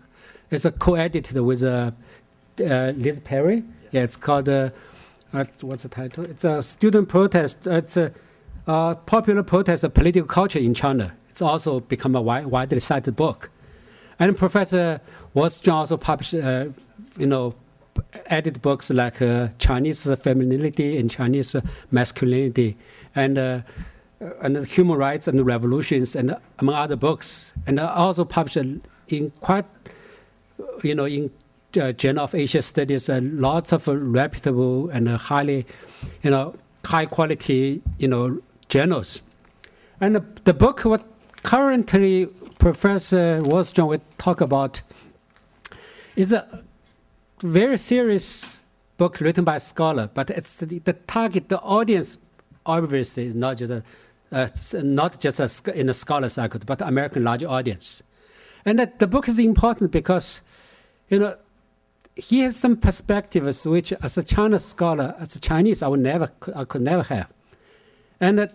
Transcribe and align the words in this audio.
it's 0.50 0.64
a 0.64 0.72
co-edited 0.72 1.36
with 1.40 1.62
uh, 1.62 1.92
uh, 2.60 2.92
Liz 2.96 3.20
Perry. 3.20 3.62
Yeah, 3.92 4.02
it's 4.02 4.16
called, 4.16 4.48
uh, 4.48 4.70
what's 5.60 5.82
the 5.82 5.88
title? 5.88 6.24
It's 6.24 6.44
a 6.44 6.62
student 6.62 7.08
protest. 7.08 7.66
It's 7.66 7.96
a 7.96 8.10
popular 9.06 9.42
protest 9.42 9.84
of 9.84 9.94
political 9.94 10.26
culture 10.26 10.58
in 10.58 10.74
China. 10.74 11.14
It's 11.28 11.42
also 11.42 11.80
become 11.80 12.16
a 12.16 12.22
wide, 12.22 12.46
widely 12.46 12.80
cited 12.80 13.14
book. 13.14 13.50
And 14.18 14.36
Professor 14.36 15.00
Wasserstrom 15.34 15.74
also 15.74 15.96
published, 15.96 16.34
uh, 16.34 16.66
you 17.18 17.26
know, 17.26 17.54
edited 18.26 18.62
books 18.62 18.90
like 18.90 19.20
uh, 19.20 19.48
Chinese 19.58 20.12
femininity 20.14 20.96
and 20.98 21.10
Chinese 21.10 21.56
masculinity. 21.90 22.76
And 23.14 23.64
and 24.40 24.66
human 24.66 24.98
rights 24.98 25.28
and 25.28 25.44
revolutions 25.44 26.16
and 26.16 26.36
among 26.58 26.74
other 26.74 26.96
books, 26.96 27.52
and 27.66 27.78
also 27.80 28.24
published 28.24 28.56
in 29.08 29.30
quite, 29.40 29.66
you 30.82 30.94
know, 30.94 31.04
in 31.04 31.30
uh, 31.80 31.92
Journal 31.92 32.24
of 32.24 32.34
Asia 32.34 32.62
Studies, 32.62 33.08
uh, 33.08 33.20
lots 33.22 33.72
of 33.72 33.88
uh, 33.88 33.96
reputable 33.96 34.88
and 34.90 35.08
highly, 35.08 35.66
you 36.22 36.30
know, 36.30 36.54
high 36.84 37.06
quality, 37.06 37.82
you 37.98 38.08
know, 38.08 38.40
journals. 38.68 39.22
And 40.00 40.16
the, 40.44 40.54
book 40.54 40.80
what 40.80 41.04
currently 41.42 42.26
Professor 42.58 43.40
Wasserstrom 43.42 43.88
will 43.88 44.02
talk 44.18 44.40
about 44.40 44.82
is 46.16 46.32
a 46.32 46.64
very 47.42 47.76
serious 47.76 48.62
book 48.96 49.20
written 49.20 49.44
by 49.44 49.56
a 49.56 49.60
scholar, 49.60 50.08
but 50.12 50.30
it's 50.30 50.54
the, 50.54 50.78
the 50.78 50.92
target, 50.92 51.48
the 51.48 51.60
audience 51.60 52.18
obviously 52.66 53.26
is 53.26 53.34
not 53.34 53.58
just 53.58 53.72
a 53.72 53.82
uh, 54.34 54.48
not 54.82 55.20
just 55.20 55.38
a, 55.38 55.78
in 55.78 55.88
a 55.88 55.94
scholar 55.94 56.28
circle, 56.28 56.60
but 56.66 56.82
American 56.82 57.22
large 57.22 57.44
audience. 57.44 58.02
And 58.64 58.78
that 58.78 58.98
the 58.98 59.06
book 59.06 59.28
is 59.28 59.38
important 59.38 59.92
because, 59.92 60.42
you 61.08 61.18
know, 61.20 61.36
he 62.16 62.40
has 62.40 62.56
some 62.56 62.76
perspectives 62.76 63.66
which, 63.66 63.92
as 63.92 64.18
a 64.18 64.22
China 64.22 64.58
scholar, 64.58 65.14
as 65.20 65.36
a 65.36 65.40
Chinese, 65.40 65.82
I 65.82 65.88
would 65.88 66.00
never, 66.00 66.30
I 66.54 66.64
could 66.64 66.82
never 66.82 67.02
have. 67.04 67.32
And 68.20 68.38
that 68.38 68.54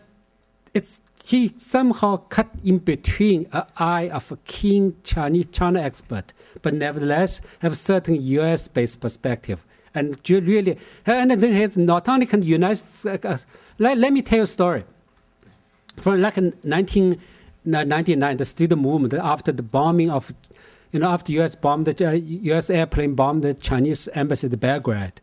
it's 0.73 1.01
he 1.23 1.53
somehow 1.57 2.17
cut 2.17 2.47
in 2.63 2.79
between 2.79 3.45
an 3.51 3.63
eye 3.77 4.09
of 4.09 4.31
a 4.31 4.37
keen 4.37 4.95
Chinese 5.03 5.47
China 5.51 5.79
expert, 5.81 6.33
but 6.61 6.73
nevertheless 6.73 7.41
have 7.59 7.77
certain 7.77 8.21
U.S. 8.21 8.67
based 8.67 8.99
perspective. 8.99 9.63
And 9.93 10.17
really, 10.29 10.77
and 11.05 11.31
then 11.31 11.71
not 11.85 12.07
only 12.09 12.25
can 12.25 12.41
United, 12.41 13.25
uh, 13.25 13.37
let, 13.77 13.97
let 13.97 14.13
me 14.13 14.21
tell 14.21 14.37
you 14.37 14.43
a 14.43 14.47
story 14.47 14.85
from 15.99 16.21
like 16.21 16.37
1999, 16.37 18.37
the 18.37 18.45
student 18.45 18.81
movement 18.81 19.13
after 19.13 19.51
the 19.51 19.63
bombing 19.63 20.09
of, 20.09 20.33
you 20.91 20.99
know, 20.99 21.09
after 21.09 21.31
U.S. 21.33 21.55
bombed 21.55 21.85
the 21.85 22.07
uh, 22.07 22.11
U.S. 22.11 22.69
airplane 22.69 23.15
bombed 23.15 23.43
the 23.43 23.53
Chinese 23.53 24.07
embassy 24.09 24.47
in 24.47 24.57
Belgrade, 24.57 25.21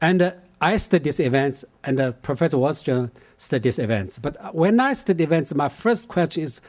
and 0.00 0.22
uh, 0.22 0.32
I 0.60 0.76
studied 0.76 1.04
these 1.04 1.20
events, 1.20 1.64
and 1.84 2.00
uh, 2.00 2.12
Professor 2.12 2.56
Wasserstrom 2.56 3.10
studied 3.36 3.62
these 3.62 3.78
events. 3.78 4.18
But 4.18 4.54
when 4.54 4.80
I 4.80 4.92
studied 4.92 5.22
events, 5.22 5.54
my 5.54 5.68
first 5.68 6.08
question 6.08 6.42
is, 6.42 6.60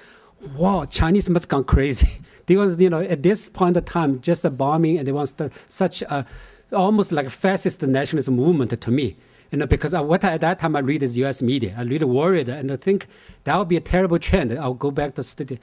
"Wow, 0.58 0.86
Chinese 0.86 1.30
must 1.30 1.50
gone 1.50 1.64
crazy." 1.64 2.22
they 2.46 2.58
was, 2.58 2.80
you 2.80 2.90
know, 2.90 3.02
at 3.02 3.24
this 3.24 3.50
point 3.50 3.78
of 3.78 3.86
time, 3.86 4.22
just 4.22 4.46
a 4.46 4.50
bombing, 4.50 4.98
and 4.98 5.08
they 5.08 5.12
want 5.12 5.34
such 5.68 6.02
a 6.04 6.26
almost 6.72 7.12
like 7.12 7.26
a 7.26 7.30
fascist 7.30 7.84
nationalist 7.84 8.32
movement 8.32 8.80
to 8.80 8.92
me. 8.92 9.18
You 9.52 9.58
know, 9.58 9.66
because 9.66 9.94
what 9.94 10.24
at 10.24 10.42
that 10.42 10.60
time 10.60 10.76
I 10.78 10.80
read 10.80 11.04
is 11.04 11.18
U.S. 11.18 11.42
media. 11.42 11.76
I 11.78 11.84
really 11.84 12.06
worried 12.06 12.48
and 12.48 12.72
I 12.72 12.78
think 12.78 13.08
that 13.44 13.58
would 13.58 13.68
be 13.68 13.78
a 13.78 13.82
terrible 13.82 14.18
trend. 14.18 14.54
I'll 14.54 14.74
go 14.74 14.92
back 14.92 15.16
to 15.16 15.24
study. 15.24 15.60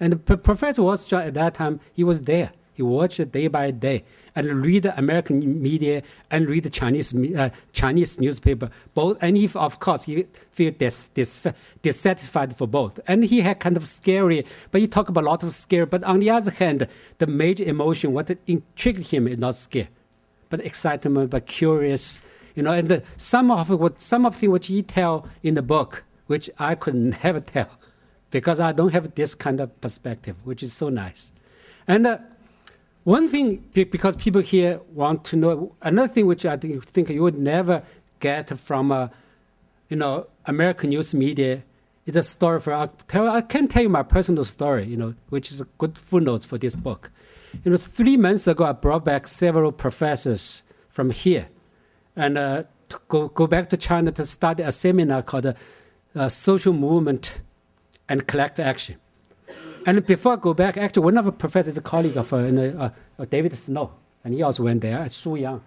And 0.00 0.24
Professor 0.26 0.82
Wasserstrom 0.82 1.28
at 1.28 1.34
that 1.34 1.54
time, 1.54 1.78
he 1.92 2.02
was 2.02 2.22
there. 2.22 2.50
He 2.74 2.82
watched 2.82 3.20
it 3.20 3.30
day 3.32 3.48
by 3.48 3.70
day 3.70 4.04
and 4.34 4.64
read 4.64 4.86
American 4.86 5.62
media 5.62 6.02
and 6.30 6.48
read 6.48 6.64
the 6.64 6.70
Chinese 6.70 7.14
uh, 7.14 7.50
Chinese 7.72 8.18
newspaper. 8.18 8.70
Both, 8.94 9.22
and 9.22 9.36
he, 9.36 9.48
of 9.54 9.78
course, 9.78 10.04
he 10.04 10.26
feel 10.50 10.72
dis, 10.72 11.08
dis, 11.08 11.46
dissatisfied 11.82 12.56
for 12.56 12.66
both. 12.66 12.98
And 13.06 13.24
he 13.24 13.42
had 13.42 13.60
kind 13.60 13.76
of 13.76 13.86
scary, 13.86 14.46
but 14.70 14.80
he 14.80 14.88
talked 14.88 15.10
about 15.10 15.24
a 15.24 15.26
lot 15.26 15.42
of 15.42 15.52
scare. 15.52 15.84
But 15.84 16.02
on 16.04 16.20
the 16.20 16.30
other 16.30 16.50
hand, 16.50 16.88
the 17.18 17.26
major 17.26 17.64
emotion, 17.64 18.14
what 18.14 18.30
intrigued 18.46 19.10
him, 19.10 19.28
is 19.28 19.38
not 19.38 19.54
scare, 19.56 19.88
but 20.48 20.60
excitement, 20.62 21.30
but 21.30 21.46
curious, 21.46 22.20
you 22.54 22.62
know, 22.62 22.72
and 22.72 22.88
the, 22.88 23.02
some 23.16 23.50
of 23.50 23.70
what 23.70 24.00
some 24.02 24.26
of 24.26 24.40
the 24.40 24.48
what 24.48 24.66
he 24.66 24.82
tell 24.82 25.28
in 25.42 25.54
the 25.54 25.62
book, 25.62 26.04
which 26.26 26.50
I 26.58 26.74
could 26.74 26.94
never 27.24 27.40
tell, 27.40 27.70
because 28.30 28.60
I 28.60 28.72
don't 28.72 28.92
have 28.92 29.14
this 29.14 29.34
kind 29.34 29.60
of 29.60 29.80
perspective, 29.80 30.36
which 30.44 30.62
is 30.62 30.72
so 30.72 30.88
nice. 30.88 31.32
And 31.86 32.06
uh, 32.06 32.18
one 33.04 33.28
thing, 33.28 33.64
because 33.72 34.16
people 34.16 34.40
here 34.40 34.80
want 34.92 35.24
to 35.26 35.36
know, 35.36 35.74
another 35.82 36.08
thing 36.08 36.26
which 36.26 36.46
I 36.46 36.56
think, 36.56 37.08
you 37.08 37.22
would 37.22 37.38
never 37.38 37.82
get 38.20 38.56
from, 38.58 38.92
uh, 38.92 39.08
you 39.88 39.96
know, 39.96 40.28
American 40.46 40.90
news 40.90 41.14
media 41.14 41.62
is 42.06 42.16
a 42.16 42.22
story 42.22 42.60
for. 42.60 42.72
I, 42.72 42.88
tell, 43.08 43.28
I 43.28 43.40
can 43.40 43.66
tell 43.66 43.82
you 43.82 43.88
my 43.88 44.02
personal 44.02 44.44
story, 44.44 44.84
you 44.84 44.96
know, 44.96 45.14
which 45.30 45.50
is 45.50 45.60
a 45.60 45.64
good 45.78 45.98
footnotes 45.98 46.44
for 46.44 46.58
this 46.58 46.76
book. 46.76 47.10
You 47.64 47.72
know, 47.72 47.76
three 47.76 48.16
months 48.16 48.46
ago, 48.46 48.64
I 48.64 48.72
brought 48.72 49.04
back 49.04 49.26
several 49.26 49.72
professors 49.72 50.62
from 50.88 51.10
here 51.10 51.48
and 52.16 52.38
uh, 52.38 52.64
go, 53.08 53.28
go 53.28 53.46
back 53.46 53.68
to 53.70 53.76
China 53.76 54.12
to 54.12 54.26
study 54.26 54.62
a 54.62 54.72
seminar 54.72 55.22
called 55.22 55.54
uh, 56.14 56.28
Social 56.28 56.72
Movement 56.72 57.40
and 58.08 58.26
Collective 58.26 58.66
Action. 58.66 58.96
And 59.86 60.04
before 60.06 60.34
I 60.34 60.36
go 60.36 60.54
back, 60.54 60.76
actually, 60.76 61.04
one 61.04 61.18
of 61.18 61.24
the 61.24 61.32
professors, 61.32 61.76
a 61.76 61.80
colleague 61.80 62.16
of 62.16 62.32
uh, 62.32 62.36
uh, 62.36 62.90
uh, 63.18 63.24
David 63.24 63.58
Snow, 63.58 63.92
and 64.24 64.34
he 64.34 64.42
also 64.42 64.62
went 64.62 64.80
there 64.80 64.98
at 64.98 65.10
Su 65.10 65.34
Yang. 65.34 65.60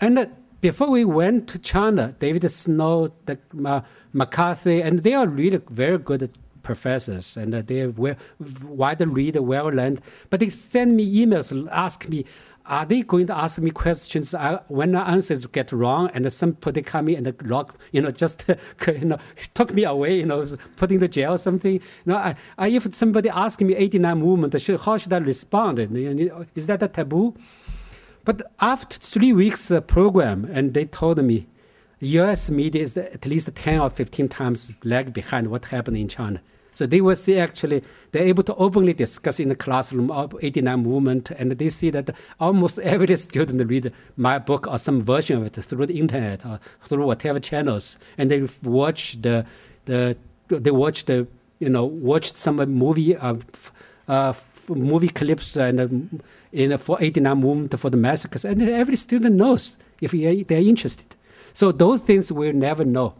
And 0.00 0.18
uh, 0.18 0.26
before 0.60 0.90
we 0.90 1.04
went 1.04 1.48
to 1.48 1.58
China, 1.58 2.14
David 2.18 2.50
Snow, 2.50 3.12
the, 3.26 3.38
McCarthy, 4.12 4.80
and 4.82 5.00
they 5.00 5.14
are 5.14 5.28
really 5.28 5.60
very 5.70 5.98
good 5.98 6.36
professors, 6.64 7.36
and 7.36 7.52
they're 7.52 7.90
well, 7.90 8.16
widely 8.64 9.06
read, 9.06 9.36
well 9.36 9.66
learned. 9.66 10.00
But 10.30 10.40
they 10.40 10.50
send 10.50 10.96
me 10.96 11.24
emails, 11.24 11.68
ask 11.70 12.08
me, 12.08 12.24
are 12.66 12.86
they 12.86 13.02
going 13.02 13.26
to 13.26 13.36
ask 13.36 13.60
me 13.60 13.70
questions 13.70 14.32
uh, 14.32 14.62
when 14.68 14.92
the 14.92 15.00
answers 15.00 15.44
get 15.46 15.70
wrong 15.70 16.10
and 16.14 16.32
somebody 16.32 16.80
come 16.80 17.08
in 17.08 17.26
and 17.26 17.42
lock, 17.42 17.76
you 17.92 18.00
know, 18.00 18.10
just 18.10 18.46
you 18.86 19.04
know, 19.04 19.18
took 19.52 19.74
me 19.74 19.84
away, 19.84 20.18
you 20.18 20.26
know, 20.26 20.44
put 20.76 20.90
in 20.90 21.00
the 21.00 21.08
jail 21.08 21.34
or 21.34 21.38
something. 21.38 21.74
You 21.74 21.80
know, 22.06 22.16
I, 22.16 22.34
I, 22.56 22.68
if 22.68 22.92
somebody 22.94 23.28
asks 23.28 23.62
me 23.62 23.76
89 23.76 24.18
movement, 24.18 24.60
should, 24.60 24.80
how 24.80 24.96
should 24.96 25.12
I 25.12 25.18
respond? 25.18 25.78
Is 26.54 26.66
that 26.66 26.82
a 26.82 26.88
taboo? 26.88 27.34
But 28.24 28.40
after 28.60 28.98
three 28.98 29.34
weeks 29.34 29.70
uh, 29.70 29.82
program, 29.82 30.46
and 30.50 30.72
they 30.72 30.86
told 30.86 31.22
me, 31.22 31.46
U.S. 32.00 32.50
media 32.50 32.82
is 32.82 32.96
at 32.96 33.26
least 33.26 33.54
10 33.54 33.80
or 33.80 33.90
15 33.90 34.28
times 34.28 34.72
lag 34.82 35.12
behind 35.12 35.48
what 35.48 35.66
happened 35.66 35.96
in 35.96 36.08
China. 36.08 36.40
So 36.74 36.86
they 36.86 37.00
will 37.00 37.16
see 37.16 37.38
actually 37.38 37.82
they're 38.12 38.24
able 38.24 38.42
to 38.44 38.54
openly 38.56 38.92
discuss 38.92 39.40
in 39.40 39.48
the 39.48 39.54
classroom 39.56 40.10
of 40.10 40.34
89 40.42 40.80
movement, 40.80 41.30
and 41.30 41.52
they 41.52 41.68
see 41.70 41.90
that 41.90 42.10
almost 42.38 42.78
every 42.80 43.16
student 43.16 43.68
read 43.68 43.92
my 44.16 44.38
book 44.38 44.66
or 44.66 44.78
some 44.78 45.02
version 45.02 45.38
of 45.38 45.46
it 45.46 45.64
through 45.64 45.86
the 45.86 45.98
internet 45.98 46.44
or 46.44 46.60
through 46.82 47.06
whatever 47.06 47.40
channels, 47.40 47.96
and 48.18 48.30
they 48.30 48.46
watch 48.62 49.22
the 49.22 49.46
the 49.86 50.16
they 50.48 50.70
watch 50.70 51.04
the 51.06 51.26
you 51.60 51.70
know 51.70 51.84
watch 51.84 52.34
some 52.34 52.56
movie 52.56 53.16
uh, 53.16 53.36
uh, 54.08 54.32
movie 54.68 55.08
clips 55.08 55.56
and 55.56 55.80
uh, 55.80 55.88
in 56.52 56.76
for 56.78 56.98
89 57.00 57.38
movement 57.38 57.78
for 57.78 57.90
the 57.90 57.96
massacres, 57.96 58.44
and 58.44 58.60
every 58.62 58.96
student 58.96 59.36
knows 59.36 59.76
if 60.00 60.10
they're 60.10 60.58
interested. 60.58 61.14
So 61.52 61.70
those 61.70 62.02
things 62.02 62.32
we'll 62.32 62.52
never 62.52 62.84
know 62.84 63.14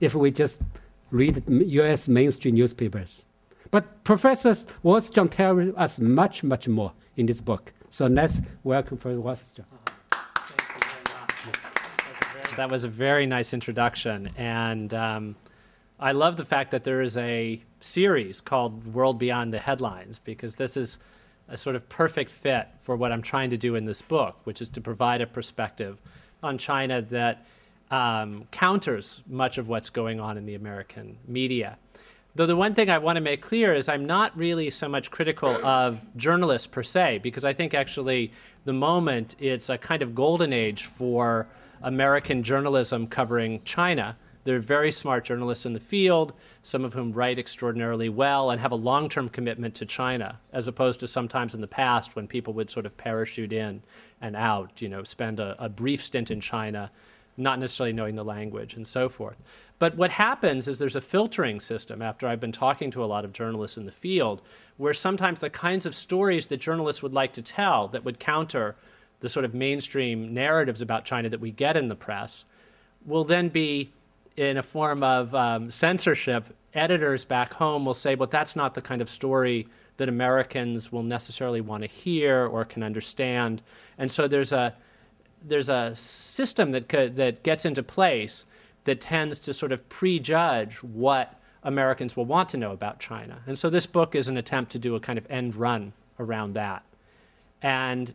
if 0.00 0.14
we 0.14 0.30
just 0.30 0.62
read 1.10 1.42
U.S. 1.48 2.08
mainstream 2.08 2.54
newspapers. 2.54 3.24
But 3.70 4.04
Professor 4.04 4.54
Walter 4.82 5.26
tells 5.26 5.74
us 5.76 6.00
much, 6.00 6.42
much 6.42 6.68
more 6.68 6.92
in 7.16 7.26
this 7.26 7.40
book. 7.40 7.72
So 7.90 8.06
let's 8.06 8.40
welcome 8.64 8.96
Professor 8.96 9.20
Walter 9.20 9.64
That 12.56 12.70
was 12.70 12.84
a 12.84 12.88
very 12.88 13.26
nice 13.26 13.54
introduction, 13.54 14.30
and 14.36 14.92
um, 14.92 15.36
I 16.00 16.12
love 16.12 16.36
the 16.36 16.44
fact 16.44 16.70
that 16.72 16.84
there 16.84 17.00
is 17.00 17.16
a 17.16 17.62
series 17.80 18.40
called 18.40 18.92
World 18.92 19.18
Beyond 19.18 19.52
the 19.52 19.58
Headlines 19.58 20.18
because 20.18 20.56
this 20.56 20.76
is 20.76 20.98
a 21.48 21.56
sort 21.56 21.76
of 21.76 21.88
perfect 21.88 22.30
fit 22.30 22.68
for 22.80 22.96
what 22.96 23.10
I'm 23.10 23.22
trying 23.22 23.50
to 23.50 23.56
do 23.56 23.74
in 23.74 23.84
this 23.84 24.02
book, 24.02 24.36
which 24.44 24.60
is 24.60 24.68
to 24.70 24.80
provide 24.80 25.20
a 25.20 25.26
perspective 25.26 26.00
on 26.42 26.58
China 26.58 27.00
that 27.02 27.46
um, 27.90 28.44
counters 28.50 29.22
much 29.26 29.58
of 29.58 29.68
what's 29.68 29.90
going 29.90 30.20
on 30.20 30.36
in 30.36 30.46
the 30.46 30.54
American 30.54 31.18
media. 31.26 31.78
Though 32.34 32.46
the 32.46 32.56
one 32.56 32.74
thing 32.74 32.88
I 32.88 32.98
want 32.98 33.16
to 33.16 33.22
make 33.22 33.40
clear 33.42 33.74
is 33.74 33.88
I'm 33.88 34.06
not 34.06 34.36
really 34.36 34.70
so 34.70 34.88
much 34.88 35.10
critical 35.10 35.50
of 35.66 35.98
journalists 36.16 36.66
per 36.66 36.82
se, 36.82 37.18
because 37.18 37.44
I 37.44 37.52
think 37.52 37.74
actually 37.74 38.32
the 38.64 38.72
moment 38.72 39.34
it's 39.40 39.68
a 39.70 39.78
kind 39.78 40.02
of 40.02 40.14
golden 40.14 40.52
age 40.52 40.84
for 40.84 41.48
American 41.82 42.42
journalism 42.42 43.06
covering 43.06 43.60
China 43.64 44.16
There 44.48 44.56
are 44.56 44.60
very 44.60 44.90
smart 44.92 45.26
journalists 45.26 45.66
in 45.66 45.74
the 45.74 45.80
field, 45.80 46.32
some 46.62 46.82
of 46.82 46.94
whom 46.94 47.12
write 47.12 47.38
extraordinarily 47.38 48.08
well 48.08 48.50
and 48.50 48.58
have 48.62 48.72
a 48.72 48.76
long 48.76 49.10
term 49.10 49.28
commitment 49.28 49.74
to 49.74 49.84
China, 49.84 50.40
as 50.54 50.66
opposed 50.66 51.00
to 51.00 51.06
sometimes 51.06 51.54
in 51.54 51.60
the 51.60 51.68
past 51.68 52.16
when 52.16 52.26
people 52.26 52.54
would 52.54 52.70
sort 52.70 52.86
of 52.86 52.96
parachute 52.96 53.52
in 53.52 53.82
and 54.22 54.34
out, 54.34 54.80
you 54.80 54.88
know, 54.88 55.02
spend 55.04 55.38
a, 55.38 55.54
a 55.62 55.68
brief 55.68 56.02
stint 56.02 56.30
in 56.30 56.40
China, 56.40 56.90
not 57.38 57.58
necessarily 57.58 57.92
knowing 57.92 58.16
the 58.16 58.24
language 58.24 58.74
and 58.74 58.86
so 58.86 59.08
forth. 59.08 59.36
But 59.78 59.96
what 59.96 60.10
happens 60.10 60.66
is 60.66 60.78
there's 60.78 60.96
a 60.96 61.00
filtering 61.00 61.60
system 61.60 62.02
after 62.02 62.26
I've 62.26 62.40
been 62.40 62.52
talking 62.52 62.90
to 62.90 63.04
a 63.04 63.06
lot 63.06 63.24
of 63.24 63.32
journalists 63.32 63.78
in 63.78 63.86
the 63.86 63.92
field, 63.92 64.42
where 64.76 64.94
sometimes 64.94 65.40
the 65.40 65.50
kinds 65.50 65.86
of 65.86 65.94
stories 65.94 66.48
that 66.48 66.58
journalists 66.58 67.02
would 67.02 67.14
like 67.14 67.32
to 67.34 67.42
tell 67.42 67.88
that 67.88 68.04
would 68.04 68.18
counter 68.18 68.76
the 69.20 69.28
sort 69.28 69.44
of 69.44 69.54
mainstream 69.54 70.34
narratives 70.34 70.80
about 70.80 71.04
China 71.04 71.28
that 71.28 71.40
we 71.40 71.50
get 71.50 71.76
in 71.76 71.88
the 71.88 71.96
press 71.96 72.44
will 73.04 73.24
then 73.24 73.48
be 73.48 73.90
in 74.36 74.56
a 74.56 74.62
form 74.62 75.02
of 75.02 75.34
um, 75.34 75.70
censorship, 75.70 76.46
editors 76.74 77.24
back 77.24 77.54
home 77.54 77.84
will 77.84 77.94
say, 77.94 78.14
"But 78.14 78.30
that's 78.30 78.54
not 78.54 78.74
the 78.74 78.82
kind 78.82 79.02
of 79.02 79.08
story 79.08 79.66
that 79.96 80.08
Americans 80.08 80.92
will 80.92 81.02
necessarily 81.02 81.60
want 81.60 81.82
to 81.82 81.88
hear 81.88 82.46
or 82.46 82.64
can 82.64 82.84
understand." 82.84 83.62
And 83.98 84.10
so 84.10 84.28
there's 84.28 84.52
a 84.52 84.74
there's 85.42 85.68
a 85.68 85.94
system 85.94 86.70
that 86.72 86.88
could, 86.88 87.16
that 87.16 87.42
gets 87.42 87.64
into 87.64 87.82
place 87.82 88.46
that 88.84 89.00
tends 89.00 89.38
to 89.40 89.52
sort 89.52 89.72
of 89.72 89.88
prejudge 89.88 90.76
what 90.76 91.40
Americans 91.62 92.16
will 92.16 92.24
want 92.24 92.48
to 92.50 92.56
know 92.56 92.72
about 92.72 92.98
China. 92.98 93.42
And 93.46 93.58
so 93.58 93.68
this 93.68 93.86
book 93.86 94.14
is 94.14 94.28
an 94.28 94.36
attempt 94.36 94.72
to 94.72 94.78
do 94.78 94.94
a 94.94 95.00
kind 95.00 95.18
of 95.18 95.26
end 95.30 95.54
run 95.56 95.92
around 96.18 96.54
that. 96.54 96.84
And 97.60 98.14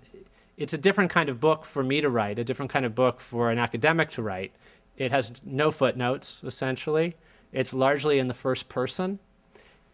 it's 0.58 0.74
a 0.74 0.78
different 0.78 1.12
kind 1.12 1.30
of 1.30 1.40
book 1.40 1.66
for 1.66 1.84
me 1.84 2.02
to 2.02 2.10
write, 2.10 2.40
a 2.40 2.44
different 2.44 2.72
kind 2.72 2.86
of 2.86 2.96
book 2.96 3.20
for 3.20 3.52
an 3.52 3.60
academic 3.60 4.10
to 4.12 4.22
write. 4.22 4.54
It 4.98 5.12
has 5.12 5.42
no 5.46 5.72
footnotes, 5.72 6.44
essentially. 6.44 7.16
It's 7.52 7.74
largely 7.74 8.20
in 8.20 8.28
the 8.28 8.34
first 8.34 8.70
person. 8.70 9.20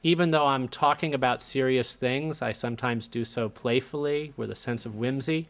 Even 0.03 0.31
though 0.31 0.47
I'm 0.47 0.67
talking 0.69 1.13
about 1.13 1.41
serious 1.41 1.95
things, 1.95 2.41
I 2.41 2.51
sometimes 2.53 3.07
do 3.07 3.25
so 3.25 3.49
playfully 3.49 4.33
with 4.37 4.49
a 4.49 4.55
sense 4.55 4.85
of 4.85 4.95
whimsy. 4.95 5.49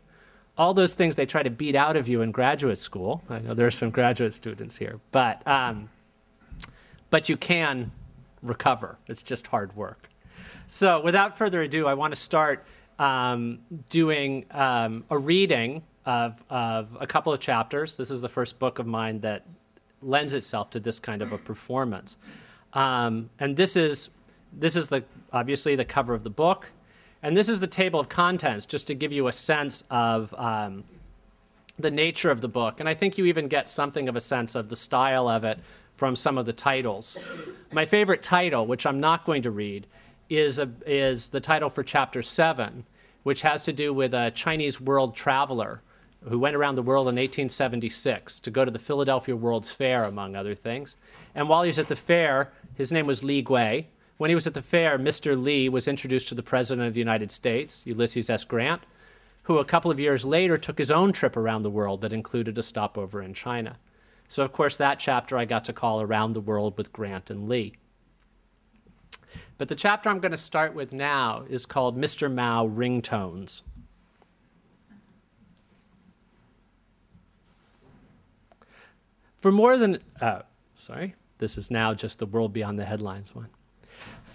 All 0.60 0.74
those 0.74 0.94
things 0.94 1.16
they 1.16 1.26
try 1.26 1.42
to 1.42 1.50
beat 1.50 1.74
out 1.74 1.96
of 1.96 2.10
you 2.10 2.22
in 2.22 2.32
graduate 2.32 2.78
school. 2.78 3.24
I 3.30 3.40
know 3.40 3.54
there 3.54 3.66
are 3.66 3.72
some 3.72 3.92
graduate 3.92 4.34
students 4.34 4.76
here, 4.78 5.00
but, 5.12 5.42
um, 5.48 5.90
but 7.10 7.30
you 7.30 7.38
can 7.38 7.92
recover. 8.44 8.98
It's 9.08 9.24
just 9.24 9.48
hard 9.48 9.74
work. 9.78 10.10
So, 10.68 11.02
without 11.02 11.38
further 11.38 11.62
ado, 11.62 11.88
I 11.88 11.94
want 11.94 12.14
to 12.14 12.20
start 12.20 12.66
um, 13.00 13.60
doing 13.90 14.46
um, 14.52 15.06
a 15.10 15.18
reading 15.18 15.82
of, 16.06 16.44
of 16.50 16.90
a 17.00 17.08
couple 17.08 17.32
of 17.32 17.40
chapters. 17.40 17.96
This 17.96 18.12
is 18.12 18.22
the 18.22 18.30
first 18.30 18.60
book 18.60 18.80
of 18.80 18.86
mine 18.86 19.22
that 19.22 19.46
lends 20.02 20.34
itself 20.34 20.70
to 20.72 20.82
this 20.82 21.00
kind 21.00 21.22
of 21.22 21.32
a 21.32 21.38
performance. 21.38 22.18
Um, 22.74 23.30
and 23.40 23.56
this 23.56 23.78
is, 23.78 24.10
this 24.52 24.76
is 24.76 24.90
the, 24.90 25.06
obviously 25.32 25.78
the 25.78 25.86
cover 25.86 26.14
of 26.14 26.24
the 26.24 26.30
book. 26.30 26.74
And 27.22 27.36
this 27.36 27.50
is 27.50 27.60
the 27.60 27.68
table 27.68 28.00
of 28.00 28.08
contents, 28.10 28.66
just 28.66 28.88
to 28.88 28.96
give 28.96 29.12
you 29.12 29.28
a 29.28 29.34
sense 29.34 29.84
of 29.90 30.34
um, 30.38 30.86
the 31.78 31.92
nature 31.92 32.32
of 32.32 32.42
the 32.42 32.48
book. 32.48 32.80
And 32.80 32.88
I 32.88 32.94
think 32.94 33.18
you 33.18 33.26
even 33.26 33.48
get 33.48 33.70
something 33.70 34.08
of 34.08 34.16
a 34.16 34.22
sense 34.22 34.56
of 34.56 34.70
the 34.70 34.76
style 34.76 35.28
of 35.28 35.44
it 35.44 35.60
from 35.96 36.16
some 36.16 36.38
of 36.38 36.46
the 36.46 36.54
titles. 36.54 37.18
My 37.74 37.86
favorite 37.86 38.24
title, 38.24 38.66
which 38.66 38.86
I'm 38.86 39.02
not 39.02 39.26
going 39.26 39.42
to 39.42 39.52
read, 39.52 39.86
is, 40.30 40.60
a, 40.60 40.70
is 40.86 41.30
the 41.30 41.42
title 41.42 41.70
for 41.70 41.84
chapter 41.84 42.22
seven, 42.22 42.86
which 43.24 43.42
has 43.42 43.64
to 43.66 43.74
do 43.74 43.94
with 43.94 44.14
a 44.14 44.32
Chinese 44.32 44.80
world 44.80 45.16
traveler 45.16 45.82
who 46.28 46.40
went 46.40 46.56
around 46.56 46.76
the 46.76 46.82
world 46.82 47.08
in 47.08 47.16
1876 47.16 48.40
to 48.40 48.52
go 48.52 48.66
to 48.66 48.72
the 48.72 48.80
Philadelphia 48.80 49.36
World's 49.36 49.72
Fair, 49.72 50.04
among 50.04 50.36
other 50.36 50.54
things. 50.54 50.96
And 51.36 51.48
while 51.48 51.64
he 51.64 51.68
was 51.68 51.80
at 51.80 51.88
the 51.88 51.96
fair, 51.96 52.52
his 52.76 52.92
name 52.92 53.08
was 53.08 53.24
Li 53.24 53.42
Gui. 53.42 53.88
When 54.20 54.30
he 54.30 54.36
was 54.36 54.48
at 54.48 54.54
the 54.54 54.62
fair, 54.62 55.00
Mr. 55.00 55.42
Lee 55.42 55.70
was 55.70 55.88
introduced 55.88 56.28
to 56.28 56.36
the 56.36 56.44
President 56.44 56.86
of 56.86 56.94
the 56.94 57.00
United 57.00 57.32
States, 57.32 57.84
Ulysses 57.86 58.30
S. 58.30 58.44
Grant, 58.44 58.82
who 59.44 59.60
a 59.60 59.66
couple 59.66 59.90
of 59.90 59.98
years 59.98 60.26
later 60.26 60.58
took 60.58 60.78
his 60.78 60.92
own 60.92 61.14
trip 61.14 61.38
around 61.38 61.64
the 61.64 61.70
world 61.70 62.02
that 62.02 62.12
included 62.12 62.58
a 62.58 62.62
stopover 62.62 63.22
in 63.22 63.34
China. 63.34 63.78
So, 64.28 64.44
of 64.44 64.52
course, 64.52 64.76
that 64.76 65.00
chapter 65.00 65.38
I 65.38 65.46
got 65.46 65.64
to 65.66 65.74
call 65.74 66.02
Around 66.02 66.34
the 66.34 66.42
World 66.42 66.78
with 66.78 66.92
Grant 66.92 67.30
and 67.30 67.48
Lee. 67.48 67.78
But 69.58 69.70
the 69.70 69.76
chapter 69.76 70.10
I'm 70.10 70.20
going 70.20 70.34
to 70.34 70.38
start 70.38 70.76
with 70.76 70.94
now 70.94 71.46
is 71.50 71.66
called 71.66 71.98
Mr. 71.98 72.30
Mao 72.30 72.68
Ringtones. 72.68 73.62
For 79.38 79.54
more 79.54 79.78
than, 79.78 80.00
uh, 80.20 80.42
sorry, 80.76 81.16
this 81.38 81.58
is 81.58 81.72
now 81.72 81.94
just 81.94 82.20
the 82.20 82.26
world 82.26 82.52
beyond 82.52 82.78
the 82.78 82.84
headlines 82.84 83.34
one. 83.34 83.48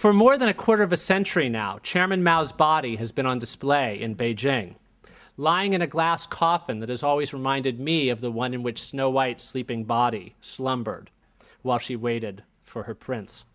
For 0.04 0.12
more 0.12 0.36
than 0.36 0.50
a 0.50 0.52
quarter 0.52 0.82
of 0.82 0.92
a 0.92 0.98
century 0.98 1.48
now, 1.48 1.78
Chairman 1.78 2.22
Mao's 2.22 2.52
body 2.52 2.96
has 2.96 3.10
been 3.10 3.24
on 3.24 3.38
display 3.38 3.98
in 3.98 4.14
Beijing, 4.14 4.74
lying 5.38 5.72
in 5.72 5.80
a 5.80 5.86
glass 5.86 6.26
coffin 6.26 6.80
that 6.80 6.90
has 6.90 7.02
always 7.02 7.32
reminded 7.32 7.80
me 7.80 8.10
of 8.10 8.20
the 8.20 8.30
one 8.30 8.52
in 8.52 8.62
which 8.62 8.82
Snow 8.82 9.08
White's 9.08 9.42
sleeping 9.42 9.84
body 9.84 10.34
slumbered 10.42 11.10
while 11.62 11.78
she 11.78 11.96
waited 11.96 12.42
for 12.62 12.82
her 12.82 12.94
prince. 12.94 13.46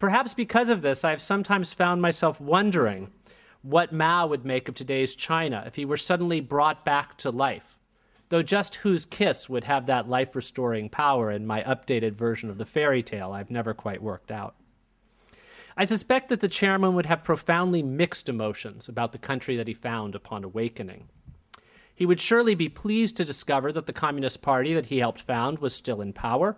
Perhaps 0.00 0.34
because 0.34 0.68
of 0.68 0.82
this, 0.82 1.04
I 1.04 1.10
have 1.10 1.20
sometimes 1.20 1.72
found 1.72 2.02
myself 2.02 2.40
wondering 2.40 3.12
what 3.62 3.92
Mao 3.92 4.26
would 4.26 4.44
make 4.44 4.68
of 4.68 4.74
today's 4.74 5.14
China 5.14 5.62
if 5.64 5.76
he 5.76 5.84
were 5.84 5.96
suddenly 5.96 6.40
brought 6.40 6.84
back 6.84 7.16
to 7.18 7.30
life 7.30 7.76
though 8.30 8.42
just 8.42 8.74
whose 8.74 9.06
kiss 9.06 9.48
would 9.48 9.62
have 9.62 9.86
that 9.86 10.08
life 10.08 10.34
restoring 10.34 10.88
power 10.88 11.30
in 11.30 11.46
my 11.46 11.62
updated 11.62 12.14
version 12.14 12.50
of 12.50 12.58
the 12.58 12.66
fairy 12.66 13.02
tale 13.02 13.32
I've 13.32 13.50
never 13.50 13.72
quite 13.72 14.02
worked 14.02 14.32
out. 14.32 14.57
I 15.80 15.84
suspect 15.84 16.28
that 16.28 16.40
the 16.40 16.48
chairman 16.48 16.94
would 16.94 17.06
have 17.06 17.22
profoundly 17.22 17.84
mixed 17.84 18.28
emotions 18.28 18.88
about 18.88 19.12
the 19.12 19.18
country 19.18 19.54
that 19.54 19.68
he 19.68 19.74
found 19.74 20.16
upon 20.16 20.42
awakening. 20.42 21.08
He 21.94 22.04
would 22.04 22.20
surely 22.20 22.56
be 22.56 22.68
pleased 22.68 23.16
to 23.16 23.24
discover 23.24 23.70
that 23.70 23.86
the 23.86 23.92
Communist 23.92 24.42
Party 24.42 24.74
that 24.74 24.86
he 24.86 24.98
helped 24.98 25.20
found 25.20 25.60
was 25.60 25.72
still 25.72 26.00
in 26.00 26.12
power. 26.12 26.56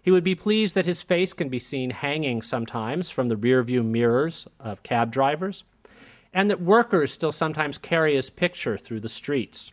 He 0.00 0.10
would 0.10 0.24
be 0.24 0.34
pleased 0.34 0.74
that 0.74 0.86
his 0.86 1.02
face 1.02 1.34
can 1.34 1.50
be 1.50 1.58
seen 1.58 1.90
hanging 1.90 2.40
sometimes 2.40 3.10
from 3.10 3.28
the 3.28 3.36
rearview 3.36 3.84
mirrors 3.84 4.48
of 4.58 4.82
cab 4.82 5.12
drivers, 5.12 5.64
and 6.32 6.50
that 6.50 6.62
workers 6.62 7.12
still 7.12 7.32
sometimes 7.32 7.76
carry 7.76 8.14
his 8.14 8.30
picture 8.30 8.78
through 8.78 9.00
the 9.00 9.10
streets. 9.10 9.72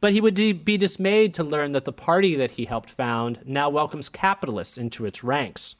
But 0.00 0.14
he 0.14 0.22
would 0.22 0.36
be 0.64 0.78
dismayed 0.78 1.34
to 1.34 1.44
learn 1.44 1.72
that 1.72 1.84
the 1.84 1.92
party 1.92 2.34
that 2.34 2.52
he 2.52 2.64
helped 2.64 2.88
found 2.88 3.40
now 3.44 3.68
welcomes 3.68 4.08
capitalists 4.08 4.78
into 4.78 5.04
its 5.04 5.22
ranks. 5.22 5.74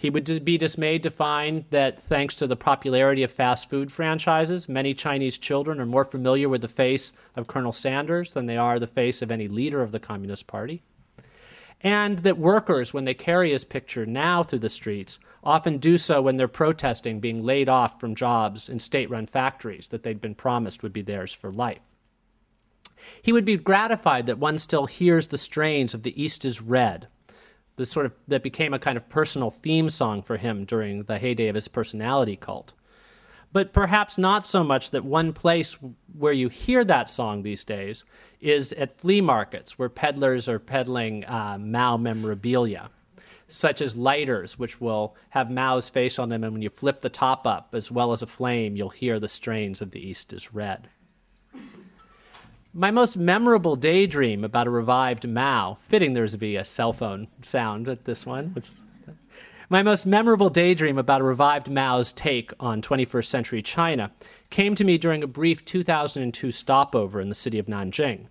He 0.00 0.08
would 0.08 0.46
be 0.46 0.56
dismayed 0.56 1.02
to 1.02 1.10
find 1.10 1.66
that, 1.68 2.00
thanks 2.00 2.34
to 2.36 2.46
the 2.46 2.56
popularity 2.56 3.22
of 3.22 3.30
fast 3.30 3.68
food 3.68 3.92
franchises, 3.92 4.66
many 4.66 4.94
Chinese 4.94 5.36
children 5.36 5.78
are 5.78 5.84
more 5.84 6.06
familiar 6.06 6.48
with 6.48 6.62
the 6.62 6.68
face 6.68 7.12
of 7.36 7.46
Colonel 7.46 7.70
Sanders 7.70 8.32
than 8.32 8.46
they 8.46 8.56
are 8.56 8.78
the 8.78 8.86
face 8.86 9.20
of 9.20 9.30
any 9.30 9.46
leader 9.46 9.82
of 9.82 9.92
the 9.92 10.00
Communist 10.00 10.46
Party. 10.46 10.82
And 11.82 12.20
that 12.20 12.38
workers, 12.38 12.94
when 12.94 13.04
they 13.04 13.12
carry 13.12 13.50
his 13.50 13.62
picture 13.64 14.06
now 14.06 14.42
through 14.42 14.60
the 14.60 14.70
streets, 14.70 15.18
often 15.44 15.76
do 15.76 15.98
so 15.98 16.22
when 16.22 16.38
they're 16.38 16.48
protesting 16.48 17.20
being 17.20 17.44
laid 17.44 17.68
off 17.68 18.00
from 18.00 18.14
jobs 18.14 18.70
in 18.70 18.78
state 18.78 19.10
run 19.10 19.26
factories 19.26 19.88
that 19.88 20.02
they'd 20.02 20.18
been 20.18 20.34
promised 20.34 20.82
would 20.82 20.94
be 20.94 21.02
theirs 21.02 21.34
for 21.34 21.50
life. 21.50 21.82
He 23.20 23.34
would 23.34 23.44
be 23.44 23.58
gratified 23.58 24.24
that 24.24 24.38
one 24.38 24.56
still 24.56 24.86
hears 24.86 25.28
the 25.28 25.36
strains 25.36 25.92
of 25.92 26.04
The 26.04 26.22
East 26.22 26.46
is 26.46 26.62
Red, 26.62 27.08
the 27.80 27.86
sort 27.86 28.04
of 28.04 28.12
that 28.28 28.42
became 28.42 28.74
a 28.74 28.78
kind 28.78 28.98
of 28.98 29.08
personal 29.08 29.50
theme 29.50 29.88
song 29.88 30.22
for 30.22 30.36
him 30.36 30.66
during 30.66 31.04
the 31.04 31.18
heyday 31.18 31.48
of 31.48 31.54
his 31.54 31.66
personality 31.66 32.36
cult. 32.36 32.74
but 33.52 33.72
perhaps 33.72 34.18
not 34.18 34.44
so 34.44 34.62
much 34.62 34.90
that 34.90 35.02
one 35.04 35.32
place 35.32 35.76
where 36.16 36.32
you 36.32 36.48
hear 36.50 36.84
that 36.84 37.08
song 37.08 37.42
these 37.42 37.64
days 37.64 38.04
is 38.40 38.72
at 38.74 39.00
flea 39.00 39.22
markets 39.22 39.78
where 39.78 39.88
peddlers 39.88 40.46
are 40.46 40.58
peddling 40.58 41.24
uh, 41.24 41.56
Mao 41.58 41.96
memorabilia, 41.96 42.90
such 43.48 43.80
as 43.80 43.96
lighters, 43.96 44.58
which 44.58 44.78
will 44.80 45.16
have 45.30 45.50
Mao's 45.50 45.88
face 45.88 46.18
on 46.18 46.28
them, 46.28 46.44
and 46.44 46.52
when 46.52 46.62
you 46.62 46.70
flip 46.70 47.00
the 47.00 47.08
top 47.08 47.46
up, 47.46 47.74
as 47.74 47.90
well 47.90 48.12
as 48.12 48.22
a 48.22 48.26
flame, 48.26 48.76
you'll 48.76 48.90
hear 48.90 49.18
the 49.18 49.28
strains 49.28 49.80
of 49.80 49.90
The 49.90 50.06
East 50.06 50.32
is 50.32 50.52
Red. 50.54 50.88
My 52.72 52.92
most 52.92 53.16
memorable 53.16 53.74
daydream 53.74 54.44
about 54.44 54.68
a 54.68 54.70
revived 54.70 55.28
Mao, 55.28 55.76
fitting 55.80 56.12
there's 56.12 56.32
to 56.32 56.38
be 56.38 56.54
a 56.54 56.64
cell 56.64 56.92
phone 56.92 57.26
sound 57.42 57.88
at 57.88 58.04
this 58.04 58.24
one, 58.24 58.50
which 58.50 58.70
my 59.68 59.82
most 59.82 60.06
memorable 60.06 60.50
daydream 60.50 60.96
about 60.96 61.20
a 61.20 61.24
revived 61.24 61.68
Mao's 61.68 62.12
take 62.12 62.52
on 62.60 62.80
21st 62.80 63.24
century 63.24 63.60
China 63.60 64.12
came 64.50 64.76
to 64.76 64.84
me 64.84 64.98
during 64.98 65.24
a 65.24 65.28
brief 65.28 65.64
2002 65.64 66.52
stopover 66.52 67.20
in 67.20 67.28
the 67.28 67.34
city 67.34 67.58
of 67.58 67.66
Nanjing. 67.66 68.26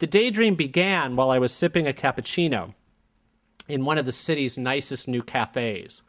The 0.00 0.06
daydream 0.06 0.54
began 0.54 1.16
while 1.16 1.30
I 1.30 1.38
was 1.38 1.52
sipping 1.52 1.86
a 1.86 1.94
cappuccino 1.94 2.74
in 3.68 3.86
one 3.86 3.96
of 3.96 4.04
the 4.04 4.12
city's 4.12 4.58
nicest 4.58 5.08
new 5.08 5.22
cafes, 5.22 6.02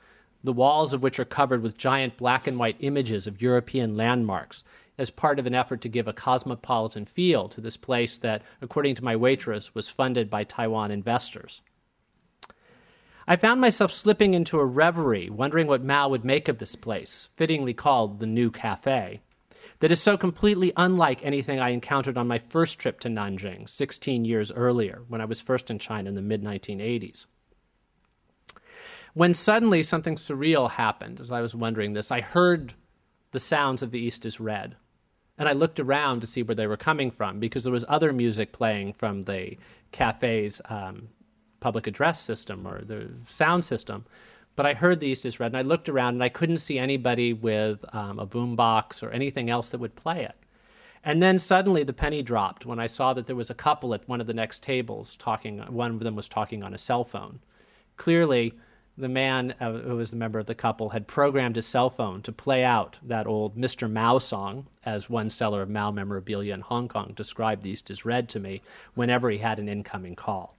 the 0.44 0.52
walls 0.52 0.92
of 0.92 1.02
which 1.02 1.18
are 1.18 1.26
covered 1.26 1.62
with 1.62 1.78
giant 1.78 2.18
black 2.18 2.46
and 2.46 2.60
white 2.60 2.76
images 2.80 3.26
of 3.26 3.42
European 3.42 3.96
landmarks 3.96 4.64
as 4.98 5.10
part 5.10 5.40
of 5.40 5.46
an 5.46 5.56
effort 5.56 5.82
to 5.82 5.90
give 5.90 6.08
a 6.08 6.14
cosmopolitan 6.14 7.06
feel 7.06 7.50
to 7.50 7.62
this 7.62 7.78
place 7.78 8.18
that, 8.20 8.42
according 8.62 8.96
to 8.96 9.04
my 9.04 9.16
waitress, 9.16 9.74
was 9.74 9.90
funded 9.90 10.30
by 10.30 10.44
Taiwan 10.44 10.92
investors. 10.92 11.62
I 13.28 13.36
found 13.36 13.62
myself 13.62 13.92
slipping 13.92 14.34
into 14.34 14.60
a 14.60 14.66
reverie, 14.66 15.30
wondering 15.30 15.68
what 15.68 15.84
Mao 15.84 16.10
would 16.10 16.26
make 16.26 16.48
of 16.48 16.58
this 16.58 16.76
place, 16.76 17.30
fittingly 17.38 17.74
called 17.74 18.20
the 18.20 18.28
New 18.28 18.52
Cafe, 18.52 19.22
that 19.80 19.92
is 19.92 20.02
so 20.02 20.18
completely 20.18 20.74
unlike 20.76 21.24
anything 21.24 21.60
I 21.60 21.70
encountered 21.70 22.18
on 22.18 22.28
my 22.28 22.38
first 22.38 22.80
trip 22.80 23.00
to 23.02 23.10
Nanjing 23.10 23.68
16 23.68 24.26
years 24.26 24.52
earlier, 24.52 25.04
when 25.08 25.22
I 25.22 25.26
was 25.26 25.42
first 25.42 25.72
in 25.72 25.80
China 25.80 26.10
in 26.10 26.16
the 26.16 26.22
mid 26.22 26.44
1980s. 26.44 27.26
When 29.14 29.34
suddenly 29.34 29.84
something 29.84 30.16
surreal 30.16 30.72
happened 30.72 31.20
as 31.20 31.32
I 31.32 31.42
was 31.42 31.56
wondering 31.56 31.94
this, 31.94 32.12
I 32.12 32.22
heard 32.22 32.74
the 33.32 33.40
sounds 33.40 33.82
of 33.82 33.92
the 33.92 34.00
East 34.00 34.26
is 34.26 34.40
Red. 34.40 34.76
And 35.38 35.50
I 35.50 35.54
looked 35.54 35.80
around 35.80 36.22
to 36.22 36.28
see 36.28 36.44
where 36.44 36.56
they 36.56 36.68
were 36.68 36.78
coming 36.78 37.10
from 37.10 37.40
because 37.40 37.64
there 37.64 37.74
was 37.74 37.86
other 37.88 38.14
music 38.14 38.52
playing 38.52 38.94
from 38.94 39.24
the 39.24 39.58
cafe's 39.92 40.62
um, 40.66 41.10
public 41.60 41.88
address 41.88 42.20
system 42.20 42.68
or 42.68 42.84
the 42.84 43.10
sound 43.28 43.64
system. 43.64 44.06
But 44.56 44.68
I 44.68 44.74
heard 44.74 45.00
the 45.00 45.08
East 45.08 45.26
is 45.26 45.40
Red, 45.40 45.48
and 45.48 45.58
I 45.58 45.64
looked 45.64 45.90
around 45.90 46.14
and 46.16 46.24
I 46.24 46.30
couldn't 46.30 46.60
see 46.60 46.78
anybody 46.78 47.34
with 47.34 47.84
um, 47.96 48.20
a 48.20 48.28
boombox 48.28 49.02
or 49.02 49.10
anything 49.10 49.50
else 49.50 49.70
that 49.70 49.80
would 49.80 49.96
play 49.96 50.24
it. 50.24 50.36
And 51.04 51.22
then 51.22 51.40
suddenly 51.40 51.84
the 51.84 51.94
penny 51.94 52.22
dropped 52.22 52.66
when 52.66 52.80
I 52.80 52.88
saw 52.88 53.14
that 53.14 53.26
there 53.26 53.36
was 53.36 53.50
a 53.50 53.56
couple 53.56 53.94
at 53.94 54.08
one 54.08 54.22
of 54.22 54.28
the 54.28 54.34
next 54.34 54.64
tables 54.64 55.16
talking. 55.16 55.60
One 55.60 55.92
of 55.92 56.00
them 56.00 56.16
was 56.16 56.30
talking 56.30 56.64
on 56.64 56.74
a 56.74 56.78
cell 56.78 57.04
phone. 57.04 57.40
Clearly, 57.98 58.54
the 58.98 59.10
man 59.10 59.56
uh, 59.60 59.72
who 59.72 59.96
was 59.96 60.12
the 60.12 60.18
member 60.18 60.40
of 60.40 60.46
the 60.46 60.56
couple 60.56 60.90
had 60.90 61.08
programmed 61.08 61.56
his 61.56 61.66
cell 61.66 61.90
phone 61.90 62.22
to 62.22 62.32
play 62.32 62.64
out 62.64 63.00
that 63.02 63.26
old 63.26 63.58
Mr. 63.58 63.92
Mao 63.92 64.20
song, 64.20 64.68
as 64.86 65.10
one 65.10 65.30
seller 65.30 65.62
of 65.62 65.70
Mao 65.70 65.92
memorabilia 65.92 66.54
in 66.54 66.62
Hong 66.62 66.88
Kong 66.88 67.14
described 67.16 67.64
these 67.64 67.84
as 67.90 68.06
red 68.06 68.30
to 68.30 68.40
me 68.40 68.62
whenever 68.94 69.30
he 69.30 69.40
had 69.40 69.58
an 69.58 69.68
incoming 69.68 70.16
call. 70.16 70.58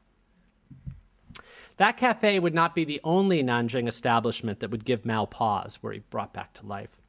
That 1.76 1.96
cafe 1.96 2.38
would 2.38 2.54
not 2.54 2.74
be 2.74 2.84
the 2.84 3.00
only 3.02 3.42
Nanjing 3.42 3.88
establishment 3.88 4.60
that 4.60 4.70
would 4.70 4.84
give 4.84 5.04
Mao 5.04 5.26
pause, 5.26 5.78
where 5.80 5.92
he 5.92 6.00
brought 6.10 6.32
back 6.32 6.52
to 6.54 6.66
life. 6.66 7.00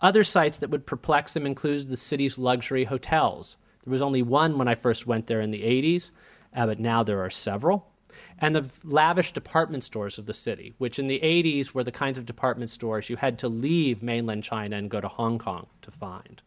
Other 0.00 0.24
sites 0.24 0.56
that 0.58 0.70
would 0.70 0.86
perplex 0.86 1.36
him 1.36 1.46
include 1.46 1.88
the 1.88 1.96
city's 1.96 2.38
luxury 2.38 2.84
hotels. 2.84 3.56
There 3.84 3.90
was 3.90 4.02
only 4.02 4.22
one 4.22 4.56
when 4.58 4.68
I 4.68 4.74
first 4.74 5.06
went 5.06 5.26
there 5.26 5.40
in 5.40 5.50
the 5.50 5.62
80s, 5.62 6.10
uh, 6.54 6.66
but 6.66 6.78
now 6.78 7.02
there 7.02 7.22
are 7.22 7.30
several. 7.30 7.89
And 8.38 8.54
the 8.54 8.70
lavish 8.84 9.32
department 9.32 9.84
stores 9.84 10.18
of 10.18 10.26
the 10.26 10.34
city, 10.34 10.74
which 10.78 10.98
in 10.98 11.06
the 11.06 11.20
80s 11.20 11.72
were 11.72 11.84
the 11.84 11.92
kinds 11.92 12.18
of 12.18 12.26
department 12.26 12.70
stores 12.70 13.10
you 13.10 13.16
had 13.16 13.38
to 13.40 13.48
leave 13.48 14.02
mainland 14.02 14.44
China 14.44 14.76
and 14.76 14.90
go 14.90 15.00
to 15.00 15.08
Hong 15.08 15.38
Kong 15.38 15.66
to 15.82 15.90
find. 15.90 16.42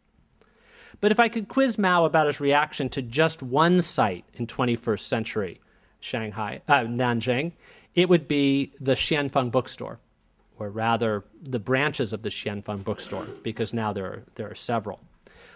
But 1.01 1.11
if 1.11 1.19
I 1.19 1.29
could 1.29 1.47
quiz 1.47 1.77
Mao 1.77 2.05
about 2.05 2.27
his 2.27 2.39
reaction 2.39 2.89
to 2.89 3.01
just 3.01 3.43
one 3.43 3.81
site 3.81 4.25
in 4.35 4.47
21st 4.47 5.01
century 5.01 5.59
Shanghai, 5.99 6.61
uh, 6.67 6.81
Nanjing, 6.81 7.53
it 7.95 8.09
would 8.09 8.27
be 8.27 8.73
the 8.79 8.93
Xianfeng 8.93 9.51
bookstore, 9.51 9.99
or 10.57 10.69
rather 10.69 11.23
the 11.41 11.59
branches 11.59 12.13
of 12.13 12.23
the 12.23 12.29
Xianfeng 12.29 12.83
bookstore, 12.83 13.25
because 13.41 13.73
now 13.73 13.93
there 13.93 14.05
are, 14.05 14.23
there 14.35 14.49
are 14.49 14.55
several. 14.55 14.99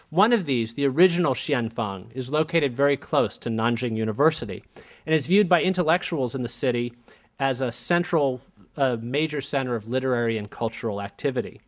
One 0.09 0.31
of 0.31 0.45
these, 0.45 0.75
the 0.75 0.87
original 0.87 1.33
Xianfeng, 1.33 2.13
is 2.13 2.31
located 2.31 2.73
very 2.73 2.95
close 2.95 3.37
to 3.39 3.49
Nanjing 3.49 3.97
University 3.97 4.63
and 5.05 5.13
is 5.13 5.27
viewed 5.27 5.49
by 5.49 5.61
intellectuals 5.61 6.33
in 6.33 6.43
the 6.43 6.49
city 6.49 6.93
as 7.39 7.59
a 7.59 7.73
central, 7.73 8.39
uh, 8.77 8.95
major 9.01 9.41
center 9.41 9.75
of 9.75 9.89
literary 9.89 10.37
and 10.37 10.49
cultural 10.49 11.01
activity. 11.01 11.59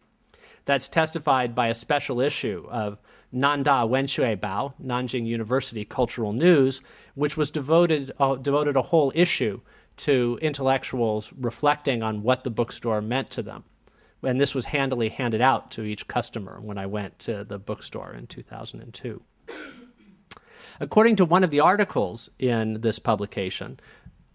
That's 0.63 0.87
testified 0.87 1.53
by 1.53 1.67
a 1.67 1.75
special 1.75 2.21
issue 2.21 2.65
of 2.69 2.97
Nanda 3.33 3.85
Wenshui 3.85 4.37
Bao, 4.37 4.73
Nanjing 4.81 5.25
University 5.25 5.83
Cultural 5.83 6.31
News, 6.31 6.81
which 7.15 7.35
was 7.35 7.51
devoted, 7.51 8.13
uh, 8.19 8.35
devoted 8.35 8.77
a 8.77 8.83
whole 8.83 9.11
issue 9.15 9.59
to 9.97 10.39
intellectuals 10.41 11.33
reflecting 11.37 12.01
on 12.01 12.23
what 12.23 12.45
the 12.45 12.49
bookstore 12.49 13.01
meant 13.01 13.29
to 13.31 13.41
them. 13.41 13.65
And 14.23 14.39
this 14.39 14.53
was 14.53 14.65
handily 14.65 15.09
handed 15.09 15.41
out 15.41 15.71
to 15.71 15.83
each 15.83 16.07
customer 16.07 16.59
when 16.61 16.77
I 16.77 16.85
went 16.85 17.19
to 17.19 17.43
the 17.43 17.57
bookstore 17.57 18.13
in 18.13 18.27
2002. 18.27 19.21
According 20.81 21.15
to 21.17 21.25
one 21.25 21.43
of 21.43 21.49
the 21.49 21.59
articles 21.59 22.29
in 22.39 22.81
this 22.81 22.99
publication, 22.99 23.79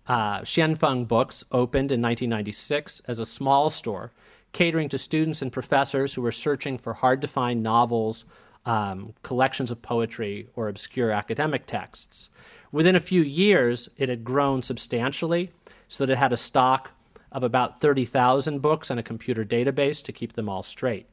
uh, 0.07 0.41
Xianfeng 0.41 1.09
Books 1.09 1.45
opened 1.51 1.91
in 1.91 2.03
1996 2.03 3.01
as 3.07 3.19
a 3.19 3.27
small 3.27 3.71
store 3.71 4.13
catering 4.53 4.89
to 4.89 4.97
students 4.97 5.43
and 5.43 5.53
professors 5.53 6.15
who 6.15 6.23
were 6.23 6.33
searching 6.33 6.79
for 6.79 6.95
hard 6.95 7.21
to 7.21 7.29
find 7.29 7.63
novels, 7.63 8.25
um, 8.65 9.13
collections 9.23 9.71
of 9.71 9.83
poetry, 9.83 10.49
or 10.57 10.69
obscure 10.69 11.11
academic 11.11 11.67
texts. 11.67 12.31
Within 12.73 12.97
a 12.97 13.01
few 13.01 13.21
years, 13.21 13.91
it 13.99 14.09
had 14.09 14.25
grown 14.25 14.63
substantially 14.63 15.51
so 15.89 16.07
that 16.07 16.13
it 16.13 16.19
had 16.19 16.33
a 16.33 16.37
stock 16.39 16.93
of 17.35 17.43
about 17.43 17.81
30,000 17.81 18.63
books 18.63 18.89
and 18.89 18.99
a 18.99 19.03
computer 19.03 19.45
database 19.45 20.03
to 20.05 20.13
keep 20.13 20.33
them 20.33 20.49
all 20.49 20.63
straight. 20.63 21.07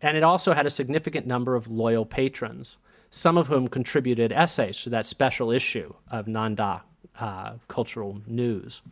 And 0.00 0.16
it 0.16 0.22
also 0.22 0.52
had 0.52 0.66
a 0.66 0.70
significant 0.70 1.26
number 1.26 1.56
of 1.56 1.68
loyal 1.68 2.04
patrons, 2.04 2.76
some 3.10 3.38
of 3.38 3.48
whom 3.48 3.66
contributed 3.66 4.30
essays 4.30 4.82
to 4.82 4.90
that 4.90 5.06
special 5.06 5.50
issue 5.50 5.94
of 6.10 6.28
Nanda 6.28 6.82
uh, 7.18 7.54
Cultural 7.68 8.20
News, 8.26 8.82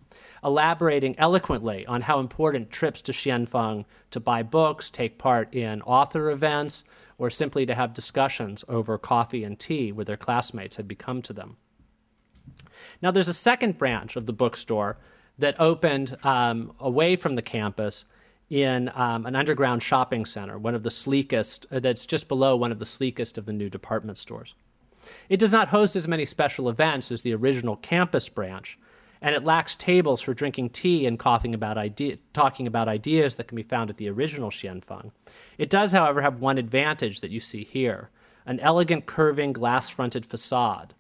elaborating 0.43 1.15
eloquently 1.19 1.85
on 1.87 2.01
how 2.01 2.21
important 2.21 2.71
trips 2.71 3.03
to 3.03 3.13
Xianfeng 3.13 3.85
to 4.11 4.21
buy 4.21 4.43
books, 4.43 4.91
take 4.91 5.19
part 5.19 5.55
in 5.55 5.83
author 5.83 6.31
events, 6.31 6.85
or 7.19 7.29
simply 7.29 7.67
to 7.67 7.75
have 7.75 7.93
discussions 7.93 8.65
over 8.67 8.97
coffee 8.97 9.45
and 9.45 9.59
tea 9.59 9.93
with 9.93 10.07
their 10.07 10.17
classmates 10.17 10.77
had 10.77 10.89
become 10.89 11.21
to 11.21 11.35
them. 11.35 11.59
Now, 13.03 13.11
there's 13.11 13.29
a 13.29 13.35
second 13.35 13.77
branch 13.77 14.17
of 14.17 14.25
the 14.27 14.33
bookstore 14.33 14.99
that 15.39 15.61
opened 15.61 16.17
um, 16.23 16.73
away 16.79 17.17
from 17.17 17.35
the 17.35 17.43
campus 17.43 18.05
in 18.51 18.91
um, 18.95 19.27
an 19.27 19.35
underground 19.35 19.83
shopping 19.83 20.25
center, 20.25 20.59
one 20.59 20.75
of 20.75 20.83
the 20.83 20.91
sleekest, 20.91 21.67
uh, 21.73 21.81
that's 21.81 22.07
just 22.07 22.29
below 22.29 22.57
one 22.57 22.71
of 22.71 22.79
the 22.79 22.87
sleekest 22.87 23.39
of 23.39 23.47
the 23.47 23.53
new 23.53 23.69
department 23.69 24.17
stores. 24.17 24.55
It 25.29 25.39
does 25.39 25.53
not 25.53 25.69
host 25.69 25.97
as 25.97 26.09
many 26.09 26.25
special 26.25 26.69
events 26.69 27.11
as 27.11 27.23
the 27.23 27.35
original 27.35 27.77
campus 27.77 28.29
branch, 28.29 28.79
and 29.21 29.35
it 29.35 29.45
lacks 29.45 29.77
tables 29.77 30.21
for 30.21 30.35
drinking 30.35 30.71
tea 30.71 31.07
and 31.07 31.19
about 31.55 31.79
idea, 31.79 32.19
talking 32.33 32.67
about 32.67 32.89
ideas 32.89 33.37
that 33.37 33.49
can 33.49 33.57
be 33.57 33.63
found 33.63 33.91
at 33.91 33.97
the 33.97 34.09
original 34.11 34.51
Xianfeng. 34.51 35.11
It 35.57 35.71
does, 35.71 35.93
however, 35.93 36.21
have 36.23 36.41
one 36.41 36.59
advantage 36.59 37.21
that 37.21 37.31
you 37.31 37.41
see 37.41 37.65
here 37.65 38.11
an 38.47 38.61
elegant 38.61 39.07
curving 39.07 39.55
glass 39.55 39.89
fronted 39.89 40.27
facade 40.27 40.94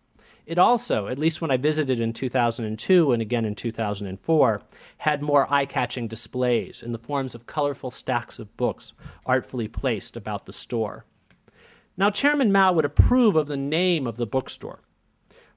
it 0.47 0.59
also, 0.59 1.07
at 1.07 1.19
least 1.19 1.41
when 1.41 1.51
I 1.51 1.57
visited 1.57 2.01
in 2.01 2.13
2002 2.13 3.13
and 3.13 3.23
again 3.23 3.45
in 3.45 3.55
2004, 3.55 4.61
had 4.99 5.23
more 5.23 5.47
eye 5.51 5.65
catching 5.65 6.07
displays 6.07 6.83
in 6.83 6.93
the 6.93 6.99
forms 6.99 7.35
of 7.35 7.47
colorful 7.47 7.91
stacks 7.91 8.39
of 8.39 8.55
books 8.57 8.93
artfully 9.25 9.69
placed 9.69 10.17
about 10.17 10.45
the 10.45 10.53
store. 10.53 11.07
Now, 11.97 12.11
Chairman 12.11 12.53
Mao 12.53 12.73
would 12.73 12.85
approve 12.85 13.37
of 13.37 13.47
the 13.47 13.57
name 13.57 14.07
of 14.07 14.17
the 14.17 14.27
bookstore. 14.27 14.81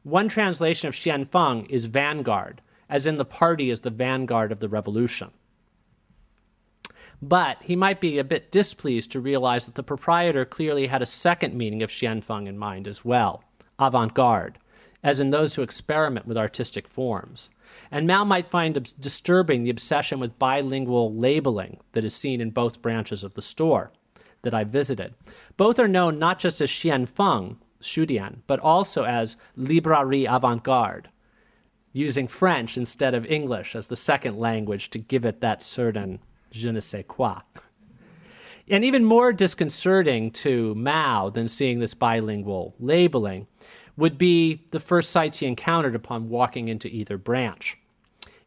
One 0.03 0.29
translation 0.29 0.87
of 0.87 0.95
Xianfeng 0.95 1.69
is 1.69 1.87
vanguard, 1.87 2.61
as 2.87 3.05
in 3.05 3.17
the 3.17 3.25
party 3.25 3.69
is 3.69 3.81
the 3.81 3.89
vanguard 3.89 4.53
of 4.53 4.61
the 4.61 4.69
revolution. 4.69 5.31
But 7.21 7.63
he 7.63 7.75
might 7.75 7.99
be 7.99 8.19
a 8.19 8.23
bit 8.23 8.51
displeased 8.51 9.11
to 9.11 9.19
realize 9.19 9.65
that 9.65 9.75
the 9.75 9.83
proprietor 9.83 10.45
clearly 10.45 10.87
had 10.87 11.01
a 11.01 11.05
second 11.05 11.55
meaning 11.55 11.83
of 11.83 11.89
Xianfeng 11.89 12.47
in 12.47 12.57
mind 12.57 12.87
as 12.87 13.03
well 13.03 13.43
avant 13.79 14.13
garde 14.13 14.57
as 15.03 15.19
in 15.19 15.29
those 15.29 15.55
who 15.55 15.61
experiment 15.61 16.25
with 16.27 16.37
artistic 16.37 16.87
forms. 16.87 17.49
And 17.91 18.07
Mao 18.07 18.23
might 18.23 18.49
find 18.49 18.73
disturbing 18.99 19.63
the 19.63 19.69
obsession 19.69 20.19
with 20.19 20.39
bilingual 20.39 21.13
labeling 21.13 21.79
that 21.91 22.05
is 22.05 22.15
seen 22.15 22.41
in 22.41 22.49
both 22.49 22.81
branches 22.81 23.23
of 23.23 23.33
the 23.33 23.41
store, 23.41 23.91
that 24.41 24.53
I 24.53 24.63
visited. 24.63 25.13
Both 25.57 25.79
are 25.79 25.87
known 25.87 26.19
not 26.19 26.39
just 26.39 26.61
as 26.61 26.69
Xianfeng, 26.69 27.57
Shudian, 27.81 28.37
but 28.47 28.59
also 28.59 29.03
as 29.03 29.37
Librairie 29.55 30.25
Avant 30.25 30.63
Garde, 30.63 31.09
using 31.93 32.27
French 32.27 32.77
instead 32.77 33.13
of 33.13 33.25
English 33.25 33.75
as 33.75 33.87
the 33.87 33.95
second 33.95 34.37
language 34.37 34.89
to 34.91 34.99
give 34.99 35.25
it 35.25 35.41
that 35.41 35.61
certain 35.61 36.19
je 36.51 36.71
ne 36.71 36.79
sais 36.79 37.05
quoi. 37.07 37.39
And 38.69 38.83
even 38.83 39.05
more 39.05 39.31
disconcerting 39.31 40.31
to 40.31 40.75
Mao 40.75 41.29
than 41.29 41.47
seeing 41.47 41.79
this 41.79 41.93
bilingual 41.93 42.75
labeling 42.79 43.47
would 43.97 44.17
be 44.17 44.61
the 44.71 44.79
first 44.79 45.09
sights 45.09 45.39
he 45.39 45.47
encountered 45.47 45.95
upon 45.95 46.29
walking 46.29 46.67
into 46.67 46.87
either 46.87 47.17
branch. 47.17 47.77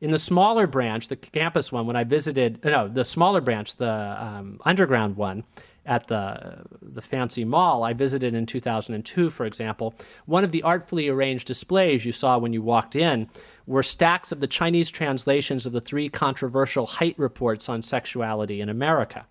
In 0.00 0.12
the 0.12 0.18
smaller 0.18 0.66
branch, 0.66 1.08
the 1.08 1.16
campus 1.16 1.70
one, 1.70 1.86
when 1.86 1.96
I 1.96 2.04
visited, 2.04 2.64
no, 2.64 2.88
the 2.88 3.04
smaller 3.04 3.42
branch, 3.42 3.76
the 3.76 4.16
um, 4.18 4.58
underground 4.64 5.16
one, 5.16 5.44
at 5.84 6.06
the, 6.06 6.62
the 6.80 7.02
fancy 7.02 7.44
mall 7.44 7.82
I 7.82 7.92
visited 7.92 8.34
in 8.34 8.46
2002, 8.46 9.30
for 9.30 9.44
example, 9.44 9.94
one 10.26 10.44
of 10.44 10.52
the 10.52 10.62
artfully 10.62 11.08
arranged 11.08 11.46
displays 11.46 12.06
you 12.06 12.12
saw 12.12 12.38
when 12.38 12.52
you 12.52 12.62
walked 12.62 12.94
in 12.94 13.28
were 13.66 13.82
stacks 13.82 14.30
of 14.30 14.40
the 14.40 14.46
Chinese 14.46 14.90
translations 14.90 15.66
of 15.66 15.72
the 15.72 15.80
three 15.80 16.08
controversial 16.08 16.86
Hite 16.86 17.18
reports 17.18 17.68
on 17.68 17.82
sexuality 17.82 18.60
in 18.60 18.68
America. 18.68 19.26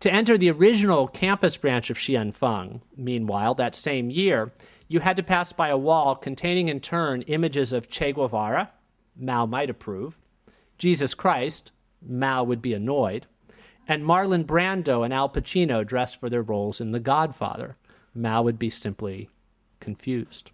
To 0.00 0.12
enter 0.12 0.36
the 0.36 0.50
original 0.50 1.08
campus 1.08 1.56
branch 1.56 1.90
of 1.90 1.98
Xianfeng, 1.98 2.80
meanwhile, 2.96 3.54
that 3.54 3.74
same 3.74 4.10
year, 4.10 4.52
you 4.88 5.00
had 5.00 5.16
to 5.16 5.22
pass 5.22 5.52
by 5.52 5.68
a 5.68 5.76
wall 5.76 6.14
containing 6.14 6.68
in 6.68 6.80
turn 6.80 7.22
images 7.22 7.72
of 7.72 7.88
Che 7.88 8.12
Guevara, 8.12 8.70
Mao 9.16 9.46
might 9.46 9.70
approve, 9.70 10.18
Jesus 10.78 11.14
Christ, 11.14 11.72
Mao 12.06 12.44
would 12.44 12.62
be 12.62 12.74
annoyed, 12.74 13.26
and 13.88 14.04
Marlon 14.04 14.44
Brando 14.44 15.04
and 15.04 15.12
Al 15.12 15.28
Pacino 15.28 15.86
dressed 15.86 16.20
for 16.20 16.28
their 16.28 16.42
roles 16.42 16.80
in 16.80 16.92
The 16.92 17.00
Godfather. 17.00 17.76
Mao 18.14 18.42
would 18.42 18.58
be 18.58 18.70
simply 18.70 19.28
confused. 19.80 20.50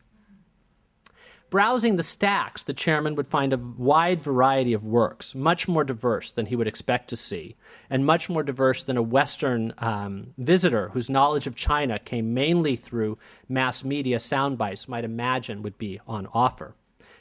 Browsing 1.52 1.97
the 1.97 2.02
stacks, 2.02 2.64
the 2.64 2.73
chairman 2.73 3.14
would 3.14 3.26
find 3.26 3.52
a 3.52 3.59
wide 3.59 4.23
variety 4.23 4.73
of 4.73 4.87
works, 4.87 5.35
much 5.35 5.68
more 5.68 5.85
diverse 5.85 6.32
than 6.32 6.47
he 6.47 6.56
would 6.56 6.66
expect 6.66 7.09
to 7.09 7.16
see, 7.16 7.56
and 7.90 8.06
much 8.06 8.30
more 8.30 8.42
diverse 8.42 8.82
than 8.82 8.97
a 8.97 9.02
Western 9.02 9.75
um, 9.76 10.32
visitor 10.38 10.88
whose 10.94 11.11
knowledge 11.11 11.47
of 11.47 11.54
China 11.54 11.99
came 11.99 12.32
mainly 12.32 12.75
through 12.75 13.18
mass 13.50 13.85
media 13.85 14.16
soundbites 14.16 14.88
might 14.88 15.04
imagine 15.04 15.61
would 15.61 15.76
be 15.76 16.00
on 16.09 16.26
offer. 16.32 16.75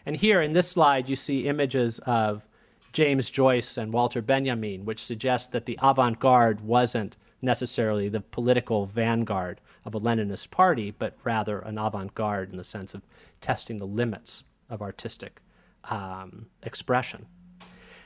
And 0.05 0.15
here 0.15 0.41
in 0.41 0.53
this 0.53 0.69
slide, 0.69 1.09
you 1.09 1.17
see 1.17 1.49
images 1.49 1.99
of 1.99 2.47
James 2.93 3.29
Joyce 3.29 3.75
and 3.75 3.91
Walter 3.91 4.21
Benjamin, 4.21 4.85
which 4.85 5.03
suggests 5.03 5.49
that 5.49 5.65
the 5.65 5.77
avant 5.81 6.19
garde 6.19 6.61
wasn't 6.61 7.17
necessarily 7.41 8.07
the 8.07 8.21
political 8.21 8.85
vanguard 8.85 9.59
of 9.85 9.95
a 9.95 9.99
Leninist 9.99 10.51
party, 10.51 10.91
but 10.91 11.17
rather 11.23 11.59
an 11.59 11.77
avant 11.77 12.13
garde 12.13 12.51
in 12.51 12.57
the 12.57 12.63
sense 12.63 12.93
of 12.93 13.01
testing 13.39 13.77
the 13.77 13.87
limits 13.87 14.43
of 14.69 14.81
artistic 14.81 15.41
um, 15.85 16.47
expression. 16.63 17.25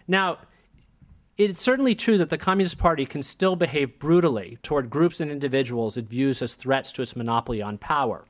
Now, 0.07 0.37
it's 1.37 1.59
certainly 1.59 1.95
true 1.95 2.17
that 2.17 2.29
the 2.29 2.37
Communist 2.37 2.77
Party 2.77 3.05
can 3.05 3.21
still 3.21 3.57
behave 3.57 3.99
brutally 3.99 4.57
toward 4.63 4.89
groups 4.89 5.19
and 5.19 5.29
individuals 5.29 5.97
it 5.97 6.05
views 6.05 6.41
as 6.41 6.53
threats 6.53 6.93
to 6.93 7.01
its 7.01 7.15
monopoly 7.15 7.61
on 7.61 7.77
power 7.77 8.25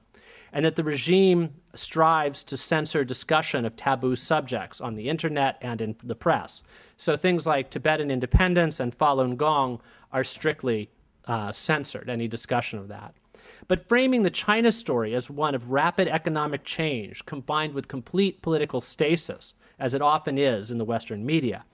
and 0.56 0.64
that 0.64 0.78
the 0.78 0.84
regime 0.86 1.52
strives 1.74 2.42
to 2.46 2.56
censor 2.56 3.04
discussion 3.04 3.66
of 3.66 3.76
taboo 3.76 4.16
subjects 4.16 4.80
on 4.80 4.96
the 4.96 5.10
internet 5.10 5.58
and 5.62 5.82
in 5.82 5.98
the 6.02 6.16
press. 6.16 6.64
So 6.96 7.18
things 7.18 7.46
like 7.46 7.70
Tibetan 7.70 8.10
independence 8.10 8.80
and 8.80 8.98
Falun 8.98 9.36
Gong 9.36 9.82
are 10.14 10.24
strictly 10.24 10.90
uh, 11.26 11.52
censored, 11.52 12.10
any 12.10 12.30
discussion 12.30 12.80
of 12.80 12.88
that. 12.88 13.14
But 13.68 13.88
framing 13.88 14.22
the 14.22 14.30
China 14.30 14.72
story 14.72 15.16
as 15.16 15.30
one 15.30 15.56
of 15.56 15.72
rapid 15.72 16.08
economic 16.08 16.64
change 16.64 17.26
combined 17.26 17.74
with 17.74 17.88
complete 17.88 18.42
political 18.42 18.80
stasis, 18.80 19.56
as 19.80 19.94
it 19.94 20.02
often 20.02 20.38
is 20.38 20.70
in 20.70 20.78
the 20.78 20.86
Western 20.86 21.26
media, 21.26 21.66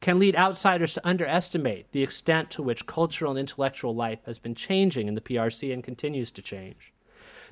can 0.00 0.18
lead 0.18 0.36
outsiders 0.36 0.94
to 0.94 1.06
underestimate 1.06 1.92
the 1.92 2.02
extent 2.02 2.50
to 2.50 2.62
which 2.62 2.86
cultural 2.86 3.30
and 3.30 3.40
intellectual 3.40 3.94
life 3.94 4.18
has 4.26 4.38
been 4.38 4.54
changing 4.54 5.08
in 5.08 5.14
the 5.14 5.20
PRC 5.20 5.72
and 5.72 5.84
continues 5.84 6.30
to 6.32 6.42
change. 6.42 6.92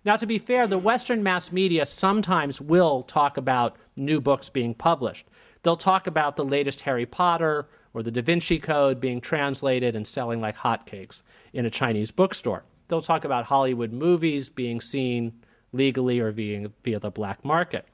Now, 0.05 0.17
to 0.17 0.27
be 0.27 0.39
fair, 0.39 0.67
the 0.67 0.77
Western 0.77 1.23
mass 1.23 1.51
media 1.51 1.87
sometimes 1.87 2.61
will 2.61 3.03
talk 3.03 3.37
about 3.37 3.77
new 3.97 4.21
books 4.21 4.51
being 4.51 4.75
published. 4.75 5.27
They'll 5.63 5.77
talk 5.77 6.07
about 6.07 6.37
the 6.37 6.45
latest 6.45 6.83
Harry 6.83 7.07
Potter 7.07 7.69
or 7.95 8.03
the 8.03 8.11
Da 8.11 8.21
Vinci 8.21 8.59
Code 8.59 9.01
being 9.01 9.21
translated 9.21 9.97
and 9.97 10.07
selling 10.07 10.41
like 10.41 10.57
hotcakes 10.57 11.23
in 11.55 11.65
a 11.65 11.71
Chinese 11.71 12.11
bookstore. 12.11 12.65
They'll 12.95 13.03
talk 13.03 13.25
about 13.25 13.47
Hollywood 13.47 13.93
movies 13.93 14.49
being 14.49 14.81
seen 14.81 15.33
legally 15.73 16.21
or 16.21 16.31
via, 16.31 16.71
via 16.85 17.01
the 17.01 17.11
black 17.11 17.45
market. 17.45 17.89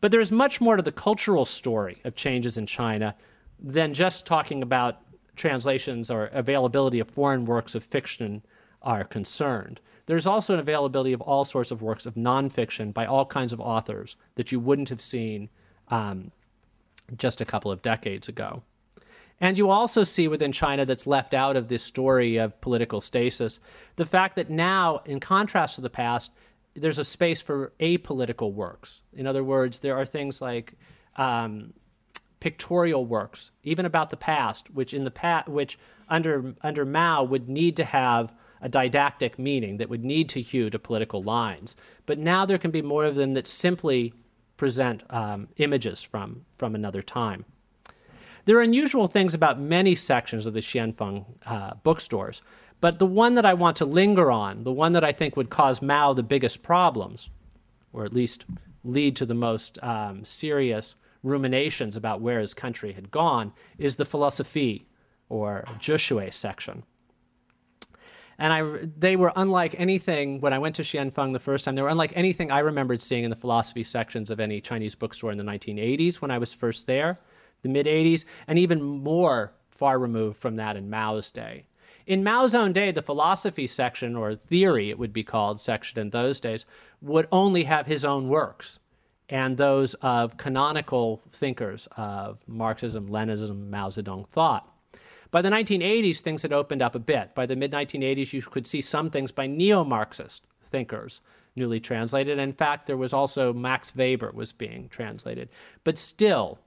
But 0.00 0.10
there's 0.10 0.32
much 0.32 0.58
more 0.58 0.76
to 0.76 0.82
the 0.82 0.90
cultural 0.90 1.44
story 1.44 1.98
of 2.02 2.14
changes 2.14 2.56
in 2.56 2.64
China 2.64 3.14
than 3.62 3.92
just 3.92 4.24
talking 4.24 4.62
about 4.62 5.02
translations 5.36 6.10
or 6.10 6.30
availability 6.32 6.98
of 6.98 7.10
foreign 7.10 7.44
works 7.44 7.74
of 7.74 7.84
fiction 7.84 8.42
are 8.80 9.04
concerned. 9.04 9.82
There's 10.06 10.26
also 10.26 10.54
an 10.54 10.60
availability 10.60 11.12
of 11.12 11.20
all 11.20 11.44
sorts 11.44 11.70
of 11.70 11.82
works 11.82 12.06
of 12.06 12.14
nonfiction 12.14 12.94
by 12.94 13.04
all 13.04 13.26
kinds 13.26 13.52
of 13.52 13.60
authors 13.60 14.16
that 14.36 14.50
you 14.50 14.58
wouldn't 14.58 14.88
have 14.88 15.02
seen 15.02 15.50
um, 15.88 16.30
just 17.18 17.42
a 17.42 17.44
couple 17.44 17.70
of 17.70 17.82
decades 17.82 18.28
ago. 18.28 18.62
And 19.42 19.58
you 19.58 19.70
also 19.70 20.04
see 20.04 20.28
within 20.28 20.52
China 20.52 20.86
that's 20.86 21.04
left 21.04 21.34
out 21.34 21.56
of 21.56 21.66
this 21.66 21.82
story 21.82 22.36
of 22.36 22.60
political 22.60 23.00
stasis 23.00 23.58
the 23.96 24.06
fact 24.06 24.36
that 24.36 24.48
now, 24.48 25.02
in 25.04 25.18
contrast 25.18 25.74
to 25.74 25.80
the 25.80 25.90
past, 25.90 26.32
there's 26.74 27.00
a 27.00 27.04
space 27.04 27.42
for 27.42 27.72
apolitical 27.80 28.52
works. 28.54 29.02
In 29.12 29.26
other 29.26 29.42
words, 29.42 29.80
there 29.80 29.96
are 29.96 30.06
things 30.06 30.40
like 30.40 30.74
um, 31.16 31.74
pictorial 32.38 33.04
works, 33.04 33.50
even 33.64 33.84
about 33.84 34.10
the 34.10 34.16
past, 34.16 34.70
which 34.70 34.94
in 34.94 35.02
the 35.02 35.10
past, 35.10 35.48
which 35.48 35.76
under 36.08 36.54
under 36.62 36.84
Mao 36.84 37.24
would 37.24 37.48
need 37.48 37.76
to 37.78 37.84
have 37.84 38.32
a 38.60 38.68
didactic 38.68 39.40
meaning 39.40 39.78
that 39.78 39.88
would 39.88 40.04
need 40.04 40.28
to 40.28 40.40
hew 40.40 40.70
to 40.70 40.78
political 40.78 41.20
lines. 41.20 41.74
But 42.06 42.18
now 42.18 42.46
there 42.46 42.58
can 42.58 42.70
be 42.70 42.80
more 42.80 43.04
of 43.04 43.16
them 43.16 43.32
that 43.32 43.48
simply 43.48 44.14
present 44.56 45.02
um, 45.10 45.48
images 45.56 46.00
from, 46.04 46.44
from 46.56 46.76
another 46.76 47.02
time. 47.02 47.44
There 48.44 48.56
are 48.58 48.62
unusual 48.62 49.06
things 49.06 49.34
about 49.34 49.60
many 49.60 49.94
sections 49.94 50.46
of 50.46 50.54
the 50.54 50.60
Xianfeng 50.60 51.24
uh, 51.46 51.74
bookstores, 51.82 52.42
but 52.80 52.98
the 52.98 53.06
one 53.06 53.34
that 53.36 53.46
I 53.46 53.54
want 53.54 53.76
to 53.76 53.84
linger 53.84 54.30
on, 54.30 54.64
the 54.64 54.72
one 54.72 54.92
that 54.92 55.04
I 55.04 55.12
think 55.12 55.36
would 55.36 55.50
cause 55.50 55.80
Mao 55.80 56.12
the 56.12 56.22
biggest 56.22 56.62
problems, 56.62 57.30
or 57.92 58.04
at 58.04 58.12
least 58.12 58.44
lead 58.82 59.14
to 59.16 59.26
the 59.26 59.34
most 59.34 59.78
um, 59.82 60.24
serious 60.24 60.96
ruminations 61.22 61.94
about 61.94 62.20
where 62.20 62.40
his 62.40 62.52
country 62.52 62.92
had 62.92 63.12
gone, 63.12 63.52
is 63.78 63.96
the 63.96 64.04
philosophy 64.04 64.88
or 65.28 65.64
Zhexue 65.78 66.32
section 66.32 66.82
and 68.42 68.52
I 68.52 68.88
they 68.98 69.14
were 69.14 69.32
unlike 69.36 69.78
anything 69.78 70.40
when 70.40 70.52
I 70.52 70.58
went 70.58 70.74
to 70.76 70.82
Xianfeng 70.82 71.32
the 71.32 71.38
first 71.38 71.64
time. 71.64 71.76
They 71.76 71.82
were 71.82 71.88
unlike 71.88 72.12
anything 72.16 72.50
I 72.50 72.58
remembered 72.58 73.00
seeing 73.00 73.22
in 73.22 73.30
the 73.30 73.36
philosophy 73.36 73.84
sections 73.84 74.30
of 74.30 74.40
any 74.40 74.60
Chinese 74.60 74.96
bookstore 74.96 75.30
in 75.30 75.38
the 75.38 75.44
1980s 75.44 76.16
when 76.16 76.32
I 76.32 76.38
was 76.38 76.52
first 76.52 76.88
there, 76.88 77.20
the 77.62 77.68
mid 77.68 77.86
80s, 77.86 78.24
and 78.46 78.58
even 78.58 78.82
more 78.82 79.52
far 79.70 79.98
removed 79.98 80.36
from 80.36 80.56
that 80.56 80.76
in 80.76 80.90
Mao's 80.90 81.30
day. 81.30 81.64
In 82.06 82.24
Mao's 82.24 82.54
own 82.54 82.72
day, 82.72 82.90
the 82.90 83.02
philosophy 83.02 83.66
section, 83.66 84.16
or 84.16 84.34
theory 84.34 84.90
it 84.90 84.98
would 84.98 85.12
be 85.12 85.22
called, 85.22 85.60
section 85.60 85.98
in 86.00 86.10
those 86.10 86.40
days, 86.40 86.66
would 87.00 87.28
only 87.30 87.64
have 87.64 87.86
his 87.86 88.04
own 88.04 88.28
works 88.28 88.78
and 89.28 89.56
those 89.56 89.94
of 89.94 90.36
canonical 90.36 91.22
thinkers 91.30 91.88
of 91.96 92.40
Marxism, 92.46 93.08
Leninism, 93.08 93.70
Mao 93.70 93.88
Zedong 93.88 94.26
thought. 94.26 94.68
By 95.30 95.40
the 95.40 95.48
1980s, 95.48 96.20
things 96.20 96.42
had 96.42 96.52
opened 96.52 96.82
up 96.82 96.94
a 96.94 96.98
bit. 96.98 97.34
By 97.34 97.46
the 97.46 97.56
mid 97.56 97.72
1980s, 97.72 98.34
you 98.34 98.42
could 98.42 98.66
see 98.66 98.82
some 98.82 99.08
things 99.08 99.32
by 99.32 99.46
neo 99.46 99.84
Marxist 99.84 100.44
thinkers 100.62 101.22
newly 101.56 101.80
translated. 101.80 102.38
In 102.38 102.52
fact, 102.52 102.86
there 102.86 102.96
was 102.96 103.12
also 103.14 103.52
Max 103.52 103.96
Weber 103.96 104.32
was 104.34 104.52
being 104.52 104.88
translated. 104.88 105.48
But 105.84 105.96
still, 105.96 106.58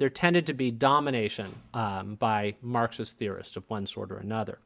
there 0.00 0.08
tended 0.08 0.46
to 0.46 0.54
be 0.54 0.70
domination 0.70 1.46
um, 1.74 2.14
by 2.14 2.54
Marxist 2.62 3.18
theorists 3.18 3.54
of 3.56 3.68
one 3.68 3.84
sort 3.84 4.10
or 4.10 4.16
another. 4.16 4.58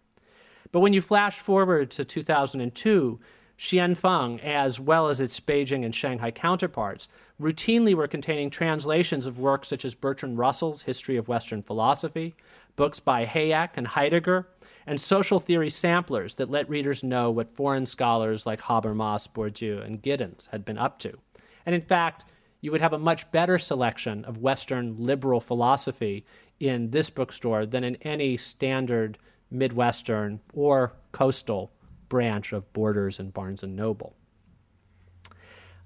But 0.71 0.79
when 0.79 0.93
you 0.93 1.01
flash 1.01 1.41
forward 1.41 1.91
to 1.91 2.05
2002, 2.05 3.19
Xianfeng, 3.59 4.41
as 4.45 4.79
well 4.79 5.09
as 5.09 5.21
its 5.21 5.41
Beijing 5.41 5.85
and 5.85 5.93
Shanghai 5.93 6.31
counterparts, 6.31 7.09
routinely 7.41 7.95
were 7.95 8.07
containing 8.07 8.49
translations 8.49 9.27
of 9.27 9.41
works 9.41 9.67
such 9.67 9.85
as 9.85 9.97
Bertrand 9.97 10.39
Russell's 10.39 10.83
History 10.83 11.17
of 11.17 11.27
Western 11.27 11.63
Philosophy, 11.63 12.37
books 12.77 13.01
by 13.01 13.27
Hayek 13.27 13.71
and 13.75 13.89
Heidegger, 13.89 14.47
and 14.87 15.01
social 15.01 15.41
theory 15.41 15.71
samplers 15.71 16.37
that 16.37 16.49
let 16.49 16.69
readers 16.69 17.03
know 17.03 17.33
what 17.33 17.51
foreign 17.51 17.87
scholars 17.87 18.47
like 18.47 18.61
Habermas, 18.61 19.29
Bourdieu, 19.29 19.85
and 19.85 20.01
Giddens 20.01 20.49
had 20.51 20.65
been 20.65 20.79
up 20.79 21.01
to. 21.01 21.19
And 21.67 21.75
in 21.75 21.81
fact, 21.81 22.25
you 22.65 22.71
would 22.71 22.81
have 22.81 22.95
a 22.95 22.99
much 22.99 23.31
better 23.31 23.59
selection 23.59 24.25
of 24.25 24.39
Western 24.39 24.97
liberal 24.97 25.39
philosophy 25.39 26.25
in 26.59 26.91
this 26.93 27.11
bookstore 27.11 27.67
than 27.67 27.85
in 27.85 27.95
any 27.97 28.39
standard 28.39 29.19
Midwestern 29.51 30.41
or 30.55 30.95
coastal 31.13 31.71
branch 32.09 32.55
of 32.55 32.73
Borders 32.73 33.21
and 33.21 33.35
Barnes 33.35 33.63
and 33.63 33.77
Noble. 33.77 34.17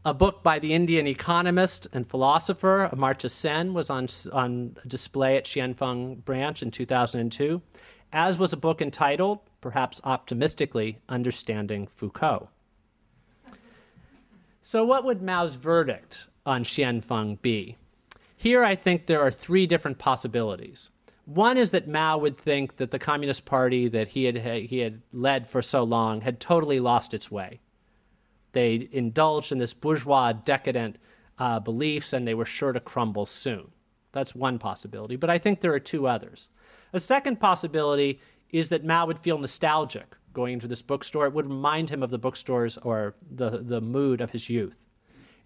A 0.04 0.14
book 0.14 0.44
by 0.44 0.60
the 0.60 0.72
Indian 0.72 1.08
economist 1.08 1.88
and 1.92 2.08
philosopher 2.08 2.88
Amartya 2.92 3.28
Sen 3.28 3.74
was 3.74 3.90
on, 3.90 4.06
on 4.32 4.76
display 4.86 5.36
at 5.36 5.46
Xianfeng 5.46 6.24
branch 6.24 6.62
in 6.62 6.70
2002, 6.70 7.60
as 8.12 8.38
was 8.38 8.52
a 8.52 8.56
book 8.56 8.80
entitled, 8.80 9.40
perhaps 9.60 10.00
optimistically, 10.04 11.00
Understanding 11.08 11.88
Foucault. 11.88 12.50
So, 14.62 14.84
what 14.84 15.04
would 15.04 15.22
Mao's 15.22 15.56
verdict 15.56 16.27
on 16.48 16.64
Xianfeng 16.64 17.40
be? 17.42 17.76
Here, 18.36 18.64
I 18.64 18.74
think 18.74 19.06
there 19.06 19.20
are 19.20 19.30
three 19.30 19.66
different 19.66 19.98
possibilities. 19.98 20.90
One 21.24 21.58
is 21.58 21.72
that 21.72 21.88
Mao 21.88 22.18
would 22.18 22.36
think 22.36 22.76
that 22.76 22.90
the 22.90 22.98
Communist 22.98 23.44
Party 23.44 23.88
that 23.88 24.08
he 24.08 24.24
had, 24.24 24.36
he 24.36 24.78
had 24.78 25.02
led 25.12 25.46
for 25.46 25.60
so 25.60 25.82
long 25.82 26.22
had 26.22 26.40
totally 26.40 26.80
lost 26.80 27.12
its 27.12 27.30
way 27.30 27.60
they 28.52 28.88
indulged 28.92 29.52
in 29.52 29.58
this 29.58 29.74
bourgeois 29.74 30.32
decadent 30.32 30.96
uh, 31.38 31.60
beliefs 31.60 32.12
and 32.12 32.26
they 32.26 32.34
were 32.34 32.44
sure 32.44 32.72
to 32.72 32.80
crumble 32.80 33.26
soon. 33.26 33.70
That's 34.12 34.34
one 34.34 34.58
possibility, 34.58 35.16
but 35.16 35.30
I 35.30 35.38
think 35.38 35.60
there 35.60 35.74
are 35.74 35.80
two 35.80 36.08
others. 36.08 36.48
A 36.92 37.00
second 37.00 37.38
possibility 37.38 38.20
is 38.50 38.70
that 38.70 38.84
Mao 38.84 39.06
would 39.06 39.18
feel 39.18 39.38
nostalgic 39.38 40.16
going 40.32 40.54
into 40.54 40.66
this 40.66 40.82
bookstore. 40.82 41.26
It 41.26 41.34
would 41.34 41.46
remind 41.46 41.90
him 41.90 42.02
of 42.02 42.10
the 42.10 42.18
bookstores 42.18 42.78
or 42.78 43.14
the, 43.30 43.50
the 43.50 43.80
mood 43.80 44.20
of 44.20 44.30
his 44.30 44.48
youth. 44.48 44.78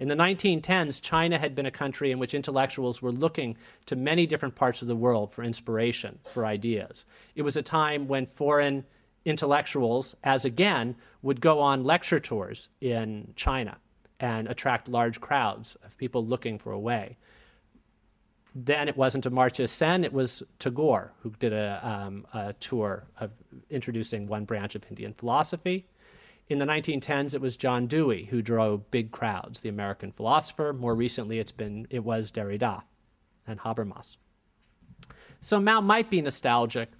In 0.02 0.08
the 0.08 0.16
1910s, 0.16 1.00
China 1.00 1.38
had 1.38 1.54
been 1.54 1.64
a 1.64 1.70
country 1.70 2.10
in 2.10 2.18
which 2.18 2.34
intellectuals 2.34 3.00
were 3.00 3.12
looking 3.12 3.56
to 3.86 3.94
many 3.94 4.26
different 4.26 4.56
parts 4.56 4.82
of 4.82 4.88
the 4.88 4.96
world 4.96 5.32
for 5.32 5.44
inspiration, 5.44 6.18
for 6.24 6.44
ideas. 6.44 7.06
It 7.36 7.42
was 7.42 7.56
a 7.56 7.62
time 7.62 8.08
when 8.08 8.26
foreign 8.26 8.84
intellectuals, 9.24 10.16
as 10.24 10.44
again, 10.44 10.96
would 11.22 11.40
go 11.40 11.60
on 11.60 11.84
lecture 11.84 12.18
tours 12.18 12.68
in 12.80 13.32
China 13.36 13.76
and 14.18 14.48
attract 14.48 14.88
large 14.88 15.20
crowds 15.20 15.76
of 15.84 15.96
people 15.96 16.26
looking 16.26 16.58
for 16.58 16.72
a 16.72 16.80
way. 16.80 17.16
Then 18.56 18.88
it 18.88 18.96
wasn't 18.96 19.24
Amartya 19.24 19.68
Sen, 19.68 20.02
it 20.02 20.12
was 20.12 20.42
Tagore 20.58 21.12
who 21.20 21.30
did 21.38 21.52
a, 21.52 21.78
um, 21.80 22.26
a 22.34 22.54
tour 22.54 23.04
of 23.20 23.30
introducing 23.70 24.26
one 24.26 24.46
branch 24.46 24.74
of 24.74 24.84
Indian 24.90 25.14
philosophy. 25.14 25.86
In 26.52 26.58
the 26.58 26.66
1910s, 26.66 27.34
it 27.34 27.40
was 27.40 27.56
John 27.56 27.86
Dewey 27.86 28.24
who 28.26 28.42
drove 28.42 28.90
big 28.90 29.10
crowds, 29.10 29.60
the 29.60 29.70
American 29.70 30.12
philosopher. 30.12 30.74
More 30.74 30.94
recently, 30.94 31.38
it's 31.38 31.50
been, 31.50 31.86
it 31.88 32.04
was 32.04 32.30
Derrida 32.30 32.82
and 33.46 33.58
Habermas. 33.58 34.18
So 35.40 35.58
Mao 35.58 35.80
might 35.80 36.10
be 36.10 36.20
nostalgic, 36.20 36.90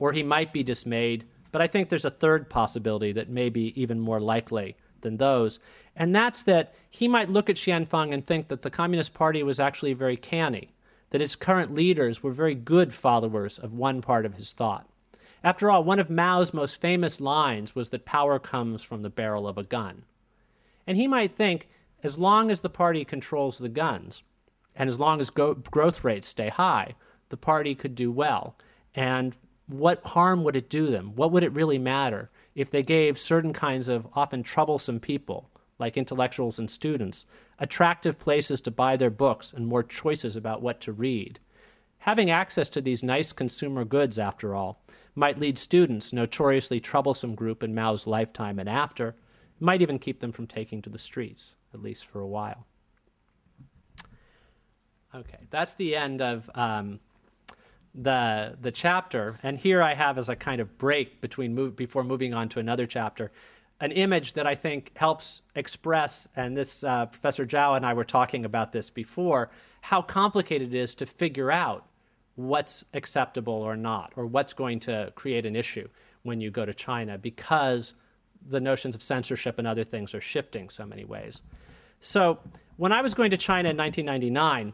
or 0.00 0.10
he 0.10 0.24
might 0.24 0.52
be 0.52 0.64
dismayed, 0.64 1.24
but 1.52 1.62
I 1.62 1.68
think 1.68 1.88
there's 1.88 2.04
a 2.04 2.10
third 2.10 2.50
possibility 2.50 3.12
that 3.12 3.28
may 3.28 3.48
be 3.48 3.80
even 3.80 4.00
more 4.00 4.18
likely 4.18 4.74
than 5.02 5.18
those, 5.18 5.60
and 5.94 6.12
that's 6.12 6.42
that 6.42 6.74
he 6.90 7.06
might 7.06 7.30
look 7.30 7.48
at 7.48 7.54
Xianfeng 7.54 8.12
and 8.12 8.26
think 8.26 8.48
that 8.48 8.62
the 8.62 8.70
Communist 8.70 9.14
Party 9.14 9.40
was 9.44 9.60
actually 9.60 9.92
very 9.92 10.16
canny, 10.16 10.74
that 11.10 11.22
its 11.22 11.36
current 11.36 11.72
leaders 11.72 12.24
were 12.24 12.32
very 12.32 12.56
good 12.56 12.92
followers 12.92 13.56
of 13.56 13.72
one 13.72 14.00
part 14.00 14.26
of 14.26 14.34
his 14.34 14.52
thought. 14.52 14.90
After 15.46 15.70
all, 15.70 15.84
one 15.84 16.00
of 16.00 16.10
Mao's 16.10 16.52
most 16.52 16.80
famous 16.80 17.20
lines 17.20 17.72
was 17.72 17.90
that 17.90 18.04
power 18.04 18.40
comes 18.40 18.82
from 18.82 19.02
the 19.02 19.08
barrel 19.08 19.46
of 19.46 19.56
a 19.56 19.62
gun. 19.62 20.02
And 20.88 20.96
he 20.96 21.06
might 21.06 21.36
think, 21.36 21.68
as 22.02 22.18
long 22.18 22.50
as 22.50 22.62
the 22.62 22.68
party 22.68 23.04
controls 23.04 23.58
the 23.58 23.68
guns, 23.68 24.24
and 24.74 24.88
as 24.88 24.98
long 24.98 25.20
as 25.20 25.30
go- 25.30 25.54
growth 25.54 26.02
rates 26.02 26.26
stay 26.26 26.48
high, 26.48 26.96
the 27.28 27.36
party 27.36 27.76
could 27.76 27.94
do 27.94 28.10
well. 28.10 28.56
And 28.92 29.36
what 29.68 30.04
harm 30.04 30.42
would 30.42 30.56
it 30.56 30.68
do 30.68 30.88
them? 30.88 31.14
What 31.14 31.30
would 31.30 31.44
it 31.44 31.54
really 31.54 31.78
matter 31.78 32.28
if 32.56 32.68
they 32.68 32.82
gave 32.82 33.16
certain 33.16 33.52
kinds 33.52 33.86
of 33.86 34.08
often 34.14 34.42
troublesome 34.42 34.98
people, 34.98 35.48
like 35.78 35.96
intellectuals 35.96 36.58
and 36.58 36.68
students, 36.68 37.24
attractive 37.60 38.18
places 38.18 38.60
to 38.62 38.72
buy 38.72 38.96
their 38.96 39.10
books 39.10 39.52
and 39.52 39.68
more 39.68 39.84
choices 39.84 40.34
about 40.34 40.60
what 40.60 40.80
to 40.80 40.92
read? 40.92 41.38
Having 41.98 42.30
access 42.30 42.68
to 42.70 42.80
these 42.80 43.04
nice 43.04 43.32
consumer 43.32 43.84
goods, 43.84 44.18
after 44.18 44.56
all, 44.56 44.82
might 45.16 45.40
lead 45.40 45.58
students, 45.58 46.12
notoriously 46.12 46.78
troublesome 46.78 47.34
group 47.34 47.62
in 47.62 47.74
Mao's 47.74 48.06
lifetime 48.06 48.58
and 48.58 48.68
after, 48.68 49.16
might 49.58 49.82
even 49.82 49.98
keep 49.98 50.20
them 50.20 50.30
from 50.30 50.46
taking 50.46 50.82
to 50.82 50.90
the 50.90 50.98
streets, 50.98 51.56
at 51.72 51.82
least 51.82 52.04
for 52.04 52.20
a 52.20 52.26
while. 52.26 52.66
Okay, 55.14 55.38
that's 55.50 55.72
the 55.74 55.96
end 55.96 56.20
of 56.20 56.50
um, 56.54 57.00
the 57.94 58.54
the 58.60 58.70
chapter, 58.70 59.38
and 59.42 59.56
here 59.56 59.82
I 59.82 59.94
have 59.94 60.18
as 60.18 60.28
a 60.28 60.36
kind 60.36 60.60
of 60.60 60.76
break 60.76 61.22
between 61.22 61.54
move, 61.54 61.74
before 61.74 62.04
moving 62.04 62.34
on 62.34 62.50
to 62.50 62.60
another 62.60 62.84
chapter, 62.84 63.32
an 63.80 63.92
image 63.92 64.34
that 64.34 64.46
I 64.46 64.54
think 64.54 64.92
helps 64.96 65.40
express. 65.54 66.28
And 66.36 66.54
this 66.54 66.84
uh, 66.84 67.06
Professor 67.06 67.46
Zhao 67.46 67.76
and 67.76 67.86
I 67.86 67.94
were 67.94 68.04
talking 68.04 68.44
about 68.44 68.72
this 68.72 68.90
before, 68.90 69.48
how 69.80 70.02
complicated 70.02 70.74
it 70.74 70.78
is 70.78 70.94
to 70.96 71.06
figure 71.06 71.50
out 71.50 71.86
what's 72.36 72.84
acceptable 72.94 73.54
or 73.54 73.76
not, 73.76 74.12
or 74.16 74.26
what's 74.26 74.52
going 74.52 74.78
to 74.80 75.12
create 75.14 75.44
an 75.44 75.56
issue 75.56 75.88
when 76.22 76.40
you 76.40 76.50
go 76.50 76.64
to 76.64 76.74
China, 76.74 77.18
because 77.18 77.94
the 78.48 78.60
notions 78.60 78.94
of 78.94 79.02
censorship 79.02 79.58
and 79.58 79.66
other 79.66 79.84
things 79.84 80.14
are 80.14 80.20
shifting 80.20 80.68
so 80.68 80.86
many 80.86 81.04
ways. 81.04 81.42
So 82.00 82.38
when 82.76 82.92
I 82.92 83.02
was 83.02 83.14
going 83.14 83.30
to 83.30 83.36
China 83.36 83.70
in 83.70 83.76
1999 83.76 84.72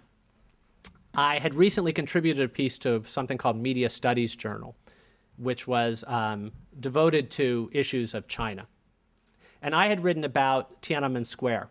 I 1.15 1.39
had 1.39 1.55
recently 1.55 1.93
contributed 1.93 2.43
a 2.43 2.49
piece 2.49 2.79
to 2.79 3.03
something 3.05 3.37
called 3.37 3.57
Media 3.57 3.91
Studies 3.91 4.35
Journal, 4.35 4.75
which 5.37 5.67
was 5.67 6.05
um, 6.07 6.53
devoted 6.81 7.31
to 7.33 7.69
issues 7.73 8.15
of 8.15 8.29
China. 8.29 8.67
And 9.61 9.75
I 9.75 9.89
had 9.89 10.03
written 10.03 10.25
about 10.25 10.81
Tiananmen 10.81 11.27
Square. 11.27 11.69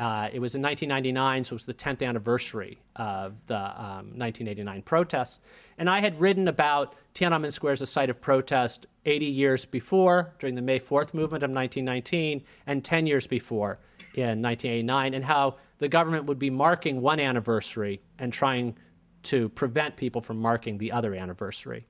Uh, 0.00 0.30
it 0.32 0.38
was 0.38 0.54
in 0.54 0.62
1999, 0.62 1.44
so 1.44 1.52
it 1.52 1.56
was 1.56 1.66
the 1.66 1.74
10th 1.74 2.02
anniversary 2.02 2.78
of 2.96 3.46
the 3.48 3.54
um, 3.54 4.16
1989 4.16 4.80
protests. 4.80 5.40
And 5.76 5.90
I 5.90 6.00
had 6.00 6.18
written 6.18 6.48
about 6.48 6.94
Tiananmen 7.14 7.52
Square 7.52 7.74
as 7.74 7.82
a 7.82 7.86
site 7.86 8.08
of 8.08 8.18
protest 8.18 8.86
80 9.04 9.26
years 9.26 9.66
before, 9.66 10.32
during 10.38 10.54
the 10.54 10.62
May 10.62 10.80
4th 10.80 11.12
movement 11.12 11.44
of 11.44 11.50
1919, 11.50 12.42
and 12.66 12.82
10 12.82 13.06
years 13.06 13.26
before, 13.26 13.78
in 14.14 14.40
1989 14.40 15.12
and 15.12 15.24
how 15.24 15.56
the 15.78 15.88
government 15.88 16.24
would 16.24 16.38
be 16.38 16.50
marking 16.50 17.02
one 17.02 17.20
anniversary 17.20 18.00
and 18.18 18.32
trying 18.32 18.76
to 19.24 19.50
prevent 19.50 19.96
people 19.96 20.22
from 20.22 20.38
marking 20.38 20.78
the 20.78 20.90
other 20.92 21.14
anniversary. 21.14 21.86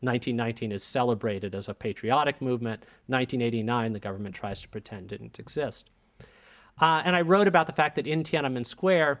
1919 0.00 0.70
is 0.70 0.84
celebrated 0.84 1.56
as 1.56 1.68
a 1.68 1.74
patriotic 1.74 2.40
movement. 2.40 2.84
1989, 3.08 3.92
the 3.92 3.98
government 3.98 4.34
tries 4.34 4.60
to 4.60 4.68
pretend 4.68 5.08
didn't 5.08 5.40
exist. 5.40 5.90
Uh, 6.80 7.02
and 7.04 7.16
I 7.16 7.22
wrote 7.22 7.48
about 7.48 7.66
the 7.66 7.72
fact 7.72 7.96
that 7.96 8.06
in 8.06 8.22
Tiananmen 8.22 8.64
Square, 8.64 9.20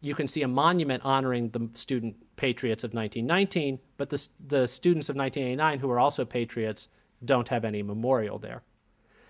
you 0.00 0.14
can 0.14 0.26
see 0.26 0.42
a 0.42 0.48
monument 0.48 1.04
honoring 1.04 1.50
the 1.50 1.68
student 1.74 2.16
patriots 2.36 2.84
of 2.84 2.94
1919, 2.94 3.78
but 3.96 4.10
the, 4.10 4.28
the 4.46 4.68
students 4.68 5.08
of 5.08 5.16
1989 5.16 5.78
who 5.78 5.90
are 5.90 5.98
also 5.98 6.24
patriots 6.24 6.88
don't 7.24 7.48
have 7.48 7.64
any 7.64 7.82
memorial 7.82 8.38
there. 8.38 8.62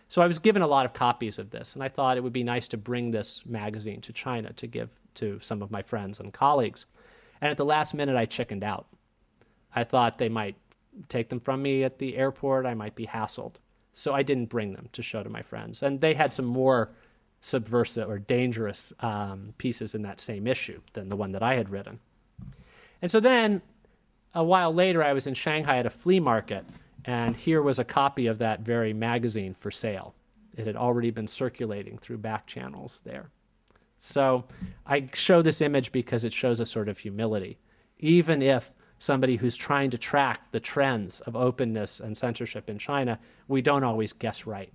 So 0.09 0.23
I 0.23 0.27
was 0.27 0.39
given 0.39 0.62
a 0.62 0.69
lot 0.69 0.87
of 0.87 0.93
copies 0.93 1.39
of 1.39 1.51
this, 1.51 1.75
and 1.75 1.83
I 1.83 1.89
thought 1.89 2.17
it 2.17 2.23
would 2.23 2.33
be 2.33 2.45
nice 2.45 2.69
to 2.69 2.77
bring 2.77 3.11
this 3.11 3.45
magazine 3.45 4.01
to 4.03 4.12
China 4.12 4.53
to 4.55 4.67
give 4.67 4.91
to 5.15 5.39
some 5.41 5.62
of 5.62 5.71
my 5.71 5.83
friends 5.83 6.21
and 6.21 6.33
colleagues. 6.33 6.87
And 7.41 7.51
at 7.51 7.57
the 7.57 7.65
last 7.65 7.93
minute, 7.95 8.17
I 8.17 8.27
chickened 8.27 8.62
out. 8.62 8.87
I 9.75 9.85
thought 9.85 10.19
they 10.19 10.29
might 10.29 10.57
take 11.09 11.29
them 11.29 11.41
from 11.41 11.62
me 11.62 11.85
at 11.85 11.99
the 11.99 12.17
airport, 12.17 12.67
I 12.67 12.75
might 12.75 12.95
be 12.95 13.07
hassled. 13.07 13.57
So 13.93 14.15
I 14.15 14.23
didn't 14.23 14.47
bring 14.47 14.75
them 14.75 14.89
to 14.93 15.03
show 15.03 15.23
to 15.23 15.31
my 15.31 15.43
friends. 15.43 15.83
And 15.83 16.01
they 16.01 16.15
had 16.15 16.33
some 16.33 16.45
more 16.45 16.93
subversive 17.47 18.11
or 18.11 18.19
dangerous 18.19 18.93
um, 19.01 19.55
pieces 19.57 19.95
in 19.95 20.03
that 20.03 20.19
same 20.19 20.49
issue 20.49 20.81
than 20.95 21.09
the 21.09 21.17
one 21.17 21.31
that 21.31 21.43
I 21.43 21.55
had 21.55 21.71
written. 21.71 22.01
And 23.01 23.11
so 23.11 23.21
then, 23.21 23.63
a 24.35 24.43
while 24.43 24.75
later, 24.75 25.03
I 25.03 25.13
was 25.13 25.29
in 25.29 25.35
Shanghai 25.35 25.79
at 25.79 25.87
a 25.87 25.91
flea 25.91 26.19
market 26.19 26.65
and 27.05 27.37
here 27.37 27.63
was 27.63 27.79
a 27.79 27.85
copy 27.85 28.27
of 28.27 28.39
that 28.39 28.61
very 28.61 28.93
magazine 28.93 29.55
for 29.55 29.71
sale. 29.71 30.15
It 30.57 30.67
had 30.67 30.75
already 30.75 31.11
been 31.11 31.29
circulating 31.29 31.99
through 31.99 32.19
back 32.19 32.47
channels 32.47 33.01
there. 33.05 33.31
So 33.99 34.45
I 34.85 35.09
show 35.15 35.41
this 35.41 35.61
image 35.61 35.93
because 35.93 36.25
it 36.25 36.33
shows 36.33 36.59
a 36.59 36.67
sort 36.67 36.89
of 36.89 36.99
humility. 36.99 37.59
Even 37.99 38.43
if 38.43 38.73
somebody 38.99 39.37
who's 39.37 39.57
trying 39.57 39.91
to 39.91 39.99
track 39.99 40.51
the 40.51 40.61
trends 40.61 41.21
of 41.21 41.37
openness 41.37 42.01
and 42.01 42.17
censorship 42.17 42.69
in 42.69 42.79
China, 42.79 43.21
we 43.47 43.63
don't 43.63 43.85
always 43.85 44.13
guess 44.13 44.47
right. 44.47 44.73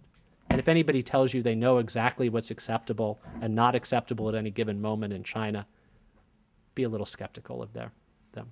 And 0.52 0.60
if 0.60 0.68
anybody 0.68 1.02
tells 1.02 1.34
you 1.34 1.42
they 1.42 1.56
know 1.56 1.78
exactly 1.78 2.28
what's 2.28 2.52
acceptable 2.52 3.22
and 3.40 3.56
not 3.56 3.74
acceptable 3.74 4.28
at 4.28 4.36
any 4.36 4.52
given 4.52 4.82
moment 4.82 5.14
in 5.14 5.24
China, 5.24 5.66
be 6.76 6.84
a 6.84 6.90
little 6.90 7.06
skeptical 7.06 7.64
of 7.64 7.72
their, 7.72 7.94
them. 8.34 8.52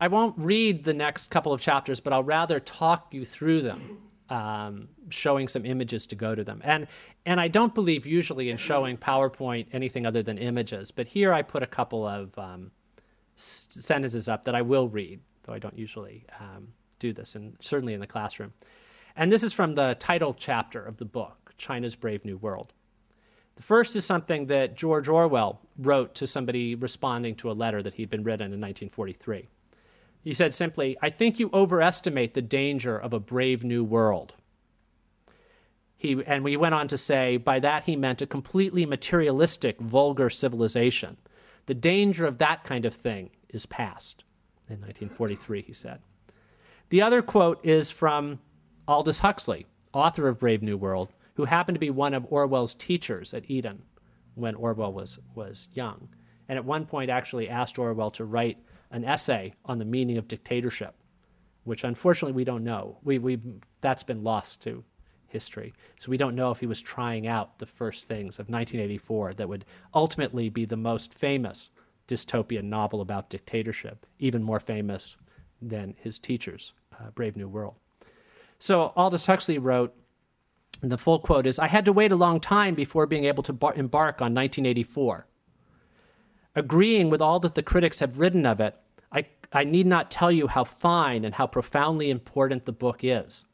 I 0.00 0.06
won't 0.06 0.38
read 0.38 0.84
the 0.84 0.94
next 0.94 1.32
couple 1.32 1.52
of 1.52 1.60
chapters, 1.60 1.98
but 1.98 2.12
I'll 2.12 2.22
rather 2.22 2.60
talk 2.60 3.12
you 3.12 3.24
through 3.24 3.62
them, 3.62 3.98
um, 4.30 4.88
showing 5.08 5.48
some 5.48 5.66
images 5.66 6.06
to 6.06 6.14
go 6.14 6.36
to 6.36 6.44
them. 6.44 6.60
And, 6.62 6.86
and 7.26 7.40
I 7.40 7.48
don't 7.48 7.74
believe 7.74 8.06
usually 8.06 8.50
in 8.50 8.56
showing 8.56 8.96
PowerPoint 8.96 9.66
anything 9.72 10.06
other 10.06 10.22
than 10.22 10.38
images, 10.38 10.92
but 10.92 11.08
here 11.08 11.32
I 11.32 11.42
put 11.42 11.64
a 11.64 11.66
couple 11.66 12.06
of 12.06 12.38
um, 12.38 12.70
sentences 13.34 14.28
up 14.28 14.44
that 14.44 14.54
I 14.54 14.62
will 14.62 14.88
read, 14.88 15.18
though 15.42 15.54
I 15.54 15.58
don't 15.58 15.76
usually 15.76 16.24
um, 16.38 16.68
do 17.00 17.12
this, 17.12 17.34
and 17.34 17.56
certainly 17.58 17.94
in 17.94 18.00
the 18.00 18.06
classroom. 18.06 18.52
And 19.16 19.30
this 19.30 19.42
is 19.42 19.52
from 19.52 19.74
the 19.74 19.96
title 19.98 20.34
chapter 20.34 20.84
of 20.84 20.96
the 20.96 21.04
book, 21.04 21.54
China's 21.56 21.94
Brave 21.94 22.24
New 22.24 22.36
World. 22.36 22.72
The 23.56 23.62
first 23.62 23.94
is 23.94 24.04
something 24.04 24.46
that 24.46 24.76
George 24.76 25.08
Orwell 25.08 25.60
wrote 25.78 26.14
to 26.16 26.26
somebody 26.26 26.74
responding 26.74 27.36
to 27.36 27.50
a 27.50 27.52
letter 27.52 27.80
that 27.82 27.94
he'd 27.94 28.10
been 28.10 28.24
written 28.24 28.46
in 28.46 28.60
1943. 28.60 29.48
He 30.22 30.34
said 30.34 30.52
simply, 30.52 30.96
I 31.00 31.10
think 31.10 31.38
you 31.38 31.50
overestimate 31.52 32.34
the 32.34 32.42
danger 32.42 32.98
of 32.98 33.12
a 33.12 33.20
brave 33.20 33.62
new 33.62 33.84
world. 33.84 34.34
He, 35.96 36.22
and 36.26 36.42
we 36.42 36.56
went 36.56 36.74
on 36.74 36.88
to 36.88 36.98
say, 36.98 37.36
by 37.36 37.60
that 37.60 37.84
he 37.84 37.94
meant 37.94 38.22
a 38.22 38.26
completely 38.26 38.84
materialistic, 38.84 39.78
vulgar 39.80 40.30
civilization. 40.30 41.18
The 41.66 41.74
danger 41.74 42.26
of 42.26 42.38
that 42.38 42.64
kind 42.64 42.84
of 42.84 42.94
thing 42.94 43.30
is 43.48 43.64
past. 43.64 44.24
In 44.68 44.80
1943, 44.80 45.62
he 45.62 45.72
said. 45.72 46.00
The 46.88 47.02
other 47.02 47.22
quote 47.22 47.64
is 47.64 47.90
from 47.90 48.40
Aldous 48.86 49.20
Huxley, 49.20 49.66
author 49.94 50.28
of 50.28 50.38
Brave 50.38 50.62
New 50.62 50.76
World, 50.76 51.08
who 51.36 51.46
happened 51.46 51.76
to 51.76 51.80
be 51.80 51.88
one 51.88 52.12
of 52.12 52.30
Orwell's 52.30 52.74
teachers 52.74 53.32
at 53.32 53.50
Eton 53.50 53.82
when 54.34 54.54
Orwell 54.54 54.92
was, 54.92 55.18
was 55.34 55.68
young. 55.72 56.10
And 56.50 56.58
at 56.58 56.66
one 56.66 56.84
point 56.84 57.08
actually 57.08 57.48
asked 57.48 57.78
Orwell 57.78 58.10
to 58.12 58.26
write 58.26 58.58
an 58.90 59.02
essay 59.04 59.54
on 59.64 59.78
the 59.78 59.86
meaning 59.86 60.18
of 60.18 60.28
dictatorship, 60.28 60.94
which 61.64 61.82
unfortunately 61.82 62.34
we 62.34 62.44
don't 62.44 62.62
know. 62.62 62.98
We, 63.02 63.16
we, 63.18 63.40
that's 63.80 64.02
been 64.02 64.22
lost 64.22 64.60
to 64.64 64.84
history. 65.28 65.72
So 65.98 66.10
we 66.10 66.18
don't 66.18 66.36
know 66.36 66.50
if 66.50 66.60
he 66.60 66.66
was 66.66 66.82
trying 66.82 67.26
out 67.26 67.58
the 67.58 67.66
first 67.66 68.06
things 68.06 68.38
of 68.38 68.50
1984 68.50 69.34
that 69.34 69.48
would 69.48 69.64
ultimately 69.94 70.50
be 70.50 70.66
the 70.66 70.76
most 70.76 71.14
famous 71.14 71.70
dystopian 72.06 72.64
novel 72.64 73.00
about 73.00 73.30
dictatorship, 73.30 74.04
even 74.18 74.42
more 74.42 74.60
famous 74.60 75.16
than 75.62 75.94
his 75.98 76.18
teachers, 76.18 76.74
uh, 77.00 77.08
Brave 77.12 77.34
New 77.34 77.48
World. 77.48 77.76
So 78.58 78.92
Aldous 78.96 79.26
Huxley 79.26 79.58
wrote, 79.58 79.94
and 80.82 80.90
the 80.90 80.98
full 80.98 81.18
quote 81.18 81.46
is 81.46 81.58
I 81.58 81.68
had 81.68 81.84
to 81.86 81.92
wait 81.92 82.12
a 82.12 82.16
long 82.16 82.40
time 82.40 82.74
before 82.74 83.06
being 83.06 83.24
able 83.24 83.42
to 83.44 83.52
bar- 83.52 83.74
embark 83.74 84.20
on 84.20 84.34
1984. 84.34 85.26
Agreeing 86.54 87.10
with 87.10 87.20
all 87.20 87.40
that 87.40 87.54
the 87.54 87.62
critics 87.62 88.00
have 88.00 88.18
written 88.18 88.46
of 88.46 88.60
it, 88.60 88.76
I, 89.10 89.26
I 89.52 89.64
need 89.64 89.86
not 89.86 90.10
tell 90.10 90.30
you 90.30 90.46
how 90.46 90.64
fine 90.64 91.24
and 91.24 91.34
how 91.34 91.46
profoundly 91.46 92.10
important 92.10 92.64
the 92.64 92.72
book 92.72 93.00
is. 93.02 93.46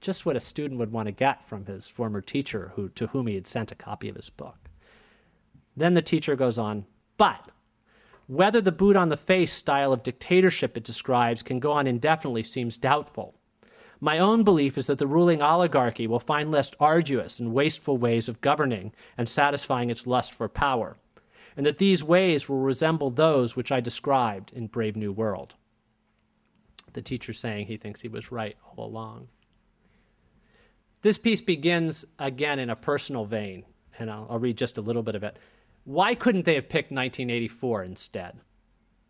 Just 0.00 0.24
what 0.24 0.36
a 0.36 0.40
student 0.40 0.80
would 0.80 0.92
want 0.92 1.06
to 1.06 1.12
get 1.12 1.44
from 1.44 1.66
his 1.66 1.86
former 1.86 2.20
teacher 2.20 2.72
who, 2.74 2.88
to 2.90 3.08
whom 3.08 3.26
he 3.26 3.34
had 3.34 3.46
sent 3.46 3.70
a 3.70 3.76
copy 3.76 4.08
of 4.08 4.16
his 4.16 4.30
book. 4.30 4.70
Then 5.76 5.94
the 5.94 6.02
teacher 6.02 6.34
goes 6.36 6.58
on, 6.58 6.86
but 7.16 7.50
whether 8.26 8.60
the 8.60 8.72
boot 8.72 8.96
on 8.96 9.08
the 9.08 9.16
face 9.16 9.52
style 9.52 9.92
of 9.92 10.02
dictatorship 10.02 10.76
it 10.76 10.84
describes 10.84 11.42
can 11.42 11.58
go 11.58 11.72
on 11.72 11.86
indefinitely 11.86 12.44
seems 12.44 12.76
doubtful. 12.76 13.34
My 14.00 14.18
own 14.18 14.44
belief 14.44 14.78
is 14.78 14.86
that 14.86 14.98
the 14.98 15.06
ruling 15.06 15.42
oligarchy 15.42 16.06
will 16.06 16.18
find 16.18 16.50
less 16.50 16.72
arduous 16.80 17.38
and 17.38 17.52
wasteful 17.52 17.98
ways 17.98 18.28
of 18.28 18.40
governing 18.40 18.92
and 19.18 19.28
satisfying 19.28 19.90
its 19.90 20.06
lust 20.06 20.32
for 20.32 20.48
power, 20.48 20.96
and 21.54 21.66
that 21.66 21.78
these 21.78 22.02
ways 22.02 22.48
will 22.48 22.60
resemble 22.60 23.10
those 23.10 23.54
which 23.54 23.70
I 23.70 23.80
described 23.80 24.52
in 24.54 24.68
Brave 24.68 24.96
New 24.96 25.12
World. 25.12 25.54
The 26.94 27.02
teacher 27.02 27.34
saying 27.34 27.66
he 27.66 27.76
thinks 27.76 28.00
he 28.00 28.08
was 28.08 28.32
right 28.32 28.56
all 28.64 28.86
along. 28.86 29.28
This 31.02 31.18
piece 31.18 31.42
begins 31.42 32.04
again 32.18 32.58
in 32.58 32.70
a 32.70 32.76
personal 32.76 33.26
vein, 33.26 33.64
and 33.98 34.10
I'll, 34.10 34.26
I'll 34.30 34.38
read 34.38 34.56
just 34.56 34.78
a 34.78 34.82
little 34.82 35.02
bit 35.02 35.14
of 35.14 35.22
it. 35.22 35.38
Why 35.84 36.14
couldn't 36.14 36.46
they 36.46 36.54
have 36.54 36.68
picked 36.68 36.90
1984 36.90 37.84
instead? 37.84 38.40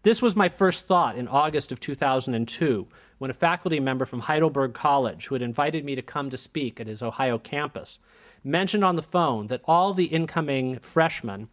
This 0.02 0.22
was 0.22 0.34
my 0.34 0.48
first 0.48 0.86
thought 0.86 1.16
in 1.16 1.28
August 1.28 1.72
of 1.72 1.80
2002 1.80 2.88
when 3.18 3.30
a 3.30 3.34
faculty 3.34 3.80
member 3.80 4.06
from 4.06 4.20
Heidelberg 4.20 4.72
College, 4.72 5.26
who 5.26 5.34
had 5.34 5.42
invited 5.42 5.84
me 5.84 5.94
to 5.94 6.00
come 6.00 6.30
to 6.30 6.38
speak 6.38 6.80
at 6.80 6.86
his 6.86 7.02
Ohio 7.02 7.36
campus, 7.36 7.98
mentioned 8.42 8.82
on 8.82 8.96
the 8.96 9.02
phone 9.02 9.48
that 9.48 9.60
all 9.66 9.92
the 9.92 10.06
incoming 10.06 10.78
freshmen 10.78 11.48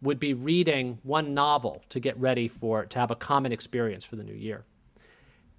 would 0.00 0.18
be 0.18 0.34
reading 0.34 0.98
one 1.04 1.32
novel 1.32 1.84
to 1.90 2.00
get 2.00 2.18
ready 2.18 2.48
for 2.48 2.86
to 2.86 2.98
have 2.98 3.12
a 3.12 3.16
common 3.16 3.52
experience 3.52 4.04
for 4.04 4.16
the 4.16 4.24
new 4.24 4.34
year. 4.34 4.64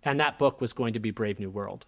And 0.03 0.19
that 0.19 0.37
book 0.37 0.59
was 0.59 0.73
going 0.73 0.91
to 0.93 0.99
be 0.99 1.11
Brave 1.11 1.39
New 1.39 1.49
World. 1.49 1.85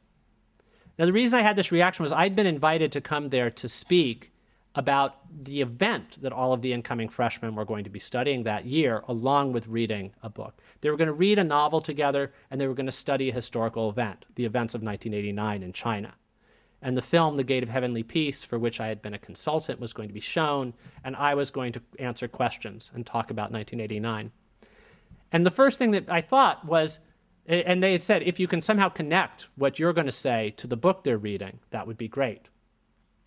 Now, 0.97 1.05
the 1.05 1.11
reason 1.11 1.37
I 1.37 1.41
had 1.41 1.57
this 1.57 1.73
reaction 1.73 2.03
was 2.03 2.13
I'd 2.13 2.33
been 2.33 2.47
invited 2.47 2.93
to 2.93 3.01
come 3.01 3.27
there 3.27 3.51
to 3.51 3.67
speak 3.67 4.31
about 4.75 5.19
the 5.43 5.61
event 5.61 6.21
that 6.21 6.33
all 6.33 6.51
of 6.51 6.61
the 6.61 6.73
incoming 6.73 7.07
freshmen 7.07 7.55
were 7.55 7.65
going 7.65 7.85
to 7.85 7.89
be 7.89 7.99
studying 7.99 8.43
that 8.43 8.65
year, 8.65 9.03
along 9.07 9.53
with 9.53 9.67
reading 9.67 10.13
a 10.21 10.29
book. 10.29 10.61
They 10.81 10.89
were 10.89 10.97
going 10.97 11.07
to 11.07 11.13
read 11.13 11.39
a 11.39 11.43
novel 11.43 11.79
together 11.79 12.33
and 12.51 12.59
they 12.59 12.67
were 12.67 12.73
going 12.73 12.85
to 12.85 12.91
study 12.91 13.29
a 13.29 13.33
historical 13.33 13.89
event, 13.89 14.25
the 14.35 14.45
events 14.45 14.75
of 14.75 14.83
1989 14.83 15.63
in 15.63 15.71
China. 15.71 16.15
And 16.81 16.95
the 16.95 17.01
film, 17.01 17.35
The 17.35 17.43
Gate 17.43 17.63
of 17.63 17.69
Heavenly 17.69 18.03
Peace, 18.03 18.43
for 18.43 18.59
which 18.59 18.79
I 18.79 18.87
had 18.87 19.01
been 19.01 19.13
a 19.13 19.17
consultant, 19.17 19.79
was 19.79 19.93
going 19.93 20.09
to 20.09 20.13
be 20.13 20.19
shown, 20.19 20.73
and 21.03 21.15
I 21.15 21.33
was 21.33 21.49
going 21.49 21.71
to 21.71 21.81
answer 21.97 22.27
questions 22.27 22.91
and 22.93 23.05
talk 23.05 23.31
about 23.31 23.51
1989. 23.51 24.31
And 25.31 25.45
the 25.45 25.51
first 25.51 25.79
thing 25.79 25.91
that 25.91 26.09
I 26.09 26.21
thought 26.21 26.65
was, 26.65 26.99
and 27.47 27.81
they 27.81 27.93
had 27.93 28.01
said, 28.01 28.23
if 28.23 28.39
you 28.39 28.47
can 28.47 28.61
somehow 28.61 28.89
connect 28.89 29.47
what 29.55 29.79
you're 29.79 29.93
going 29.93 30.05
to 30.05 30.11
say 30.11 30.53
to 30.57 30.67
the 30.67 30.77
book 30.77 31.03
they're 31.03 31.17
reading, 31.17 31.59
that 31.71 31.87
would 31.87 31.97
be 31.97 32.07
great. 32.07 32.49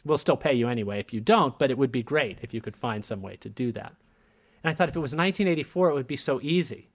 We'll 0.04 0.18
still 0.18 0.37
pay 0.37 0.54
you 0.54 0.68
anyway 0.68 1.00
if 1.00 1.12
you 1.12 1.20
don't, 1.20 1.58
but 1.58 1.70
it 1.70 1.78
would 1.78 1.92
be 1.92 2.02
great 2.02 2.38
if 2.42 2.54
you 2.54 2.61
could 2.61 2.76
find 2.76 3.04
some 3.04 3.20
way 3.20 3.37
to 3.37 3.48
do 3.48 3.72
that. 3.72 3.94
And 4.62 4.70
I 4.70 4.74
thought 4.74 4.88
if 4.88 4.96
it 4.96 5.00
was 5.00 5.14
1984, 5.14 5.90
it 5.90 5.94
would 5.94 6.06
be 6.06 6.16
so 6.16 6.40
easy. 6.42 6.88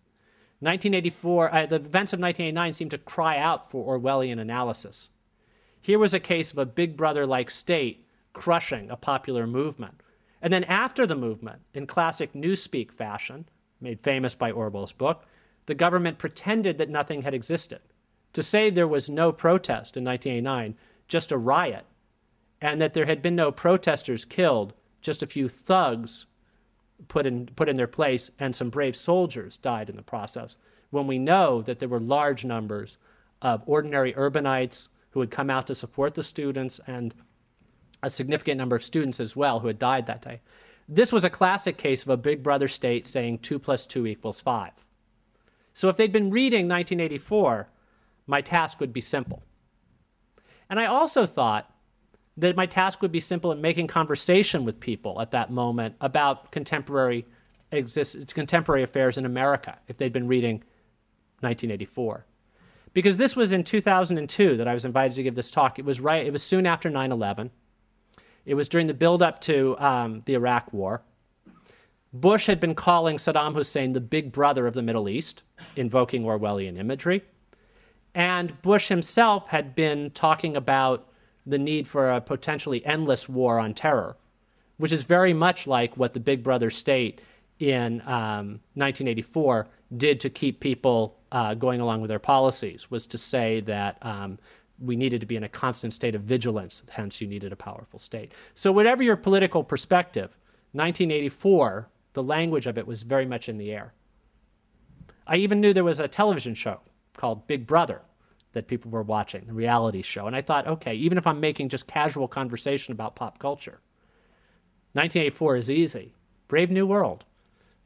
1984, 0.60 1.54
uh, 1.54 1.66
the 1.66 1.76
events 1.76 2.13
of 2.13 2.20
1989 2.20 2.74
seemed 2.74 2.92
to 2.92 2.98
cry 2.98 3.38
out 3.38 3.70
for 3.70 3.98
Orwellian 3.98 4.39
analysis. 4.39 5.10
Here 5.82 6.00
was 6.00 6.13
a 6.13 6.20
case 6.20 6.52
of 6.52 6.58
a 6.58 6.66
big 6.66 6.96
brother 6.96 7.26
like 7.26 7.52
state 7.52 8.08
crushing 8.32 8.89
a 8.89 8.96
popular 8.96 9.46
movement. 9.46 10.02
And 10.42 10.52
then 10.52 10.63
after 10.66 11.06
the 11.06 11.16
movement, 11.16 11.62
in 11.74 11.88
classic 11.88 12.34
newspeak 12.34 12.92
fashion, 12.92 13.46
made 13.80 14.02
famous 14.02 14.36
by 14.36 14.52
Orwell's 14.52 14.92
book, 14.92 15.26
the 15.66 15.76
government 15.76 16.18
pretended 16.18 16.78
that 16.78 16.89
nothing 16.89 17.22
had 17.22 17.34
existed. 17.34 17.80
To 18.34 18.44
say 18.44 18.70
there 18.70 18.88
was 18.88 19.10
no 19.10 19.32
protest 19.32 19.96
in 19.96 20.04
1989, 20.04 20.76
just 21.08 21.32
a 21.32 21.38
riot, 21.38 21.86
and 22.63 22.80
that 22.80 22.93
there 22.93 23.06
had 23.06 23.21
been 23.21 23.36
no 23.36 23.52
protesters 23.52 24.23
killed, 24.23 24.73
just 25.02 25.21
a 25.21 25.28
few 25.28 25.49
thugs 25.49 26.28
put 27.10 27.26
in, 27.26 27.47
put 27.58 27.67
in 27.67 27.76
their 27.76 27.88
place, 27.88 28.32
and 28.39 28.56
some 28.56 28.69
brave 28.69 28.95
soldiers 28.95 29.58
died 29.58 29.89
in 29.89 29.97
the 29.97 30.02
process, 30.02 30.56
when 30.89 31.06
we 31.06 31.19
know 31.19 31.62
that 31.62 31.80
there 31.80 31.89
were 31.89 31.99
large 31.99 32.45
numbers 32.45 32.97
of 33.41 33.62
ordinary 33.65 34.13
urbanites 34.13 34.88
who 35.10 35.19
had 35.19 35.30
come 35.30 35.49
out 35.49 35.67
to 35.67 35.76
support 35.76 36.13
the 36.13 36.23
students 36.23 36.80
and 36.88 37.13
a 38.02 38.10
significant 38.10 38.58
number 38.58 38.78
of 38.78 38.84
students 38.84 39.19
as 39.19 39.36
well 39.36 39.60
who 39.60 39.67
had 39.67 39.78
died 39.78 40.06
that 40.06 40.21
day. 40.21 40.39
This 40.88 41.12
was 41.12 41.26
a 41.26 41.30
classic 41.30 41.76
case 41.76 42.04
of 42.04 42.10
a 42.10 42.17
big 42.17 42.41
brother 42.41 42.69
state 42.69 43.06
saying 43.06 43.39
2 43.39 43.60
plus 43.60 43.86
2 43.86 44.08
equals 44.08 44.39
5. 44.39 44.88
So 45.73 45.89
if 45.89 45.97
they'd 45.97 46.13
been 46.13 46.32
reading 46.32 46.69
1984, 46.69 47.67
my 48.26 48.39
task 48.39 48.80
would 48.80 48.93
be 48.93 49.02
simple. 49.02 49.43
And 50.69 50.80
I 50.80 50.86
also 50.86 51.26
thought 51.26 51.69
that 52.38 52.56
my 52.56 52.65
task 52.65 53.02
would 53.02 53.12
be 53.12 53.19
simple 53.19 53.52
in 53.52 53.62
making 53.62 53.88
conversation 53.88 54.65
with 54.65 54.80
people 54.80 55.22
at 55.22 55.32
that 55.32 55.52
moment 55.52 55.96
about 56.02 56.52
contemporary 56.52 57.26
exist, 57.72 58.34
contemporary 58.34 58.84
affairs 58.84 59.17
in 59.17 59.26
America 59.26 59.78
if 59.88 59.98
they'd 59.98 60.13
been 60.13 60.28
reading 60.28 60.56
1984. 61.41 62.26
Because 62.93 63.17
this 63.17 63.36
was 63.36 63.52
in 63.52 63.63
2002 63.63 64.58
that 64.58 64.67
I 64.67 64.74
was 64.74 64.86
invited 64.86 65.15
to 65.15 65.24
give 65.24 65.36
this 65.36 65.52
talk. 65.52 65.80
It 65.80 65.86
was 65.86 66.00
right. 66.00 66.26
It 66.26 66.32
was 66.32 66.43
soon 66.43 66.65
after 66.65 66.89
9/11. 66.89 67.50
It 68.46 68.56
was 68.56 68.69
during 68.69 68.88
the 68.88 68.93
build-up 68.93 69.39
to 69.41 69.76
um, 69.80 70.22
the 70.26 70.34
Iraq 70.34 70.74
War. 70.74 71.02
Bush 72.12 72.46
had 72.46 72.60
been 72.60 72.76
calling 72.76 73.17
Saddam 73.17 73.54
Hussein 73.54 73.93
the 73.93 74.02
big 74.02 74.32
brother 74.32 74.67
of 74.67 74.74
the 74.74 74.84
Middle 74.84 75.10
East, 75.10 75.43
invoking 75.76 76.24
Orwellian 76.24 76.78
imagery. 76.78 77.24
And 78.13 78.62
Bush 78.62 78.89
himself 78.89 79.48
had 79.48 79.74
been 79.74 80.12
talking 80.12 80.56
about 80.56 81.10
the 81.46 81.58
need 81.58 81.88
for 81.88 82.10
a 82.10 82.22
potentially 82.22 82.86
endless 82.86 83.28
war 83.28 83.60
on 83.60 83.74
terror, 83.74 84.18
which 84.78 84.92
is 84.92 85.04
very 85.04 85.34
much 85.34 85.68
like 85.68 85.98
what 85.98 86.14
the 86.14 86.20
Big 86.20 86.44
Brother 86.44 86.70
state 86.70 87.22
in 87.60 88.02
um, 88.02 88.60
1984 88.76 89.68
did 89.96 90.20
to 90.22 90.30
keep 90.30 90.60
people 90.60 91.18
uh, 91.32 91.54
going 91.54 91.82
along 91.82 92.02
with 92.02 92.10
their 92.10 92.20
policies, 92.20 92.90
was 92.90 93.06
to 93.08 93.18
say 93.18 93.60
that 93.62 93.98
um, 94.02 94.40
we 94.80 94.96
needed 94.96 95.22
to 95.22 95.28
be 95.28 95.36
in 95.36 95.44
a 95.44 95.50
constant 95.50 95.94
state 95.94 96.16
of 96.16 96.24
vigilance, 96.24 96.84
hence, 96.92 97.22
you 97.22 97.28
needed 97.28 97.52
a 97.52 97.56
powerful 97.56 98.00
state. 98.00 98.32
So, 98.56 98.72
whatever 98.72 99.04
your 99.04 99.16
political 99.16 99.64
perspective, 99.64 100.38
1984, 100.74 101.90
the 102.14 102.24
language 102.24 102.66
of 102.66 102.78
it 102.78 102.88
was 102.88 103.04
very 103.04 103.26
much 103.26 103.48
in 103.48 103.58
the 103.58 103.72
air. 103.72 103.94
I 105.26 105.38
even 105.38 105.62
knew 105.62 105.74
there 105.74 105.84
was 105.84 106.00
a 106.00 106.08
television 106.08 106.54
show 106.54 106.82
called 107.16 107.48
Big 107.48 107.66
Brother 107.66 108.02
that 108.54 108.68
people 108.68 108.89
were 108.89 109.04
watching, 109.04 109.46
the 109.46 109.54
reality 109.54 110.02
show. 110.02 110.28
And 110.28 110.36
I 110.36 110.42
thought, 110.42 110.68
okay, 110.68 110.94
even 110.94 111.18
if 111.18 111.28
I'm 111.28 111.39
making 111.39 111.70
just 111.70 111.88
casual 111.88 112.28
conversation 112.28 112.92
about 112.92 113.16
pop 113.16 113.39
culture, 113.39 113.82
1984 114.94 115.56
is 115.58 115.70
easy. 115.70 116.13
Brave 116.48 116.72
New 116.72 116.86
World. 116.86 117.26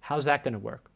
How's 0.02 0.26
that 0.26 0.44
going 0.44 0.54
to 0.54 0.60
work? 0.60 0.92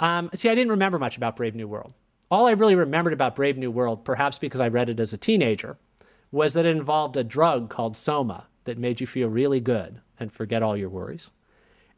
Um, 0.00 0.30
see, 0.34 0.48
I 0.48 0.54
didn't 0.54 0.70
remember 0.70 0.98
much 0.98 1.16
about 1.16 1.36
Brave 1.36 1.54
New 1.54 1.68
World. 1.68 1.92
all 2.30 2.46
I 2.46 2.52
really 2.52 2.74
remembered 2.74 3.12
about 3.12 3.34
Brave 3.34 3.58
New 3.58 3.70
World, 3.70 4.04
perhaps 4.04 4.38
because 4.38 4.60
I 4.60 4.68
read 4.68 4.90
it 4.90 5.00
as 5.00 5.12
a 5.12 5.18
teenager, 5.18 5.76
was 6.30 6.54
that 6.54 6.66
it 6.66 6.76
involved 6.76 7.16
a 7.16 7.24
drug 7.24 7.70
called 7.70 7.96
Soma 7.96 8.46
that 8.64 8.78
made 8.78 9.00
you 9.00 9.06
feel 9.06 9.28
really 9.28 9.60
good 9.60 10.00
and 10.20 10.30
forget 10.30 10.62
all 10.62 10.76
your 10.76 10.90
worries. 10.90 11.30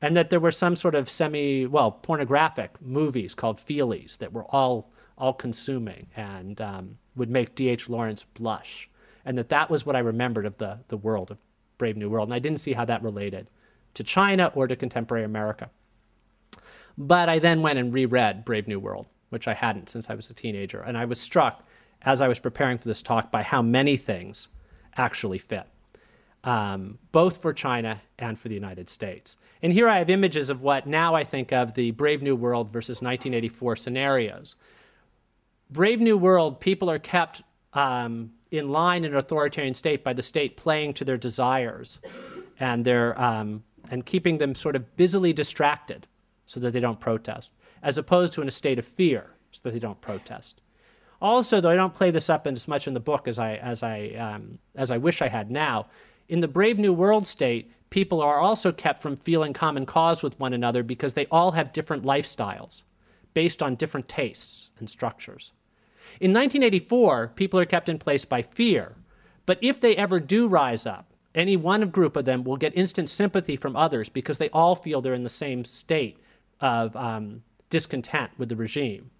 And 0.00 0.16
that 0.16 0.30
there 0.30 0.40
were 0.40 0.52
some 0.52 0.76
sort 0.76 0.94
of 0.94 1.10
semi, 1.10 1.66
well, 1.66 1.90
pornographic 1.92 2.80
movies 2.80 3.34
called 3.34 3.58
feelies 3.58 4.18
that 4.18 4.32
were 4.32 4.44
all, 4.44 4.90
all 5.20 5.32
consuming 5.32 6.06
and 6.16 6.60
um, 6.60 6.98
would 7.14 7.30
make 7.30 7.54
D.H. 7.54 7.88
Lawrence 7.88 8.24
blush. 8.24 8.88
And 9.24 9.36
that 9.38 9.50
that 9.50 9.70
was 9.70 9.84
what 9.84 9.96
I 9.96 10.00
remembered 10.00 10.46
of 10.46 10.56
the, 10.56 10.80
the 10.88 10.96
world 10.96 11.30
of 11.30 11.38
Brave 11.78 11.96
New 11.96 12.08
World. 12.08 12.28
And 12.28 12.34
I 12.34 12.38
didn't 12.38 12.60
see 12.60 12.72
how 12.72 12.84
that 12.86 13.02
related 13.02 13.48
to 13.94 14.02
China 14.02 14.50
or 14.54 14.66
to 14.66 14.76
contemporary 14.76 15.24
America. 15.24 15.70
But 16.96 17.28
I 17.28 17.38
then 17.38 17.62
went 17.62 17.78
and 17.78 17.92
reread 17.92 18.44
Brave 18.44 18.66
New 18.66 18.80
World, 18.80 19.06
which 19.28 19.46
I 19.46 19.54
hadn't 19.54 19.88
since 19.88 20.10
I 20.10 20.14
was 20.14 20.30
a 20.30 20.34
teenager. 20.34 20.80
And 20.80 20.96
I 20.96 21.04
was 21.04 21.20
struck 21.20 21.66
as 22.02 22.20
I 22.20 22.28
was 22.28 22.38
preparing 22.38 22.78
for 22.78 22.88
this 22.88 23.02
talk 23.02 23.30
by 23.30 23.42
how 23.42 23.62
many 23.62 23.96
things 23.96 24.48
actually 24.96 25.38
fit, 25.38 25.66
um, 26.44 26.98
both 27.12 27.38
for 27.38 27.52
China 27.52 28.00
and 28.18 28.38
for 28.38 28.48
the 28.48 28.54
United 28.54 28.88
States. 28.88 29.36
And 29.62 29.72
here 29.72 29.88
I 29.88 29.98
have 29.98 30.08
images 30.08 30.50
of 30.50 30.62
what 30.62 30.86
now 30.86 31.14
I 31.14 31.24
think 31.24 31.52
of 31.52 31.74
the 31.74 31.90
Brave 31.90 32.22
New 32.22 32.34
World 32.34 32.72
versus 32.72 33.02
1984 33.02 33.76
scenarios. 33.76 34.56
Brave 35.70 36.00
New 36.00 36.18
World, 36.18 36.60
people 36.60 36.90
are 36.90 36.98
kept 36.98 37.42
um, 37.74 38.32
in 38.50 38.68
line 38.68 39.04
in 39.04 39.12
an 39.12 39.18
authoritarian 39.18 39.74
state 39.74 40.02
by 40.02 40.12
the 40.12 40.22
state 40.22 40.56
playing 40.56 40.94
to 40.94 41.04
their 41.04 41.16
desires 41.16 42.00
and, 42.58 42.84
their, 42.84 43.20
um, 43.20 43.62
and 43.90 44.04
keeping 44.04 44.38
them 44.38 44.54
sort 44.54 44.74
of 44.74 44.96
busily 44.96 45.32
distracted 45.32 46.08
so 46.46 46.58
that 46.58 46.72
they 46.72 46.80
don't 46.80 46.98
protest, 46.98 47.54
as 47.82 47.98
opposed 47.98 48.32
to 48.32 48.42
in 48.42 48.48
a 48.48 48.50
state 48.52 48.78
of 48.78 48.84
fear 48.84 49.30
so 49.52 49.60
that 49.62 49.72
they 49.72 49.78
don't 49.78 50.00
protest. 50.00 50.60
Also, 51.22 51.60
though 51.60 51.70
I 51.70 51.76
don't 51.76 51.94
play 51.94 52.10
this 52.10 52.28
up 52.28 52.46
as 52.46 52.66
much 52.66 52.88
in 52.88 52.94
the 52.94 53.00
book 53.00 53.28
as 53.28 53.38
I, 53.38 53.54
as 53.56 53.82
I, 53.82 54.08
um, 54.18 54.58
as 54.74 54.90
I 54.90 54.98
wish 54.98 55.22
I 55.22 55.28
had 55.28 55.50
now, 55.50 55.86
in 56.28 56.40
the 56.40 56.48
Brave 56.48 56.78
New 56.78 56.92
World 56.92 57.26
state, 57.26 57.70
people 57.90 58.20
are 58.20 58.38
also 58.38 58.72
kept 58.72 59.02
from 59.02 59.16
feeling 59.16 59.52
common 59.52 59.86
cause 59.86 60.22
with 60.22 60.38
one 60.40 60.52
another 60.52 60.82
because 60.82 61.14
they 61.14 61.26
all 61.30 61.52
have 61.52 61.72
different 61.72 62.04
lifestyles 62.04 62.82
based 63.34 63.62
on 63.62 63.76
different 63.76 64.08
tastes 64.08 64.70
and 64.78 64.88
structures. 64.88 65.52
In 66.18 66.32
1984, 66.32 67.32
people 67.34 67.60
are 67.60 67.64
kept 67.64 67.88
in 67.88 67.98
place 67.98 68.24
by 68.24 68.42
fear, 68.42 68.96
but 69.46 69.58
if 69.62 69.80
they 69.80 69.96
ever 69.96 70.20
do 70.20 70.48
rise 70.48 70.86
up, 70.86 71.06
any 71.34 71.56
one 71.56 71.88
group 71.90 72.16
of 72.16 72.24
them 72.24 72.44
will 72.44 72.56
get 72.56 72.76
instant 72.76 73.08
sympathy 73.08 73.56
from 73.56 73.76
others 73.76 74.08
because 74.08 74.38
they 74.38 74.50
all 74.50 74.74
feel 74.74 75.00
they're 75.00 75.14
in 75.14 75.24
the 75.24 75.30
same 75.30 75.64
state 75.64 76.18
of 76.60 76.94
um, 76.96 77.42
discontent 77.68 78.30
with 78.36 78.48
the 78.48 78.56
regime. 78.56 79.10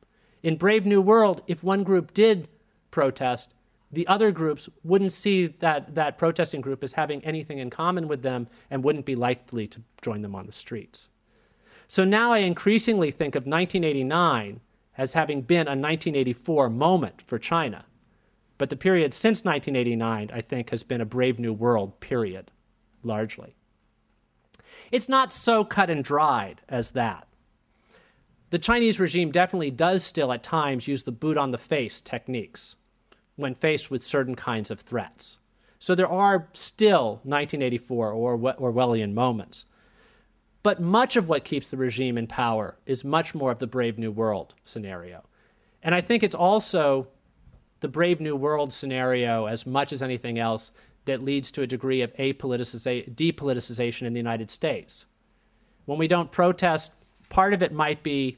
In 0.43 0.57
Brave 0.57 0.87
New 0.87 1.01
World, 1.01 1.43
if 1.47 1.63
one 1.63 1.85
group 1.85 2.13
did 2.13 2.49
protest, 2.91 3.55
the 3.93 4.07
other 4.07 4.31
groups 4.31 4.69
wouldn't 4.85 5.13
see 5.13 5.47
that, 5.47 5.95
that 5.95 6.19
protesting 6.19 6.61
group 6.61 6.83
as 6.85 6.93
having 6.93 7.25
anything 7.25 7.59
in 7.59 7.71
common 7.71 8.09
with 8.09 8.23
them 8.23 8.49
and 8.71 8.85
wouldn't 8.85 9.07
be 9.07 9.17
likely 9.17 9.67
to 9.67 9.81
join 10.01 10.23
them 10.23 10.35
on 10.35 10.47
the 10.47 10.53
streets. 10.53 11.11
So 11.89 12.05
now 12.05 12.33
I 12.33 12.39
increasingly 12.39 13.11
think 13.11 13.35
of 13.35 13.47
1989 13.47 14.61
as 15.01 15.15
having 15.15 15.41
been 15.41 15.67
a 15.67 15.73
1984 15.73 16.69
moment 16.69 17.23
for 17.27 17.39
China. 17.39 17.87
But 18.59 18.69
the 18.69 18.77
period 18.77 19.15
since 19.15 19.45
1989, 19.45 20.31
I 20.31 20.41
think, 20.43 20.69
has 20.69 20.83
been 20.83 21.01
a 21.01 21.07
Brave 21.07 21.39
New 21.39 21.55
World 21.55 21.99
period, 22.01 22.51
largely. 23.03 23.57
It's 24.93 25.09
not 25.09 25.33
so 25.33 25.65
cut 25.65 25.89
and 25.89 26.05
dried 26.05 26.61
as 26.69 26.91
that 26.91 27.27
the 28.51 28.59
Chinese 28.59 29.01
regime 29.01 29.31
definitely 29.31 29.71
does 29.71 30.05
still 30.05 30.33
at 30.33 30.43
times 30.43 30.89
use 30.89 31.05
the 31.05 31.13
boot 31.13 31.39
on 31.39 31.53
the 31.53 31.59
face 31.59 32.01
techniques 32.01 32.77
when 33.37 33.55
faced 33.55 33.91
with 33.91 34.03
certain 34.03 34.35
kinds 34.35 34.71
of 34.71 34.81
threats. 34.81 35.39
So 35.79 35.95
there 35.95 36.09
are 36.09 36.49
still 36.53 37.21
1984 37.23 38.13
or 38.13 38.37
Orwellian 38.37 39.15
moments. 39.15 39.65
But 40.63 40.81
much 40.81 41.17
of 41.17 41.29
what 41.29 41.45
keeps 41.45 41.69
the 41.69 41.77
regime 41.77 42.19
in 42.19 42.27
power 42.27 42.77
is 42.85 43.05
much 43.05 43.35
more 43.35 43.51
of 43.51 43.59
the 43.59 43.67
Brave 43.67 43.99
New 43.99 44.11
World 44.11 44.55
scenario. 44.63 45.25
And 45.83 45.95
I 45.95 46.01
think 46.01 46.23
it's 46.23 46.35
also 46.35 47.09
the 47.81 47.89
Brave 47.89 48.21
New 48.21 48.37
World 48.37 48.73
scenario, 48.73 49.47
as 49.47 49.67
much 49.67 49.93
as 49.93 50.03
anything 50.03 50.39
else, 50.39 50.73
that 51.07 51.23
leads 51.23 51.51
to 51.53 51.63
a 51.63 51.67
degree 51.67 52.03
of 52.03 52.13
depoliticization 52.15 54.03
in 54.03 54.13
the 54.13 54.19
United 54.21 54.51
States. 54.51 55.07
When 55.87 55.99
we 55.99 56.09
don't 56.09 56.31
protest, 56.31 56.93
part 57.31 57.55
of 57.55 57.63
it 57.63 57.73
might 57.73 58.03
be 58.03 58.37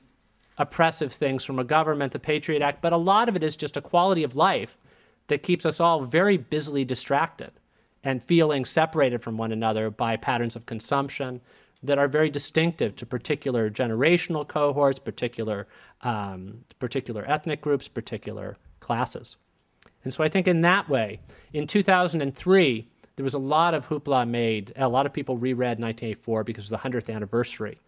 oppressive 0.58 1.12
things 1.12 1.44
from 1.44 1.58
a 1.58 1.64
government, 1.64 2.12
the 2.12 2.20
Patriot 2.20 2.62
Act, 2.62 2.82
but 2.82 2.92
a 2.92 2.96
lot 2.96 3.28
of 3.28 3.34
it 3.34 3.42
is 3.42 3.56
just 3.56 3.76
a 3.76 3.82
quality 3.82 4.22
of 4.22 4.36
life 4.36 4.78
that 5.26 5.42
keeps 5.42 5.66
us 5.66 5.80
all 5.80 6.02
very 6.02 6.36
busily 6.36 6.84
distracted 6.84 7.50
and 8.04 8.22
feeling 8.22 8.64
separated 8.64 9.22
from 9.22 9.36
one 9.36 9.50
another 9.50 9.90
by 9.90 10.16
patterns 10.16 10.54
of 10.54 10.66
consumption 10.66 11.40
that 11.82 11.98
are 11.98 12.08
very 12.08 12.30
distinctive 12.30 12.94
to 12.96 13.06
particular 13.06 13.70
generational 13.70 14.46
cohorts, 14.46 14.98
particular, 14.98 15.66
um, 16.02 16.64
particular 16.78 17.24
ethnic 17.26 17.60
groups, 17.60 17.88
particular 17.88 18.56
classes. 18.80 19.36
And 20.04 20.12
so 20.12 20.22
I 20.24 20.28
think 20.28 20.48
in 20.48 20.62
that 20.62 20.88
way, 20.88 21.20
in 21.52 21.66
2003, 21.66 22.88
there 23.16 23.24
was 23.24 23.34
a 23.34 23.38
lot 23.38 23.74
of 23.74 23.88
hoopla 23.88 24.28
made. 24.28 24.72
A 24.76 24.88
lot 24.88 25.06
of 25.06 25.12
people 25.12 25.36
reread 25.36 25.78
1984 25.78 26.44
because 26.44 26.64
it 26.64 26.70
was 26.70 26.82
the 26.82 26.88
100th 26.88 27.14
anniversary 27.14 27.78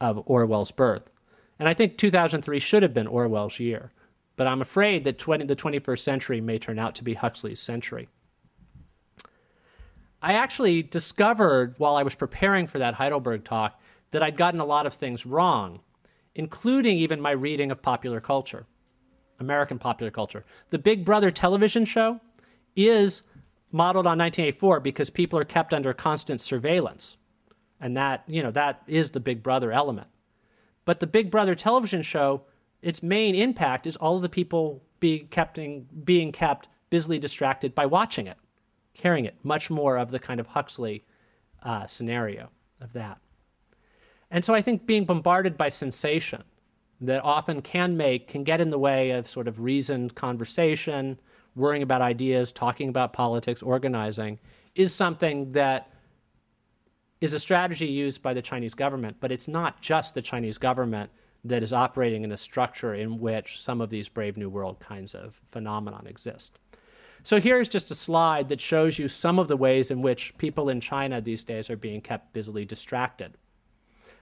of 0.00 0.22
Orwell's 0.26 0.70
birth. 0.70 1.10
And 1.58 1.68
I 1.68 1.74
think 1.74 1.98
2003 1.98 2.58
should 2.58 2.82
have 2.82 2.94
been 2.94 3.06
Orwell's 3.06 3.58
year. 3.58 3.90
But 4.36 4.46
I'm 4.46 4.62
afraid 4.62 5.04
that 5.04 5.18
20, 5.18 5.44
the 5.44 5.56
21st 5.56 5.98
century 5.98 6.40
may 6.40 6.58
turn 6.58 6.78
out 6.78 6.94
to 6.94 7.04
be 7.04 7.14
Huxley's 7.14 7.60
century. 7.60 8.08
I 10.22 10.34
actually 10.34 10.82
discovered 10.82 11.74
while 11.78 11.96
I 11.96 12.02
was 12.02 12.14
preparing 12.14 12.66
for 12.66 12.78
that 12.78 12.94
Heidelberg 12.94 13.44
talk 13.44 13.80
that 14.10 14.22
I'd 14.22 14.36
gotten 14.36 14.60
a 14.60 14.64
lot 14.64 14.86
of 14.86 14.94
things 14.94 15.24
wrong, 15.24 15.80
including 16.34 16.98
even 16.98 17.20
my 17.20 17.30
reading 17.30 17.70
of 17.70 17.80
popular 17.80 18.20
culture, 18.20 18.66
American 19.38 19.78
popular 19.78 20.10
culture. 20.10 20.44
The 20.70 20.78
Big 20.78 21.04
Brother 21.04 21.30
television 21.30 21.84
show 21.84 22.20
is 22.76 23.22
modeled 23.72 24.06
on 24.06 24.18
1984 24.18 24.80
because 24.80 25.10
people 25.10 25.38
are 25.38 25.44
kept 25.44 25.72
under 25.72 25.92
constant 25.94 26.40
surveillance. 26.40 27.16
And 27.80 27.96
that, 27.96 28.24
you 28.26 28.42
know, 28.42 28.50
that 28.50 28.82
is 28.86 29.10
the 29.10 29.20
Big 29.20 29.42
Brother 29.42 29.72
element. 29.72 30.08
But 30.84 31.00
the 31.00 31.06
Big 31.06 31.30
Brother 31.30 31.54
television 31.54 32.02
show, 32.02 32.42
its 32.82 33.02
main 33.02 33.34
impact 33.34 33.86
is 33.86 33.96
all 33.96 34.16
of 34.16 34.22
the 34.22 34.28
people 34.28 34.82
being 34.98 35.28
kept, 35.28 35.58
being 36.04 36.32
kept 36.32 36.68
busily 36.90 37.18
distracted 37.18 37.74
by 37.74 37.86
watching 37.86 38.26
it, 38.26 38.36
carrying 39.00 39.24
it, 39.24 39.34
much 39.42 39.70
more 39.70 39.96
of 39.96 40.10
the 40.10 40.18
kind 40.18 40.40
of 40.40 40.48
Huxley 40.48 41.04
uh, 41.62 41.86
scenario 41.86 42.50
of 42.80 42.92
that. 42.92 43.18
And 44.30 44.44
so 44.44 44.54
I 44.54 44.60
think 44.60 44.86
being 44.86 45.04
bombarded 45.04 45.56
by 45.56 45.70
sensation 45.70 46.44
that 47.00 47.24
often 47.24 47.62
can 47.62 47.96
make, 47.96 48.28
can 48.28 48.44
get 48.44 48.60
in 48.60 48.70
the 48.70 48.78
way 48.78 49.10
of 49.10 49.26
sort 49.26 49.48
of 49.48 49.58
reasoned 49.60 50.14
conversation, 50.14 51.18
worrying 51.56 51.82
about 51.82 52.02
ideas, 52.02 52.52
talking 52.52 52.88
about 52.88 53.12
politics, 53.12 53.62
organizing, 53.62 54.38
is 54.74 54.94
something 54.94 55.50
that 55.50 55.90
is 57.20 57.34
a 57.34 57.38
strategy 57.38 57.86
used 57.86 58.22
by 58.22 58.34
the 58.34 58.42
Chinese 58.42 58.74
government, 58.74 59.16
but 59.20 59.32
it's 59.32 59.48
not 59.48 59.80
just 59.80 60.14
the 60.14 60.22
Chinese 60.22 60.58
government 60.58 61.10
that 61.44 61.62
is 61.62 61.72
operating 61.72 62.22
in 62.22 62.32
a 62.32 62.36
structure 62.36 62.94
in 62.94 63.18
which 63.18 63.60
some 63.60 63.80
of 63.80 63.90
these 63.90 64.08
Brave 64.08 64.36
New 64.36 64.50
World 64.50 64.78
kinds 64.78 65.14
of 65.14 65.40
phenomenon 65.50 66.06
exist. 66.06 66.58
So 67.22 67.40
here's 67.40 67.68
just 67.68 67.90
a 67.90 67.94
slide 67.94 68.48
that 68.48 68.60
shows 68.60 68.98
you 68.98 69.08
some 69.08 69.38
of 69.38 69.48
the 69.48 69.56
ways 69.56 69.90
in 69.90 70.02
which 70.02 70.36
people 70.38 70.68
in 70.68 70.80
China 70.80 71.20
these 71.20 71.44
days 71.44 71.68
are 71.68 71.76
being 71.76 72.00
kept 72.00 72.32
busily 72.32 72.64
distracted. 72.64 73.36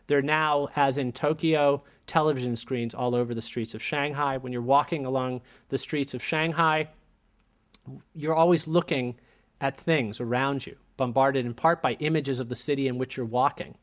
There 0.09 0.19
are 0.19 0.23
now, 0.23 0.69
as 0.75 0.99
in 0.99 1.13
Tokyo, 1.13 1.85
television 2.07 2.57
screens 2.57 2.95
all 2.95 3.15
over 3.15 3.35
the 3.35 3.43
streets 3.43 3.75
of 3.75 3.83
Shanghai. 3.83 4.39
When 4.39 4.53
you're 4.53 4.63
walking 4.63 5.05
along 5.05 5.43
the 5.69 5.79
streets 5.79 6.15
of 6.15 6.23
Shanghai, 6.23 6.89
you're 8.15 8.35
always 8.35 8.67
looking 8.67 9.17
at 9.61 9.77
things 9.77 10.21
around 10.21 10.67
you 10.67 10.77
bombarded 10.97 11.47
in 11.47 11.55
part 11.55 11.83
by 11.83 11.93
images 12.01 12.41
of 12.41 12.49
the 12.49 12.57
city 12.57 12.89
in 12.89 12.99
which 12.99 13.17
you're 13.17 13.27
walking. 13.27 13.77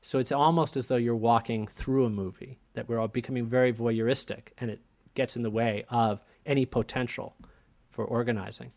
So 0.00 0.18
it's 0.18 0.32
almost 0.32 0.76
as 0.76 0.88
though 0.88 0.96
you're 0.96 1.14
walking 1.14 1.66
through 1.66 2.04
a 2.04 2.10
movie, 2.10 2.58
that 2.74 2.88
we're 2.88 2.98
all 2.98 3.08
becoming 3.08 3.46
very 3.46 3.72
voyeuristic, 3.72 4.48
and 4.58 4.70
it 4.70 4.80
gets 5.14 5.36
in 5.36 5.42
the 5.42 5.50
way 5.50 5.84
of 5.88 6.22
any 6.44 6.66
potential 6.66 7.34
for 7.96 8.04
organizing. 8.04 8.70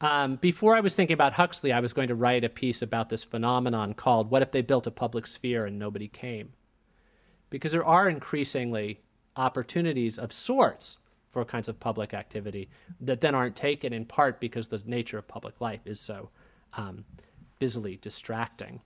Um, 0.00 0.36
before 0.36 0.76
I 0.76 0.80
was 0.80 0.94
thinking 0.94 1.14
about 1.14 1.32
Huxley, 1.32 1.72
I 1.72 1.80
was 1.80 1.92
going 1.92 2.08
to 2.08 2.14
write 2.14 2.44
a 2.44 2.48
piece 2.48 2.82
about 2.82 3.08
this 3.08 3.24
phenomenon 3.24 3.94
called 3.94 4.30
What 4.30 4.42
If 4.42 4.52
They 4.52 4.62
Built 4.62 4.86
a 4.86 4.90
Public 4.90 5.26
Sphere 5.26 5.64
and 5.64 5.78
Nobody 5.78 6.08
Came? 6.08 6.52
Because 7.50 7.72
there 7.72 7.84
are 7.84 8.08
increasingly 8.08 9.00
opportunities 9.36 10.18
of 10.18 10.32
sorts 10.32 10.98
for 11.30 11.44
kinds 11.44 11.68
of 11.68 11.80
public 11.80 12.14
activity 12.14 12.68
that 13.00 13.20
then 13.20 13.34
aren't 13.34 13.56
taken 13.56 13.92
in 13.92 14.04
part 14.04 14.40
because 14.40 14.68
the 14.68 14.82
nature 14.86 15.18
of 15.18 15.26
public 15.26 15.60
life 15.60 15.86
is 15.86 16.00
so 16.00 16.30
um, 16.74 17.04
busily 17.58 17.96
distracting. 17.96 18.80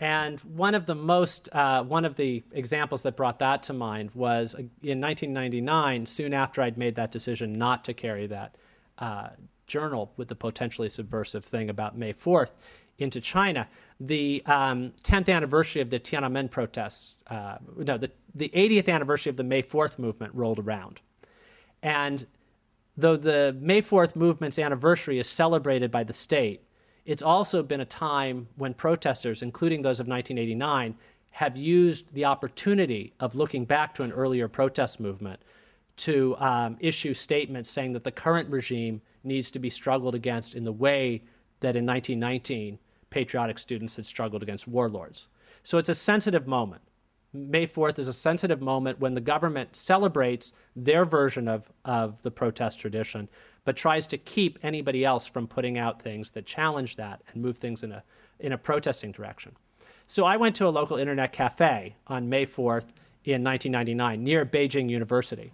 And 0.00 0.40
one 0.40 0.74
of 0.74 0.86
the 0.86 0.94
most, 0.94 1.50
uh, 1.52 1.84
one 1.84 2.06
of 2.06 2.16
the 2.16 2.42
examples 2.52 3.02
that 3.02 3.16
brought 3.16 3.38
that 3.40 3.62
to 3.64 3.74
mind 3.74 4.10
was 4.14 4.54
uh, 4.54 4.60
in 4.82 4.98
1999, 4.98 6.06
soon 6.06 6.32
after 6.32 6.62
I'd 6.62 6.78
made 6.78 6.94
that 6.94 7.12
decision 7.12 7.52
not 7.52 7.84
to 7.84 7.92
carry 7.92 8.26
that 8.26 8.56
uh, 8.98 9.28
journal 9.66 10.10
with 10.16 10.28
the 10.28 10.34
potentially 10.34 10.88
subversive 10.88 11.44
thing 11.44 11.68
about 11.68 11.98
May 11.98 12.14
4th 12.14 12.52
into 12.98 13.20
China. 13.20 13.68
The 14.00 14.42
um, 14.46 14.92
10th 15.04 15.28
anniversary 15.28 15.82
of 15.82 15.90
the 15.90 16.00
Tiananmen 16.00 16.50
protests, 16.50 17.22
uh, 17.28 17.58
no, 17.76 17.98
the, 17.98 18.10
the 18.34 18.48
80th 18.54 18.88
anniversary 18.88 19.28
of 19.28 19.36
the 19.36 19.44
May 19.44 19.62
4th 19.62 19.98
movement 19.98 20.34
rolled 20.34 20.58
around. 20.58 21.02
And 21.82 22.26
though 22.96 23.16
the 23.16 23.54
May 23.60 23.82
4th 23.82 24.16
movement's 24.16 24.58
anniversary 24.58 25.18
is 25.18 25.28
celebrated 25.28 25.90
by 25.90 26.04
the 26.04 26.14
state, 26.14 26.62
it's 27.10 27.22
also 27.22 27.64
been 27.64 27.80
a 27.80 27.84
time 27.84 28.46
when 28.54 28.72
protesters, 28.72 29.42
including 29.42 29.82
those 29.82 29.98
of 29.98 30.06
1989, 30.06 30.94
have 31.32 31.56
used 31.56 32.14
the 32.14 32.24
opportunity 32.24 33.14
of 33.18 33.34
looking 33.34 33.64
back 33.64 33.96
to 33.96 34.04
an 34.04 34.12
earlier 34.12 34.46
protest 34.46 35.00
movement 35.00 35.40
to 35.96 36.36
um, 36.38 36.76
issue 36.78 37.12
statements 37.12 37.68
saying 37.68 37.90
that 37.94 38.04
the 38.04 38.12
current 38.12 38.48
regime 38.48 39.02
needs 39.24 39.50
to 39.50 39.58
be 39.58 39.68
struggled 39.68 40.14
against 40.14 40.54
in 40.54 40.62
the 40.62 40.72
way 40.72 41.20
that 41.58 41.74
in 41.74 41.84
1919 41.84 42.78
patriotic 43.10 43.58
students 43.58 43.96
had 43.96 44.06
struggled 44.06 44.44
against 44.44 44.68
warlords. 44.68 45.26
So 45.64 45.78
it's 45.78 45.88
a 45.88 45.96
sensitive 45.96 46.46
moment. 46.46 46.82
May 47.32 47.66
4th 47.66 47.98
is 47.98 48.06
a 48.06 48.12
sensitive 48.12 48.60
moment 48.60 49.00
when 49.00 49.14
the 49.14 49.20
government 49.20 49.74
celebrates 49.74 50.52
their 50.76 51.04
version 51.04 51.48
of, 51.48 51.72
of 51.84 52.22
the 52.22 52.30
protest 52.30 52.78
tradition, 52.78 53.28
but 53.64 53.76
tries 53.76 54.06
to 54.08 54.18
keep 54.18 54.58
anybody 54.62 55.04
else 55.04 55.26
from 55.26 55.46
putting 55.46 55.78
out 55.78 56.02
things 56.02 56.30
that 56.32 56.46
challenge 56.46 56.96
that 56.96 57.22
and 57.32 57.42
move 57.42 57.58
things 57.58 57.82
in 57.82 57.92
a, 57.92 58.02
in 58.38 58.52
a 58.52 58.58
protesting 58.58 59.12
direction. 59.12 59.54
So 60.06 60.24
I 60.24 60.36
went 60.36 60.56
to 60.56 60.66
a 60.66 60.70
local 60.70 60.96
internet 60.96 61.32
cafe 61.32 61.96
on 62.06 62.28
May 62.28 62.46
4th 62.46 62.88
in 63.24 63.44
1999 63.44 64.22
near 64.22 64.44
Beijing 64.44 64.90
University. 64.90 65.52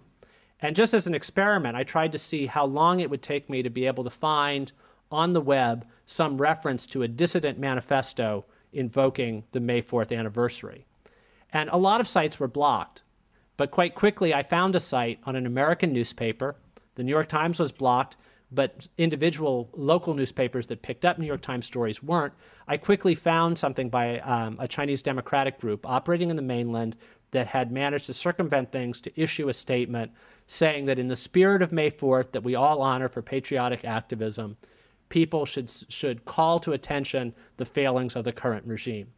And 0.59 0.75
just 0.75 0.93
as 0.93 1.05
an 1.05 1.13
experiment, 1.13 1.75
I 1.75 1.83
tried 1.83 2.11
to 2.13 2.17
see 2.17 2.47
how 2.47 2.65
long 2.65 2.99
it 2.99 3.09
would 3.09 3.21
take 3.21 3.49
me 3.49 3.61
to 3.61 3.69
be 3.69 3.85
able 3.85 4.03
to 4.03 4.09
find 4.09 4.71
on 5.11 5.33
the 5.33 5.41
web 5.41 5.85
some 6.05 6.37
reference 6.37 6.87
to 6.87 7.03
a 7.03 7.07
dissident 7.07 7.59
manifesto 7.59 8.45
invoking 8.73 9.43
the 9.51 9.59
May 9.59 9.81
4th 9.81 10.17
anniversary. 10.17 10.85
And 11.51 11.69
a 11.69 11.77
lot 11.77 12.01
of 12.01 12.07
sites 12.07 12.39
were 12.39 12.47
blocked. 12.47 13.03
But 13.55 13.71
quite 13.71 13.95
quickly, 13.95 14.33
I 14.33 14.43
found 14.43 14.75
a 14.75 14.79
site 14.79 15.19
on 15.25 15.35
an 15.35 15.45
American 15.45 15.93
newspaper. 15.93 16.55
The 16.97 17.03
New 17.03 17.11
York 17.11 17.29
Times 17.29 17.59
was 17.59 17.71
blocked, 17.71 18.17
but 18.51 18.87
individual 18.97 19.69
local 19.73 20.15
newspapers 20.15 20.65
that 20.67 20.81
picked 20.81 21.05
up 21.05 21.19
New 21.19 21.27
York 21.27 21.41
Times 21.41 21.67
stories 21.67 22.01
weren't. 22.01 22.33
I 22.67 22.77
quickly 22.77 23.13
found 23.13 23.59
something 23.59 23.89
by 23.89 24.19
um, 24.21 24.57
a 24.59 24.67
Chinese 24.67 25.03
Democratic 25.03 25.59
group 25.59 25.85
operating 25.85 26.31
in 26.31 26.37
the 26.37 26.41
mainland 26.41 26.97
that 27.31 27.45
had 27.45 27.71
managed 27.71 28.07
to 28.07 28.15
circumvent 28.15 28.71
things 28.71 28.99
to 29.01 29.21
issue 29.21 29.47
a 29.47 29.53
statement 29.53 30.11
saying 30.47 30.85
that 30.87 30.97
in 30.97 31.07
the 31.07 31.15
spirit 31.15 31.61
of 31.61 31.71
May 31.71 31.91
4th, 31.91 32.31
that 32.31 32.43
we 32.43 32.55
all 32.55 32.81
honor 32.81 33.09
for 33.09 33.21
patriotic 33.21 33.85
activism, 33.85 34.57
people 35.09 35.45
should, 35.45 35.69
should 35.69 36.25
call 36.25 36.57
to 36.59 36.73
attention 36.73 37.35
the 37.57 37.65
failings 37.65 38.15
of 38.15 38.23
the 38.23 38.33
current 38.33 38.65
regime. 38.65 39.13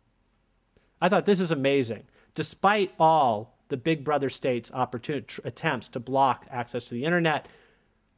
I 1.00 1.08
thought 1.08 1.26
this 1.26 1.40
is 1.40 1.52
amazing 1.52 2.04
despite 2.34 2.94
all 3.00 3.58
the 3.70 3.78
big 3.78 4.04
brother 4.04 4.30
states' 4.30 4.72
attempts 4.74 5.88
to 5.90 6.00
block 6.00 6.46
access 6.50 6.86
to 6.86 6.94
the 6.94 7.06
internet, 7.06 7.48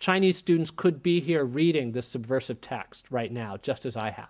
Chinese 0.01 0.37
students 0.37 0.71
could 0.71 1.01
be 1.01 1.21
here 1.21 1.45
reading 1.45 1.93
this 1.93 2.07
subversive 2.07 2.59
text 2.59 3.05
right 3.09 3.31
now, 3.31 3.55
just 3.55 3.85
as 3.85 3.95
I 3.95 4.09
have. 4.09 4.27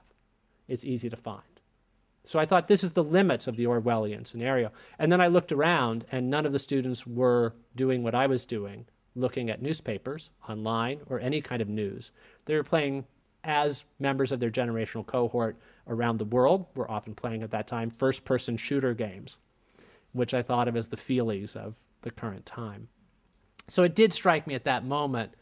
It's 0.67 0.85
easy 0.85 1.09
to 1.09 1.15
find. 1.15 1.41
So 2.23 2.37
I 2.37 2.45
thought 2.45 2.67
this 2.67 2.83
is 2.83 2.93
the 2.93 3.03
limits 3.03 3.47
of 3.47 3.57
the 3.57 3.65
Orwellian 3.65 4.27
scenario. 4.27 4.71
And 4.99 5.11
then 5.11 5.19
I 5.19 5.27
looked 5.27 5.51
around, 5.51 6.05
and 6.11 6.29
none 6.29 6.45
of 6.45 6.51
the 6.51 6.59
students 6.59 7.07
were 7.07 7.55
doing 7.75 8.03
what 8.03 8.13
I 8.13 8.27
was 8.27 8.45
doing, 8.45 8.85
looking 9.15 9.49
at 9.49 9.63
newspapers 9.63 10.29
online 10.47 11.01
or 11.07 11.19
any 11.19 11.41
kind 11.41 11.63
of 11.63 11.69
news. 11.69 12.11
They 12.45 12.55
were 12.55 12.63
playing 12.63 13.05
as 13.43 13.85
members 13.97 14.31
of 14.31 14.39
their 14.39 14.51
generational 14.51 15.05
cohort 15.05 15.57
around 15.87 16.17
the 16.17 16.25
world, 16.25 16.67
were 16.75 16.91
often 16.91 17.15
playing 17.15 17.41
at 17.41 17.49
that 17.51 17.65
time 17.65 17.89
first 17.89 18.23
person 18.23 18.55
shooter 18.55 18.93
games 18.93 19.39
which 20.13 20.33
I 20.33 20.41
thought 20.41 20.67
of 20.67 20.75
as 20.75 20.89
the 20.89 20.97
feelies 20.97 21.55
of 21.55 21.75
the 22.01 22.11
current 22.11 22.45
time. 22.45 22.89
So 23.67 23.83
it 23.83 23.95
did 23.95 24.11
strike 24.11 24.47
me 24.47 24.55
at 24.55 24.65
that 24.65 24.83
moment 24.83 25.33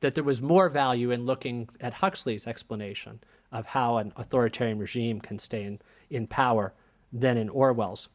that 0.00 0.14
there 0.14 0.24
was 0.24 0.40
more 0.40 0.68
value 0.68 1.10
in 1.10 1.24
looking 1.24 1.68
at 1.80 1.94
Huxley's 1.94 2.46
explanation 2.46 3.20
of 3.50 3.66
how 3.66 3.96
an 3.96 4.12
authoritarian 4.16 4.78
regime 4.78 5.20
can 5.20 5.38
stay 5.38 5.64
in, 5.64 5.80
in 6.10 6.26
power 6.26 6.72
than 7.12 7.36
in 7.36 7.48
Orwell's. 7.48 8.08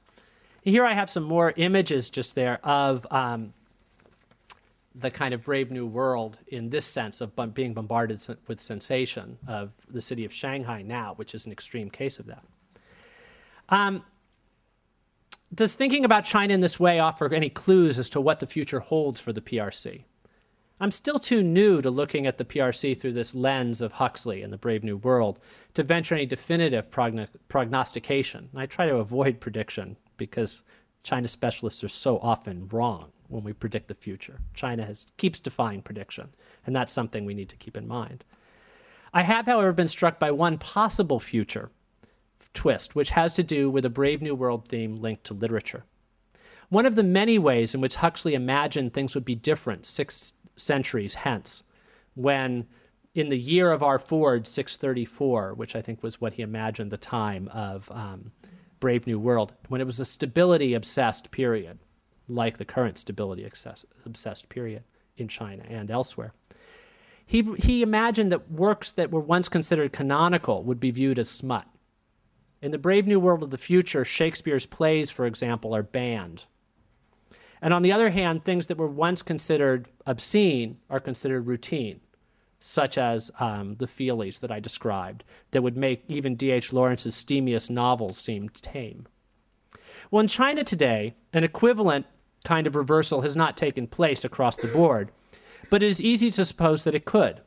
Here 0.61 0.85
I 0.85 0.93
have 0.93 1.09
some 1.09 1.23
more 1.23 1.53
images 1.57 2.09
just 2.09 2.35
there 2.35 2.59
of 2.63 3.05
um, 3.11 3.53
the 4.95 5.11
kind 5.11 5.33
of 5.33 5.43
brave 5.43 5.71
new 5.71 5.85
world 5.85 6.39
in 6.47 6.69
this 6.69 6.85
sense 6.85 7.19
of 7.19 7.35
being 7.53 7.73
bombarded 7.73 8.21
with 8.47 8.61
sensation 8.61 9.37
of 9.47 9.71
the 9.89 10.01
city 10.01 10.23
of 10.23 10.31
Shanghai 10.31 10.81
now, 10.81 11.15
which 11.15 11.33
is 11.33 11.45
an 11.45 11.51
extreme 11.51 11.89
case 11.89 12.19
of 12.19 12.27
that. 12.27 12.43
Um, 13.69 14.03
does 15.53 15.75
thinking 15.75 16.05
about 16.05 16.23
China 16.23 16.53
in 16.53 16.61
this 16.61 16.79
way 16.79 16.99
offer 16.99 17.31
any 17.33 17.49
clues 17.49 17.99
as 17.99 18.09
to 18.11 18.21
what 18.21 18.39
the 18.39 18.47
future 18.47 18.79
holds 18.79 19.19
for 19.19 19.33
the 19.33 19.41
PRC? 19.41 20.03
I'm 20.83 20.91
still 20.91 21.17
too 21.17 21.41
new 21.41 21.81
to 21.81 21.89
looking 21.89 22.27
at 22.27 22.37
the 22.37 22.43
PRC 22.43 22.99
through 22.99 23.13
this 23.13 23.33
lens 23.33 23.79
of 23.79 23.93
Huxley 23.93 24.41
and 24.41 24.51
the 24.51 24.57
Brave 24.57 24.83
New 24.83 24.97
World 24.97 25.39
to 25.75 25.81
venture 25.81 26.13
any 26.13 26.25
definitive 26.25 26.91
progn- 26.91 27.29
prognostication. 27.47 28.49
I 28.53 28.65
try 28.65 28.87
to 28.87 28.97
avoid 28.97 29.39
prediction 29.39 29.95
because 30.17 30.63
China 31.01 31.29
specialists 31.29 31.85
are 31.85 31.87
so 31.89 32.19
often 32.19 32.67
wrong 32.67 33.13
when 33.29 33.45
we 33.45 33.53
predict 33.53 33.87
the 33.87 33.95
future. 33.95 34.41
China 34.53 34.83
has, 34.83 35.07
keeps 35.15 35.39
defying 35.39 35.81
prediction, 35.81 36.35
and 36.65 36.75
that's 36.75 36.91
something 36.91 37.23
we 37.23 37.33
need 37.33 37.47
to 37.47 37.55
keep 37.55 37.77
in 37.77 37.87
mind. 37.87 38.25
I 39.13 39.23
have, 39.23 39.45
however, 39.45 39.71
been 39.71 39.87
struck 39.87 40.19
by 40.19 40.31
one 40.31 40.57
possible 40.57 41.21
future 41.21 41.69
twist, 42.53 42.93
which 42.93 43.11
has 43.11 43.33
to 43.35 43.43
do 43.43 43.69
with 43.69 43.85
a 43.85 43.89
Brave 43.89 44.21
New 44.21 44.35
World 44.35 44.67
theme 44.67 44.97
linked 44.97 45.23
to 45.23 45.33
literature. 45.33 45.85
One 46.67 46.85
of 46.85 46.95
the 46.95 47.03
many 47.03 47.39
ways 47.39 47.73
in 47.73 47.79
which 47.79 47.95
Huxley 47.95 48.33
imagined 48.33 48.93
things 48.93 49.15
would 49.15 49.23
be 49.23 49.35
different 49.35 49.85
six 49.85 50.33
centuries 50.55 51.15
hence, 51.15 51.63
when 52.15 52.67
in 53.15 53.29
the 53.29 53.37
year 53.37 53.71
of 53.71 53.83
our 53.83 53.99
Ford 53.99 54.47
634, 54.47 55.53
which 55.53 55.75
I 55.75 55.81
think 55.81 56.01
was 56.01 56.19
what 56.19 56.33
he 56.33 56.41
imagined 56.41 56.91
the 56.91 56.97
time 56.97 57.47
of 57.53 57.91
um, 57.91 58.31
Brave 58.79 59.05
New 59.05 59.19
World, 59.19 59.53
when 59.67 59.81
it 59.81 59.85
was 59.85 59.99
a 59.99 60.05
stability 60.05 60.73
obsessed 60.73 61.31
period, 61.31 61.79
like 62.27 62.57
the 62.57 62.65
current 62.65 62.97
stability 62.97 63.45
obsessed 63.45 64.49
period 64.49 64.83
in 65.15 65.27
China 65.27 65.63
and 65.67 65.91
elsewhere. 65.91 66.33
He, 67.25 67.41
he 67.57 67.81
imagined 67.81 68.31
that 68.31 68.51
works 68.51 68.91
that 68.91 69.11
were 69.11 69.21
once 69.21 69.47
considered 69.47 69.93
canonical 69.93 70.63
would 70.63 70.79
be 70.79 70.91
viewed 70.91 71.19
as 71.19 71.29
smut. 71.29 71.65
In 72.61 72.71
the 72.71 72.77
Brave 72.77 73.07
New 73.07 73.19
World 73.19 73.43
of 73.43 73.49
the 73.49 73.57
future, 73.57 74.05
Shakespeare's 74.05 74.65
plays, 74.65 75.11
for 75.11 75.25
example, 75.25 75.75
are 75.75 75.83
banned. 75.83 76.45
And 77.63 77.73
on 77.73 77.81
the 77.81 77.93
other 77.93 78.09
hand, 78.09 78.43
things 78.43 78.67
that 78.67 78.77
were 78.77 78.89
once 78.89 79.21
considered 79.21 79.87
obscene 80.05 80.79
are 80.89 80.99
considered 80.99 81.47
routine, 81.47 82.01
such 82.59 82.97
as 82.97 83.31
um, 83.39 83.75
the 83.75 83.87
feelies 83.87 84.41
that 84.41 84.51
I 84.51 84.59
described, 84.59 85.23
that 85.51 85.63
would 85.63 85.77
make 85.77 86.03
even 86.09 86.35
D.H. 86.35 86.73
Lawrence's 86.73 87.15
steamiest 87.15 87.69
novels 87.69 88.17
seem 88.17 88.49
tame. 88.49 89.07
Well, 90.11 90.19
in 90.19 90.27
China 90.27 90.65
today, 90.65 91.15
an 91.31 91.45
equivalent 91.45 92.05
kind 92.43 92.67
of 92.67 92.75
reversal 92.75 93.21
has 93.21 93.37
not 93.37 93.55
taken 93.55 93.87
place 93.87 94.25
across 94.25 94.57
the 94.57 94.67
board, 94.67 95.11
but 95.69 95.81
it 95.81 95.87
is 95.87 96.03
easy 96.03 96.29
to 96.31 96.43
suppose 96.43 96.83
that 96.83 96.95
it 96.95 97.05
could. 97.05 97.39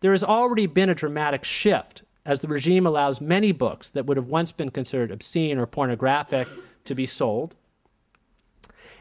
There 0.00 0.10
has 0.10 0.24
already 0.24 0.66
been 0.66 0.90
a 0.90 0.96
dramatic 0.96 1.44
shift 1.44 2.02
as 2.26 2.40
the 2.40 2.48
regime 2.48 2.86
allows 2.86 3.20
many 3.20 3.52
books 3.52 3.88
that 3.90 4.06
would 4.06 4.16
have 4.16 4.26
once 4.26 4.50
been 4.50 4.70
considered 4.70 5.12
obscene 5.12 5.58
or 5.58 5.66
pornographic 5.66 6.48
to 6.86 6.94
be 6.96 7.06
sold. 7.06 7.54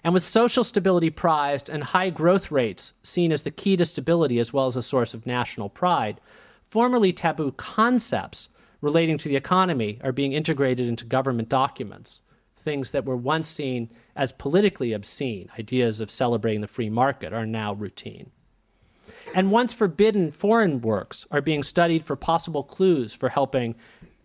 And 0.04 0.14
with 0.14 0.24
social 0.24 0.64
stability 0.64 1.10
prized 1.10 1.70
and 1.70 1.84
high 1.84 2.10
growth 2.10 2.52
rates 2.52 2.94
seen 3.04 3.32
as 3.32 3.44
the 3.44 3.52
key 3.52 3.76
to 3.78 3.86
stability 3.86 4.40
as 4.40 4.54
well 4.54 4.68
as 4.68 4.78
a 4.78 4.82
source 4.82 5.14
of 5.14 5.26
national 5.26 5.70
pride, 5.70 6.22
formerly 6.66 7.12
taboo 7.12 7.52
concepts 7.52 8.50
relating 8.82 9.18
to 9.18 9.30
the 9.30 9.36
economy 9.36 10.00
are 10.04 10.12
being 10.12 10.34
integrated 10.34 10.88
into 10.88 11.06
government 11.06 11.50
documents. 11.50 12.22
Things 12.56 12.92
that 12.92 13.06
were 13.06 13.18
once 13.18 13.48
seen 13.48 13.90
as 14.16 14.32
politically 14.32 14.94
obscene, 14.94 15.50
ideas 15.58 16.00
of 16.00 16.12
celebrating 16.12 16.62
the 16.62 16.68
free 16.68 16.90
market, 16.90 17.34
are 17.34 17.46
now 17.46 17.74
routine 17.74 18.32
and 19.34 19.52
once 19.52 19.74
forbidden 19.74 20.32
foreign 20.32 20.82
works 20.82 21.26
are 21.32 21.42
being 21.42 21.64
studied 21.64 22.04
for 22.04 22.16
possible 22.16 22.64
clues 22.64 23.14
for 23.14 23.30
helping 23.30 23.76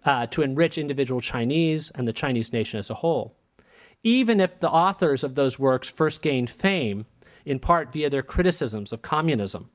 uh, 0.05 0.27
to 0.27 0.43
enrich 0.43 0.79
individual 0.79 1.21
Chinese 1.21 1.91
and 1.91 2.07
the 2.07 2.13
Chinese 2.13 2.53
nation 2.53 2.79
as 2.79 2.91
a 2.91 2.95
whole. 2.95 3.37
Even 4.05 4.39
if 4.39 4.61
the 4.61 4.71
authors 4.71 5.25
of 5.25 5.35
those 5.35 5.59
works 5.59 5.89
first 5.89 6.23
gained 6.23 6.51
fame, 6.51 7.07
in 7.45 7.59
part 7.59 7.93
via 7.93 8.11
their 8.11 8.23
criticisms 8.23 8.93
of 8.93 9.03
communism, 9.03 9.71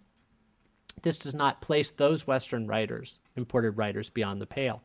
this 1.01 1.17
does 1.17 1.33
not 1.33 1.61
place 1.61 1.91
those 1.91 2.27
Western 2.27 2.67
writers, 2.67 3.19
imported 3.35 3.71
writers, 3.71 4.09
beyond 4.09 4.39
the 4.39 4.45
pale. 4.45 4.83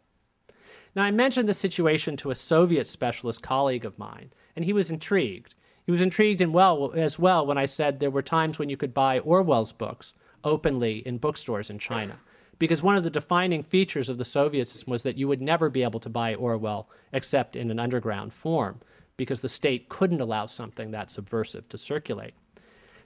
Now, 0.97 1.03
I 1.03 1.11
mentioned 1.11 1.49
the 1.49 1.55
situation 1.55 2.17
to 2.19 2.31
a 2.31 2.35
Soviet 2.35 2.87
specialist 2.87 3.43
colleague 3.43 3.85
of 3.85 3.99
mine, 3.99 4.33
and 4.57 4.65
he 4.65 4.73
was 4.73 4.91
intrigued. 4.91 5.55
He 5.85 5.93
was 5.93 6.01
intrigued 6.01 6.41
and 6.41 6.55
well 6.55 6.93
as 6.95 7.19
well 7.19 7.47
when 7.47 7.59
I 7.59 7.67
said 7.67 8.01
there 8.01 8.11
were 8.11 8.23
times 8.23 8.59
when 8.59 8.71
you 8.71 8.77
could 8.77 8.95
buy 8.95 9.19
Orwell's 9.19 9.73
books 9.73 10.15
openly 10.43 10.99
in 10.99 11.19
bookstores 11.19 11.69
in 11.69 11.79
China. 11.79 12.19
Because 12.59 12.83
one 12.83 12.97
of 12.97 13.03
the 13.03 13.11
defining 13.11 13.63
features 13.63 14.09
of 14.09 14.17
the 14.17 14.25
Soviet 14.25 14.69
system 14.69 14.91
was 14.91 15.03
that 15.03 15.19
you 15.19 15.27
would 15.27 15.43
never 15.43 15.69
be 15.69 15.83
able 15.83 16.01
to 16.01 16.09
buy 16.09 16.35
Orwell 16.35 16.89
except 17.13 17.57
in 17.57 17.71
an 17.71 17.81
underground 17.81 18.33
form, 18.33 18.81
because 19.17 19.41
the 19.41 19.49
state 19.49 19.89
couldn't 19.89 20.21
allow 20.21 20.47
something 20.47 20.91
that 20.91 21.11
subversive 21.11 21.69
to 21.69 21.79
circulate. 21.79 22.35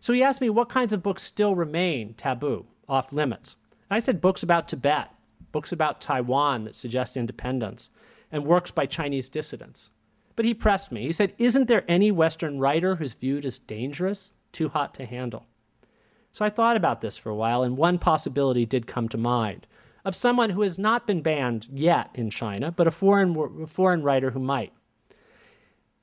So 0.00 0.12
he 0.12 0.22
asked 0.22 0.40
me 0.40 0.50
what 0.50 0.68
kinds 0.68 0.92
of 0.92 1.02
books 1.02 1.22
still 1.22 1.54
remain 1.54 2.14
taboo, 2.14 2.66
off 2.88 3.12
limits. 3.12 3.56
I 3.90 3.98
said 3.98 4.20
books 4.20 4.42
about 4.42 4.68
Tibet, 4.68 5.10
books 5.52 5.72
about 5.72 6.00
Taiwan 6.00 6.64
that 6.64 6.74
suggest 6.74 7.16
independence, 7.16 7.90
and 8.30 8.46
works 8.46 8.70
by 8.70 8.86
Chinese 8.86 9.28
dissidents. 9.28 9.90
But 10.36 10.44
he 10.44 10.54
pressed 10.54 10.92
me. 10.92 11.02
He 11.02 11.12
said, 11.12 11.34
Isn't 11.38 11.66
there 11.66 11.84
any 11.88 12.12
Western 12.12 12.58
writer 12.58 12.96
who's 12.96 13.14
viewed 13.14 13.44
as 13.44 13.58
dangerous, 13.58 14.30
too 14.52 14.68
hot 14.68 14.94
to 14.94 15.06
handle? 15.06 15.46
So 16.30 16.44
I 16.44 16.50
thought 16.50 16.76
about 16.76 17.00
this 17.00 17.18
for 17.18 17.30
a 17.30 17.34
while, 17.34 17.62
and 17.62 17.76
one 17.76 17.98
possibility 17.98 18.64
did 18.64 18.86
come 18.86 19.08
to 19.08 19.18
mind 19.18 19.66
of 20.04 20.14
someone 20.14 20.50
who 20.50 20.62
has 20.62 20.78
not 20.78 21.06
been 21.06 21.22
banned 21.22 21.66
yet 21.72 22.10
in 22.14 22.30
China, 22.30 22.70
but 22.70 22.86
a 22.86 22.90
foreign, 22.90 23.66
foreign 23.66 24.02
writer 24.02 24.30
who 24.30 24.38
might. 24.38 24.72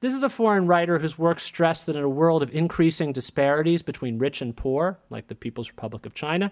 This 0.06 0.14
is 0.14 0.22
a 0.22 0.30
foreign 0.30 0.68
writer 0.68 0.99
whose 0.99 1.18
work 1.18 1.39
stressed 1.39 1.88
that 1.88 1.95
in 1.95 2.03
a 2.03 2.08
world 2.08 2.43
of 2.43 2.53
increasing 2.53 3.12
disparities 3.12 3.82
between 3.82 4.20
rich 4.20 4.39
and 4.39 4.56
poor, 4.56 4.99
like 5.10 5.30
the 5.30 5.34
People's 5.34 5.72
Republic 5.72 6.06
of 6.06 6.14
China, 6.14 6.51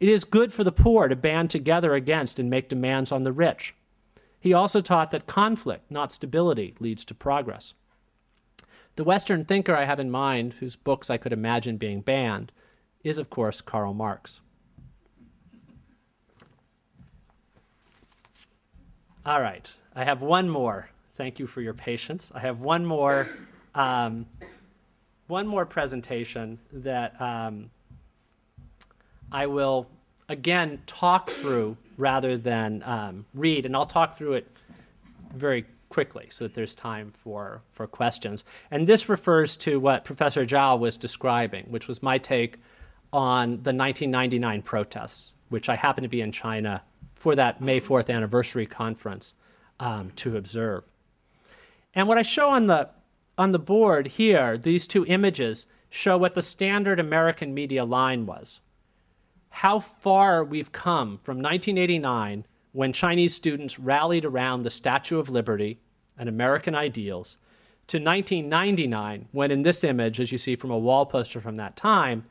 it 0.00 0.10
is 0.10 0.22
good 0.22 0.52
for 0.52 0.64
the 0.64 0.70
poor 0.70 1.08
to 1.08 1.16
band 1.16 1.48
together 1.48 1.94
against 1.94 2.38
and 2.38 2.50
make 2.50 2.68
demands 2.68 3.10
on 3.10 3.24
the 3.24 3.32
rich. 3.32 3.74
He 4.38 4.52
also 4.52 4.82
taught 4.82 5.12
that 5.12 5.26
conflict, 5.26 5.90
not 5.90 6.12
stability, 6.12 6.74
leads 6.78 7.06
to 7.06 7.14
progress. 7.14 7.72
The 8.96 9.04
Western 9.04 9.44
thinker 9.44 9.74
I 9.74 9.86
have 9.86 9.98
in 9.98 10.10
mind, 10.10 10.52
whose 10.60 10.76
books 10.76 11.08
I 11.08 11.16
could 11.16 11.32
imagine 11.32 11.78
being 11.78 12.02
banned, 12.02 12.52
is, 13.02 13.16
of 13.16 13.30
course, 13.30 13.62
Karl 13.62 13.94
Marx. 13.94 14.42
All 19.24 19.40
right, 19.40 19.72
I 19.96 20.04
have 20.04 20.20
one 20.20 20.50
more. 20.50 20.90
Thank 21.16 21.38
you 21.38 21.46
for 21.46 21.60
your 21.60 21.74
patience. 21.74 22.32
I 22.34 22.40
have 22.40 22.60
one 22.60 22.84
more, 22.84 23.28
um, 23.76 24.26
one 25.28 25.46
more 25.46 25.64
presentation 25.64 26.58
that 26.72 27.20
um, 27.20 27.70
I 29.30 29.46
will 29.46 29.86
again 30.28 30.82
talk 30.86 31.30
through 31.30 31.76
rather 31.96 32.36
than 32.36 32.82
um, 32.84 33.26
read, 33.32 33.64
and 33.64 33.76
I'll 33.76 33.86
talk 33.86 34.16
through 34.16 34.34
it 34.34 34.50
very 35.32 35.66
quickly 35.88 36.26
so 36.30 36.44
that 36.44 36.54
there's 36.54 36.74
time 36.74 37.12
for, 37.22 37.62
for 37.70 37.86
questions. 37.86 38.42
And 38.72 38.84
this 38.84 39.08
refers 39.08 39.56
to 39.58 39.78
what 39.78 40.04
Professor 40.04 40.44
Zhao 40.44 40.76
was 40.76 40.96
describing, 40.96 41.66
which 41.66 41.86
was 41.86 42.02
my 42.02 42.18
take 42.18 42.56
on 43.12 43.50
the 43.50 43.72
1999 43.72 44.62
protests, 44.62 45.32
which 45.48 45.68
I 45.68 45.76
happened 45.76 46.04
to 46.04 46.08
be 46.08 46.20
in 46.20 46.32
China 46.32 46.82
for 47.14 47.36
that 47.36 47.60
May 47.60 47.80
4th 47.80 48.12
anniversary 48.12 48.66
conference 48.66 49.34
um, 49.78 50.10
to 50.16 50.36
observe. 50.36 50.84
And 51.94 52.08
what 52.08 52.18
I 52.18 52.22
show 52.22 52.50
on 52.50 52.66
the, 52.66 52.90
on 53.38 53.52
the 53.52 53.58
board 53.58 54.08
here, 54.08 54.58
these 54.58 54.86
two 54.86 55.06
images, 55.06 55.66
show 55.88 56.18
what 56.18 56.34
the 56.34 56.42
standard 56.42 56.98
American 56.98 57.54
media 57.54 57.84
line 57.84 58.26
was. 58.26 58.60
How 59.50 59.78
far 59.78 60.42
we've 60.42 60.72
come 60.72 61.20
from 61.22 61.36
1989, 61.36 62.46
when 62.72 62.92
Chinese 62.92 63.34
students 63.34 63.78
rallied 63.78 64.24
around 64.24 64.62
the 64.62 64.70
Statue 64.70 65.20
of 65.20 65.28
Liberty 65.28 65.78
and 66.18 66.28
American 66.28 66.74
ideals, 66.74 67.36
to 67.86 67.98
1999, 67.98 69.28
when 69.30 69.50
in 69.50 69.62
this 69.62 69.84
image, 69.84 70.18
as 70.18 70.32
you 70.32 70.38
see 70.38 70.56
from 70.56 70.70
a 70.70 70.78
wall 70.78 71.06
poster 71.06 71.40
from 71.40 71.54
that 71.56 71.76
time, 71.76 72.24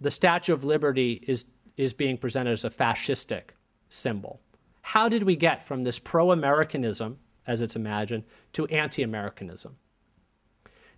the 0.00 0.10
Statue 0.10 0.52
of 0.52 0.64
Liberty 0.64 1.22
is, 1.26 1.46
is 1.76 1.92
being 1.92 2.16
presented 2.16 2.50
as 2.50 2.64
a 2.64 2.70
fascistic 2.70 3.50
symbol. 3.88 4.40
How 4.82 5.08
did 5.08 5.22
we 5.22 5.36
get 5.36 5.62
from 5.62 5.82
this 5.82 5.98
pro 5.98 6.32
Americanism, 6.32 7.18
as 7.46 7.60
it's 7.60 7.76
imagined, 7.76 8.24
to 8.52 8.66
anti 8.66 9.02
Americanism? 9.02 9.76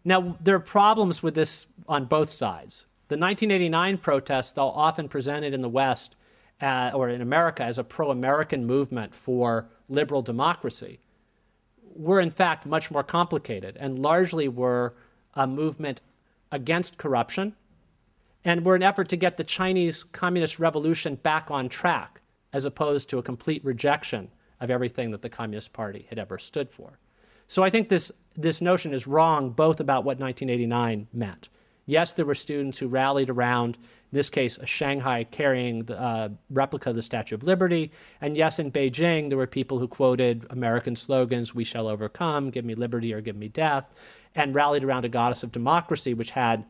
Now, 0.05 0.37
there 0.41 0.55
are 0.55 0.61
problems 0.61 1.23
with 1.23 1.35
this 1.35 1.67
on 1.89 2.07
both 2.07 2.31
sides. 2.31 2.87
The 3.09 3.17
1989 3.17 3.99
protests, 3.99 4.53
though 4.53 4.69
often 4.69 5.09
presented 5.09 5.55
in 5.55 5.63
the 5.63 5.69
West 5.69 6.17
uh, 6.61 6.91
or 6.95 7.09
in 7.09 7.21
America 7.21 7.63
as 7.63 7.79
a 7.79 7.85
pro 7.85 8.11
American 8.11 8.67
movement 8.67 9.15
for 9.15 9.69
liberal 9.89 10.23
democracy, 10.23 11.01
were 11.95 12.21
in 12.21 12.31
fact 12.31 12.67
much 12.67 12.91
more 12.91 13.03
complicated 13.03 13.77
and 13.79 13.99
largely 13.99 14.49
were 14.49 14.95
a 15.35 15.47
movement 15.47 16.01
against 16.53 16.99
corruption 16.99 17.55
and 18.45 18.65
were 18.65 18.75
an 18.75 18.83
effort 18.83 19.09
to 19.09 19.17
get 19.17 19.37
the 19.37 19.45
Chinese 19.45 20.05
Communist 20.05 20.59
Revolution 20.59 21.17
back 21.17 21.51
on 21.51 21.69
track, 21.69 22.21
as 22.53 22.65
opposed 22.65 23.11
to 23.11 23.19
a 23.19 23.23
complete 23.23 23.65
rejection 23.65 24.31
of 24.61 24.71
everything 24.71 25.11
that 25.13 25.23
the 25.23 25.29
Communist 25.29 25.73
Party 25.73 26.07
had 26.09 26.19
ever 26.19 26.39
stood 26.39 26.71
for. 26.71 26.99
So 27.47 27.65
I 27.65 27.71
think 27.71 27.89
this, 27.89 28.13
this 28.35 28.61
notion 28.61 28.93
is 28.93 29.07
wrong 29.07 29.51
both 29.51 29.81
about 29.81 30.05
what 30.05 30.19
1989 30.19 31.09
meant. 31.13 31.49
Yes, 31.87 32.13
there 32.13 32.27
were 32.27 32.35
students 32.35 32.77
who 32.77 32.87
rallied 32.87 33.31
around, 33.31 33.77
in 33.77 34.17
this 34.17 34.29
case, 34.29 34.59
a 34.59 34.67
Shanghai 34.67 35.25
carrying 35.25 35.85
the 35.85 35.99
uh, 35.99 36.29
replica 36.51 36.91
of 36.91 36.97
the 36.97 37.03
Statue 37.03 37.35
of 37.35 37.45
Liberty. 37.45 37.91
And 38.21 38.37
yes, 38.37 38.59
in 38.59 38.71
Beijing, 38.71 39.31
there 39.31 39.39
were 39.39 39.47
people 39.47 39.79
who 39.79 39.89
quoted 39.89 40.45
American 40.51 40.97
slogans, 40.97 41.55
We 41.55 41.65
shall 41.65 41.89
overcome, 41.89 42.51
give 42.51 42.67
me 42.67 42.75
liberty 42.75 43.15
or 43.15 43.23
give 43.23 43.37
me 43.37 43.49
death, 43.49 43.87
and 44.35 44.55
rallied 44.55 44.85
around 44.85 45.07
a 45.07 45.09
goddess 45.09 45.43
of 45.43 45.51
democracy, 45.51 46.13
which 46.13 46.33
had 46.33 46.67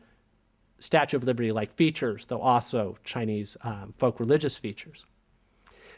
Statue 0.79 1.17
of 1.17 1.25
Liberty 1.25 1.51
like 1.51 1.73
features, 1.75 2.25
though 2.25 2.39
also 2.39 2.97
Chinese 3.03 3.57
um, 3.63 3.93
folk 3.97 4.21
religious 4.21 4.57
features. 4.57 5.05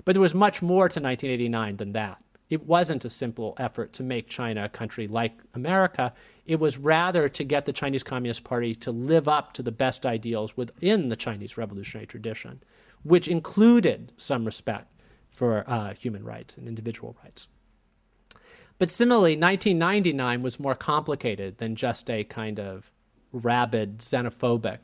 But 0.05 0.13
there 0.13 0.21
was 0.21 0.33
much 0.33 0.61
more 0.61 0.89
to 0.89 0.99
1989 1.01 1.77
than 1.77 1.93
that. 1.93 2.23
It 2.49 2.65
wasn't 2.65 3.05
a 3.05 3.09
simple 3.09 3.55
effort 3.57 3.93
to 3.93 4.03
make 4.03 4.27
China 4.27 4.65
a 4.65 4.69
country 4.69 5.07
like 5.07 5.39
America. 5.53 6.13
It 6.45 6.59
was 6.59 6.77
rather 6.77 7.29
to 7.29 7.43
get 7.45 7.65
the 7.65 7.71
Chinese 7.71 8.03
Communist 8.03 8.43
Party 8.43 8.75
to 8.75 8.91
live 8.91 9.27
up 9.27 9.53
to 9.53 9.63
the 9.63 9.71
best 9.71 10.05
ideals 10.05 10.57
within 10.57 11.07
the 11.07 11.15
Chinese 11.15 11.57
revolutionary 11.57 12.07
tradition, 12.07 12.61
which 13.03 13.29
included 13.29 14.11
some 14.17 14.43
respect 14.43 14.91
for 15.29 15.63
uh, 15.65 15.93
human 15.93 16.25
rights 16.25 16.57
and 16.57 16.67
individual 16.67 17.15
rights. 17.23 17.47
But 18.79 18.89
similarly, 18.89 19.37
1999 19.37 20.41
was 20.41 20.59
more 20.59 20.75
complicated 20.75 21.59
than 21.59 21.75
just 21.75 22.09
a 22.09 22.25
kind 22.25 22.59
of 22.59 22.91
rabid 23.31 23.99
xenophobic 23.99 24.79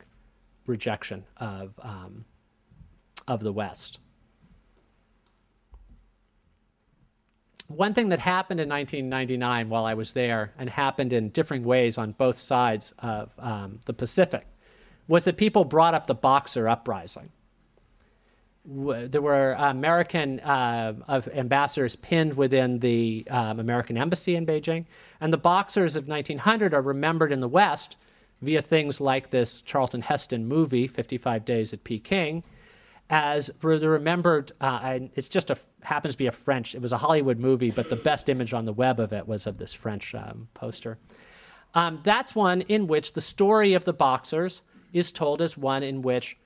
rejection 0.66 1.24
of, 1.36 1.78
um, 1.82 2.24
of 3.26 3.42
the 3.42 3.52
West. 3.52 3.98
One 7.68 7.92
thing 7.92 8.08
that 8.08 8.18
happened 8.18 8.60
in 8.60 8.68
1999 8.68 9.68
while 9.68 9.84
I 9.84 9.92
was 9.92 10.12
there, 10.12 10.52
and 10.58 10.70
happened 10.70 11.12
in 11.12 11.28
different 11.28 11.66
ways 11.66 11.98
on 11.98 12.12
both 12.12 12.38
sides 12.38 12.94
of 12.98 13.34
um, 13.38 13.80
the 13.84 13.92
Pacific, 13.92 14.46
was 15.06 15.24
that 15.24 15.36
people 15.36 15.64
brought 15.64 15.92
up 15.92 16.06
the 16.06 16.14
Boxer 16.14 16.66
Uprising. 16.66 17.30
There 18.64 19.22
were 19.22 19.52
American 19.58 20.40
uh, 20.40 21.22
ambassadors 21.34 21.94
pinned 21.94 22.34
within 22.34 22.80
the 22.80 23.26
um, 23.30 23.60
American 23.60 23.98
embassy 23.98 24.34
in 24.34 24.46
Beijing, 24.46 24.86
and 25.20 25.30
the 25.30 25.38
Boxers 25.38 25.94
of 25.94 26.08
1900 26.08 26.72
are 26.72 26.82
remembered 26.82 27.32
in 27.32 27.40
the 27.40 27.48
West 27.48 27.96
via 28.40 28.62
things 28.62 28.98
like 29.00 29.28
this 29.28 29.60
Charlton 29.60 30.02
Heston 30.02 30.46
movie, 30.46 30.86
55 30.86 31.44
Days 31.44 31.72
at 31.74 31.84
Peking, 31.84 32.44
as 33.10 33.50
for 33.58 33.78
the 33.78 33.88
remembered, 33.88 34.52
uh, 34.60 34.98
it's 35.14 35.28
just 35.28 35.50
a 35.50 35.58
happens 35.82 36.14
to 36.14 36.18
be 36.18 36.26
a 36.26 36.32
French. 36.32 36.74
It 36.74 36.82
was 36.82 36.92
a 36.92 36.98
Hollywood 36.98 37.38
movie, 37.38 37.70
but 37.70 37.88
the 37.88 37.96
best 37.96 38.28
image 38.28 38.52
on 38.52 38.64
the 38.64 38.72
web 38.72 39.00
of 39.00 39.12
it 39.12 39.26
was 39.26 39.46
of 39.46 39.58
this 39.58 39.72
French 39.72 40.14
um, 40.14 40.48
poster. 40.54 40.98
Um, 41.74 42.00
that's 42.02 42.34
one 42.34 42.62
in 42.62 42.86
which 42.86 43.12
the 43.12 43.20
story 43.20 43.74
of 43.74 43.84
the 43.84 43.92
boxers 43.92 44.62
is 44.92 45.12
told 45.12 45.40
as 45.40 45.56
one 45.56 45.82
in 45.82 46.02
which 46.02 46.36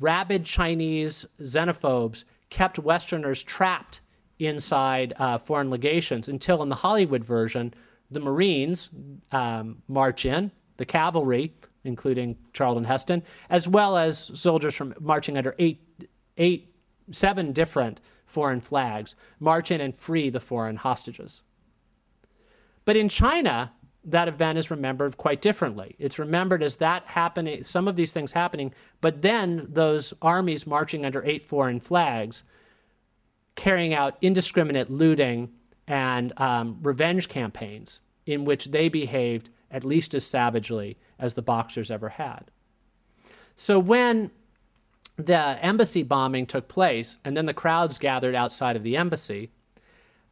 rabid 0.00 0.44
Chinese 0.44 1.26
xenophobes 1.40 2.24
kept 2.50 2.78
Westerners 2.78 3.42
trapped 3.42 4.00
inside 4.38 5.12
uh, 5.18 5.38
foreign 5.38 5.70
legations 5.70 6.28
until, 6.28 6.62
in 6.62 6.68
the 6.68 6.74
Hollywood 6.74 7.24
version, 7.24 7.72
the 8.10 8.20
Marines 8.20 8.90
um, 9.32 9.82
march 9.88 10.26
in 10.26 10.50
the 10.76 10.84
cavalry, 10.84 11.54
including 11.84 12.36
Charlton 12.52 12.84
Heston, 12.84 13.22
as 13.48 13.68
well 13.68 13.96
as 13.96 14.32
soldiers 14.34 14.74
from 14.74 14.94
marching 15.00 15.36
under 15.36 15.54
eight, 15.58 15.80
eight, 16.36 16.74
seven 17.10 17.52
different 17.52 18.00
foreign 18.24 18.60
flags, 18.60 19.14
march 19.38 19.70
in 19.70 19.80
and 19.80 19.94
free 19.94 20.30
the 20.30 20.40
foreign 20.40 20.76
hostages. 20.76 21.42
But 22.84 22.96
in 22.96 23.08
China, 23.08 23.72
that 24.04 24.28
event 24.28 24.58
is 24.58 24.70
remembered 24.70 25.16
quite 25.16 25.40
differently. 25.40 25.96
It's 25.98 26.18
remembered 26.18 26.62
as 26.62 26.76
that 26.76 27.04
happening, 27.06 27.62
some 27.62 27.88
of 27.88 27.96
these 27.96 28.12
things 28.12 28.32
happening, 28.32 28.74
but 29.00 29.22
then 29.22 29.66
those 29.70 30.12
armies 30.20 30.66
marching 30.66 31.06
under 31.06 31.22
eight 31.24 31.42
foreign 31.42 31.80
flags 31.80 32.42
carrying 33.54 33.94
out 33.94 34.18
indiscriminate 34.20 34.90
looting 34.90 35.50
and 35.86 36.32
um, 36.38 36.78
revenge 36.82 37.28
campaigns 37.28 38.00
in 38.26 38.44
which 38.44 38.66
they 38.66 38.88
behaved 38.88 39.50
at 39.74 39.84
least 39.84 40.14
as 40.14 40.24
savagely 40.24 40.96
as 41.18 41.34
the 41.34 41.42
Boxers 41.42 41.90
ever 41.90 42.10
had. 42.10 42.52
So 43.56 43.80
when 43.80 44.30
the 45.16 45.58
embassy 45.60 46.04
bombing 46.04 46.46
took 46.46 46.68
place 46.68 47.18
and 47.24 47.36
then 47.36 47.46
the 47.46 47.52
crowds 47.52 47.98
gathered 47.98 48.36
outside 48.36 48.76
of 48.76 48.84
the 48.84 48.96
embassy, 48.96 49.50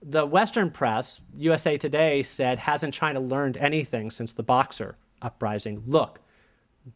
the 0.01 0.24
Western 0.24 0.70
press, 0.70 1.20
USA 1.36 1.76
Today, 1.76 2.22
said, 2.22 2.61
Hasn't 2.61 2.95
China 2.95 3.18
learned 3.18 3.57
anything 3.57 4.12
since 4.12 4.32
the 4.32 4.45
Boxer 4.45 4.97
uprising? 5.20 5.82
Look, 5.86 6.20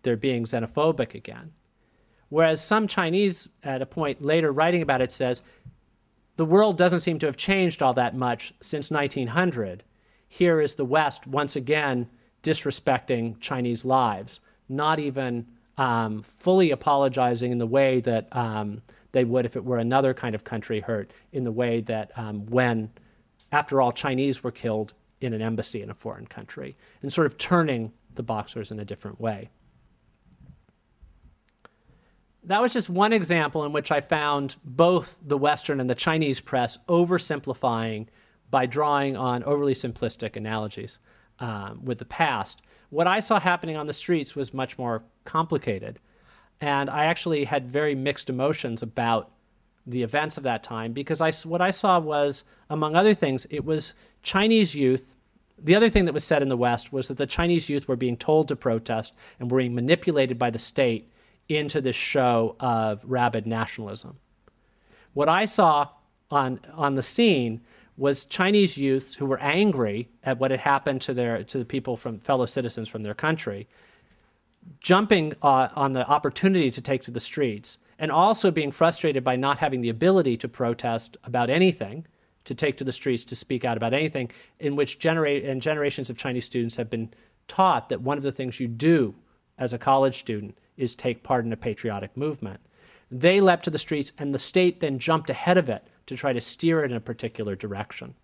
they're 0.03 0.16
being 0.16 0.44
xenophobic 0.44 1.14
again. 1.14 1.53
Whereas 2.28 2.64
some 2.64 2.86
Chinese, 2.86 3.49
at 3.64 3.82
a 3.82 3.86
point 3.86 4.22
later 4.22 4.53
writing 4.53 4.82
about 4.82 5.03
it, 5.03 5.11
says, 5.11 5.42
the 6.36 6.44
world 6.44 6.76
doesn't 6.76 7.01
seem 7.01 7.18
to 7.20 7.26
have 7.26 7.36
changed 7.36 7.82
all 7.82 7.94
that 7.94 8.14
much 8.14 8.53
since 8.61 8.90
1900. 8.90 9.82
Here 10.28 10.61
is 10.61 10.74
the 10.74 10.84
West 10.84 11.26
once 11.26 11.57
again 11.57 12.09
disrespecting 12.47 13.38
Chinese 13.40 13.84
lives, 13.84 14.38
not 14.68 15.01
even 15.01 15.47
um, 15.76 16.22
fully 16.22 16.70
apologizing 16.70 17.51
in 17.51 17.59
the 17.59 17.66
way 17.66 18.01
that 18.01 18.34
um, 18.34 18.82
they 19.11 19.24
would 19.24 19.44
if 19.44 19.57
it 19.57 19.64
were 19.64 19.78
another 19.78 20.14
kind 20.14 20.34
of 20.34 20.44
country 20.44 20.80
hurt, 20.80 21.11
in 21.32 21.42
the 21.42 21.51
way 21.51 21.80
that 21.80 22.12
um, 22.16 22.47
when, 22.47 22.90
after 23.51 23.80
all, 23.80 23.90
Chinese 23.90 24.44
were 24.44 24.53
killed 24.53 24.94
in 25.20 25.32
an 25.32 25.42
embassy 25.42 25.82
in 25.82 25.90
a 25.90 25.94
foreign 25.94 26.26
country, 26.26 26.76
and 27.03 27.12
sort 27.12 27.26
of 27.26 27.36
turning 27.36 27.92
the 28.14 28.22
Boxers 28.22 28.70
in 28.70 28.78
a 28.78 28.84
different 28.84 29.20
way. 29.20 29.51
That 32.44 32.62
was 32.62 32.72
just 32.72 32.88
one 32.88 33.12
example 33.12 33.64
in 33.64 33.72
which 33.72 33.90
I 33.90 34.01
found 34.01 34.55
both 34.64 35.18
the 35.20 35.36
Western 35.36 35.80
and 35.80 35.90
the 35.90 35.97
Chinese 35.97 36.38
press 36.38 36.78
oversimplifying 36.88 38.07
by 38.51 38.66
drawing 38.66 39.16
on 39.16 39.42
overly 39.42 39.74
simplistic 39.74 40.36
analogies 40.36 41.01
um, 41.41 41.84
with 41.84 41.99
the 41.99 42.05
past. 42.05 42.62
What 42.91 43.07
I 43.07 43.20
saw 43.20 43.41
happening 43.41 43.76
on 43.76 43.87
the 43.87 43.93
streets 43.93 44.34
was 44.34 44.55
much 44.55 44.78
more 44.78 45.03
complicated. 45.24 45.99
And 46.61 46.89
I 46.89 47.05
actually 47.05 47.45
had 47.45 47.66
very 47.68 47.95
mixed 47.95 48.30
emotions 48.30 48.82
about 48.82 49.30
the 49.87 50.03
events 50.03 50.37
of 50.37 50.43
that 50.43 50.62
time 50.62 50.93
because 50.93 51.20
I, 51.20 51.30
what 51.49 51.61
I 51.61 51.70
saw 51.70 51.99
was, 51.99 52.45
among 52.70 52.97
other 52.97 53.14
things, 53.14 53.47
it 53.51 53.64
was 53.64 53.95
Chinese 54.22 54.74
youth. 54.74 55.14
The 55.59 55.74
other 55.74 55.91
thing 55.91 56.07
that 56.07 56.14
was 56.14 56.24
said 56.24 56.43
in 56.43 56.49
the 56.49 56.57
West 56.57 56.93
was 56.93 57.09
that 57.09 57.18
the 57.18 57.26
Chinese 57.26 57.68
youth 57.68 57.87
were 57.87 57.97
being 57.97 58.16
told 58.16 58.49
to 58.49 58.57
protest 58.57 59.14
and 59.39 59.51
were 59.51 59.59
being 59.59 59.74
manipulated 59.74 60.39
by 60.39 60.51
the 60.51 60.59
state 60.59 61.11
into 61.49 61.80
this 61.80 61.97
show 61.97 62.57
of 62.59 63.05
rabid 63.05 63.47
nationalism. 63.47 64.18
What 65.14 65.28
I 65.28 65.45
saw 65.45 65.89
on, 66.30 66.61
on 66.74 66.95
the 66.95 67.03
scene 67.03 67.61
was 67.97 68.24
Chinese 68.24 68.76
youths 68.76 69.14
who 69.14 69.26
were 69.26 69.40
angry 69.40 70.09
at 70.22 70.38
what 70.38 70.51
had 70.51 70.61
happened 70.61 71.01
to, 71.03 71.14
their, 71.14 71.42
to 71.44 71.59
the 71.59 71.64
people 71.64 71.97
from 71.97 72.18
fellow 72.18 72.47
citizens 72.47 72.88
from 72.88 73.03
their 73.03 73.14
country, 73.14 73.66
jumping 74.80 75.32
uh, 75.42 75.68
on 75.74 75.92
the 75.92 76.07
opportunity 76.09 76.70
to 76.70 76.82
take 76.82 77.03
to 77.03 77.11
the 77.11 77.20
streets, 77.20 77.78
and 77.99 78.11
also 78.11 78.51
being 78.51 78.70
frustrated 78.70 79.24
by 79.24 79.36
not 79.36 79.59
having 79.59 79.80
the 79.80 79.88
ability 79.88 80.36
to 80.36 80.49
protest 80.49 81.16
about 81.24 81.49
anything, 81.49 82.07
to 82.44 82.55
take 82.55 82.76
to 82.76 82.84
the 82.84 82.92
streets 82.92 83.24
to 83.24 83.36
speak 83.36 83.64
out 83.64 83.76
about 83.76 83.94
anything, 83.94 84.30
in 84.61 84.76
which 84.76 84.99
genera- 84.99 85.30
and 85.30 85.62
generations 85.62 86.11
of 86.11 86.18
Chinese 86.18 86.44
students 86.44 86.76
have 86.76 86.90
been 86.90 87.12
taught 87.49 87.88
that 87.88 88.03
one 88.03 88.18
of 88.18 88.24
the 88.24 88.32
things 88.32 88.61
you 88.61 88.68
do 88.68 89.14
as 89.59 89.72
a 89.72 89.78
college 89.78 90.18
student 90.18 90.59
is 90.76 90.94
take 90.94 91.22
part 91.22 91.47
in 91.47 91.53
a 91.53 91.57
patriotic 91.57 92.14
movement. 92.16 92.61
They 93.11 93.40
leapt 93.40 93.64
to 93.64 93.70
the 93.70 93.78
streets, 93.78 94.12
and 94.18 94.34
the 94.34 94.38
state 94.38 94.80
then 94.80 94.99
jumped 94.99 95.30
ahead 95.30 95.57
of 95.57 95.68
it 95.68 95.86
to 96.07 96.16
try 96.16 96.32
to 96.32 96.40
steer 96.40 96.82
it 96.82 96.90
in 96.90 96.96
a 96.96 97.00
particular 97.00 97.57
direction. 97.57 98.14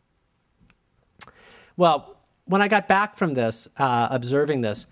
Well, 1.76 2.16
when 2.44 2.62
I 2.62 2.68
got 2.68 2.88
back 2.88 3.16
from 3.16 3.34
this, 3.34 3.68
uh, 3.76 4.08
observing 4.10 4.60
this, 4.60 4.86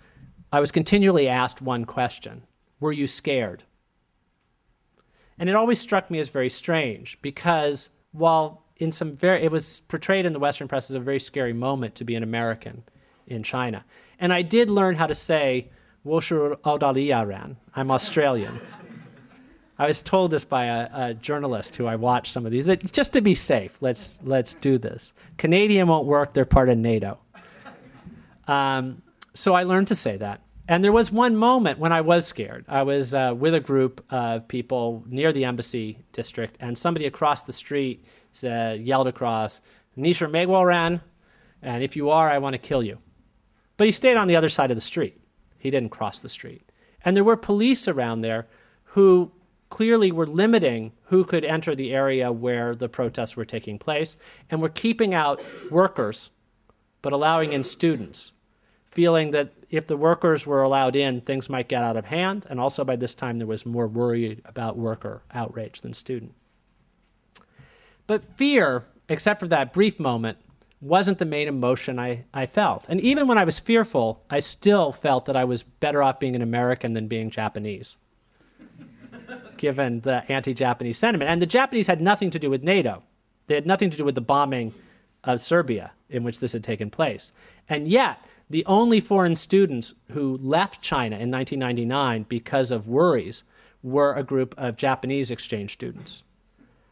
I 0.51 0.59
was 0.59 0.71
continually 0.71 1.27
asked 1.27 1.61
one 1.61 1.85
question 1.85 2.43
Were 2.79 2.91
you 2.91 3.07
scared? 3.07 3.63
And 5.37 5.49
it 5.49 5.55
always 5.55 5.79
struck 5.79 6.11
me 6.11 6.19
as 6.19 6.29
very 6.29 6.49
strange 6.49 7.19
because 7.21 7.89
while 8.11 8.63
in 8.77 8.91
some 8.91 9.15
very, 9.15 9.43
it 9.43 9.51
was 9.51 9.81
portrayed 9.81 10.25
in 10.25 10.33
the 10.33 10.39
Western 10.39 10.67
press 10.67 10.89
as 10.89 10.95
a 10.95 10.99
very 10.99 11.19
scary 11.19 11.53
moment 11.53 11.95
to 11.95 12.03
be 12.03 12.15
an 12.15 12.23
American 12.23 12.83
in 13.27 13.43
China. 13.43 13.85
And 14.19 14.33
I 14.33 14.41
did 14.41 14.69
learn 14.69 14.95
how 14.95 15.07
to 15.07 15.15
say, 15.15 15.69
Woshur 16.05 16.59
Odaliyaran, 16.61 17.55
I'm 17.75 17.91
Australian. 17.91 18.59
I 19.81 19.87
was 19.87 20.03
told 20.03 20.29
this 20.29 20.45
by 20.45 20.65
a, 20.65 20.89
a, 20.93 21.13
journalist 21.15 21.75
who 21.75 21.87
I 21.87 21.95
watched 21.95 22.31
some 22.31 22.45
of 22.45 22.51
these. 22.51 22.65
That 22.65 22.91
just 22.91 23.13
to 23.13 23.21
be 23.21 23.33
safe, 23.33 23.81
let's 23.81 24.19
let's 24.21 24.53
do 24.53 24.77
this. 24.77 25.11
Canadian 25.37 25.87
won't 25.87 26.05
work; 26.05 26.33
they're 26.33 26.45
part 26.45 26.69
of 26.69 26.77
NATO. 26.77 27.17
Um, 28.47 29.01
so 29.33 29.55
I 29.55 29.63
learned 29.63 29.87
to 29.87 29.95
say 29.95 30.17
that. 30.17 30.41
And 30.67 30.83
there 30.83 30.91
was 30.91 31.11
one 31.11 31.35
moment 31.35 31.79
when 31.79 31.91
I 31.91 32.01
was 32.01 32.27
scared. 32.27 32.63
I 32.67 32.83
was 32.83 33.15
uh, 33.15 33.33
with 33.35 33.55
a 33.55 33.59
group 33.59 34.05
of 34.11 34.47
people 34.47 35.03
near 35.07 35.33
the 35.33 35.45
embassy 35.45 35.97
district, 36.11 36.57
and 36.59 36.77
somebody 36.77 37.07
across 37.07 37.41
the 37.41 37.53
street 37.53 38.05
said, 38.31 38.81
yelled 38.81 39.07
across, 39.07 39.61
"Nisha 39.97 40.29
Megwaran," 40.29 41.01
and 41.63 41.83
if 41.83 41.95
you 41.95 42.11
are, 42.11 42.29
I 42.29 42.37
want 42.37 42.53
to 42.53 42.59
kill 42.59 42.83
you. 42.83 42.99
But 43.77 43.87
he 43.87 43.91
stayed 43.91 44.15
on 44.15 44.27
the 44.27 44.35
other 44.35 44.49
side 44.49 44.69
of 44.69 44.77
the 44.77 44.81
street. 44.81 45.19
He 45.57 45.71
didn't 45.71 45.89
cross 45.89 46.19
the 46.19 46.29
street. 46.29 46.71
And 47.03 47.17
there 47.17 47.23
were 47.23 47.35
police 47.35 47.87
around 47.87 48.21
there 48.21 48.47
who 48.93 49.31
clearly 49.71 50.11
we 50.11 50.17
were 50.17 50.27
limiting 50.27 50.91
who 51.05 51.23
could 51.23 51.43
enter 51.43 51.73
the 51.73 51.91
area 51.93 52.31
where 52.31 52.75
the 52.75 52.87
protests 52.87 53.35
were 53.35 53.45
taking 53.45 53.79
place 53.79 54.17
and 54.51 54.61
were 54.61 54.69
keeping 54.69 55.15
out 55.15 55.43
workers 55.71 56.29
but 57.01 57.13
allowing 57.13 57.53
in 57.53 57.63
students, 57.63 58.33
feeling 58.85 59.31
that 59.31 59.53
if 59.69 59.87
the 59.87 59.97
workers 59.97 60.45
were 60.45 60.61
allowed 60.61 60.95
in, 60.95 61.21
things 61.21 61.49
might 61.49 61.67
get 61.67 61.83
out 61.83 61.97
of 61.97 62.05
hand. 62.05 62.45
And 62.49 62.59
also 62.59 62.83
by 62.83 62.95
this 62.95 63.15
time, 63.15 63.37
there 63.37 63.47
was 63.47 63.65
more 63.65 63.87
worry 63.87 64.41
about 64.45 64.77
worker 64.77 65.23
outrage 65.33 65.81
than 65.81 65.93
student. 65.93 66.33
But 68.07 68.23
fear, 68.23 68.83
except 69.09 69.39
for 69.39 69.47
that 69.47 69.73
brief 69.73 69.99
moment, 69.99 70.37
wasn't 70.81 71.19
the 71.19 71.25
main 71.25 71.47
emotion 71.47 71.99
I, 71.99 72.25
I 72.33 72.45
felt. 72.47 72.85
And 72.89 72.99
even 73.01 73.27
when 73.27 73.37
I 73.37 73.43
was 73.43 73.59
fearful, 73.59 74.25
I 74.29 74.39
still 74.39 74.91
felt 74.91 75.25
that 75.25 75.35
I 75.35 75.43
was 75.43 75.63
better 75.63 76.01
off 76.01 76.19
being 76.19 76.35
an 76.35 76.41
American 76.41 76.93
than 76.93 77.07
being 77.07 77.29
Japanese, 77.29 77.97
given 79.57 80.01
the 80.01 80.29
anti 80.31 80.53
Japanese 80.53 80.97
sentiment. 80.97 81.29
And 81.29 81.41
the 81.41 81.45
Japanese 81.45 81.87
had 81.87 82.01
nothing 82.01 82.29
to 82.31 82.39
do 82.39 82.49
with 82.49 82.63
NATO, 82.63 83.03
they 83.47 83.55
had 83.55 83.65
nothing 83.65 83.89
to 83.89 83.97
do 83.97 84.05
with 84.05 84.15
the 84.15 84.21
bombing 84.21 84.73
of 85.23 85.39
Serbia 85.39 85.91
in 86.09 86.23
which 86.23 86.39
this 86.39 86.53
had 86.53 86.63
taken 86.63 86.89
place. 86.89 87.31
And 87.69 87.87
yet, 87.87 88.25
the 88.49 88.65
only 88.65 88.99
foreign 88.99 89.35
students 89.35 89.93
who 90.11 90.37
left 90.37 90.81
China 90.81 91.17
in 91.17 91.31
1999 91.31 92.25
because 92.27 92.71
of 92.71 92.87
worries 92.87 93.43
were 93.81 94.13
a 94.13 94.23
group 94.23 94.53
of 94.57 94.75
Japanese 94.75 95.31
exchange 95.31 95.73
students 95.73 96.23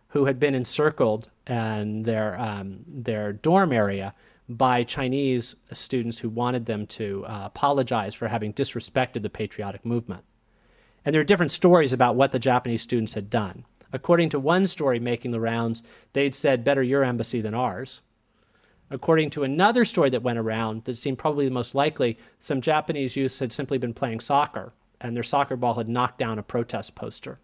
who 0.10 0.26
had 0.26 0.40
been 0.40 0.56
encircled 0.56 1.30
in 1.48 2.04
their, 2.04 2.40
um, 2.40 2.80
their 2.88 3.34
dorm 3.34 3.72
area 3.72 4.14
by 4.48 4.84
Chinese 4.84 5.56
students 5.72 6.18
who 6.18 6.30
wanted 6.30 6.66
them 6.66 6.88
to 6.88 7.24
uh, 7.28 7.42
apologize 7.46 8.16
for 8.16 8.28
having 8.28 8.52
disrespected 8.52 9.22
the 9.22 9.30
patriotic 9.30 9.86
movement. 9.86 10.24
And 11.06 11.14
there 11.14 11.22
are 11.22 11.26
different 11.26 11.52
stories 11.52 11.94
about 11.94 12.16
what 12.16 12.32
the 12.32 12.40
Japanese 12.40 12.82
students 12.82 13.14
had 13.14 13.30
done. 13.30 13.66
According 13.92 14.30
to 14.30 14.40
one 14.40 14.68
story 14.68 15.00
making 15.00 15.32
the 15.32 15.40
rounds, 15.40 15.82
they'd 16.14 16.36
said, 16.36 16.64
Better 16.64 16.84
your 16.84 17.04
embassy 17.04 17.42
than 17.42 17.54
ours. 17.54 18.02
According 18.92 19.30
to 19.32 19.44
another 19.44 19.86
story 19.86 20.10
that 20.10 20.24
went 20.24 20.40
around, 20.40 20.86
that 20.86 20.96
seemed 20.96 21.18
probably 21.20 21.46
the 21.46 21.52
most 21.52 21.76
likely, 21.76 22.18
some 22.40 22.62
Japanese 22.62 23.16
youths 23.16 23.40
had 23.40 23.52
simply 23.52 23.78
been 23.78 23.94
playing 23.94 24.20
soccer, 24.20 24.74
and 25.00 25.16
their 25.16 25.24
soccer 25.24 25.56
ball 25.56 25.76
had 25.76 25.90
knocked 25.90 26.18
down 26.18 26.40
a 26.40 26.44
protest 26.44 26.96
poster 26.96 27.40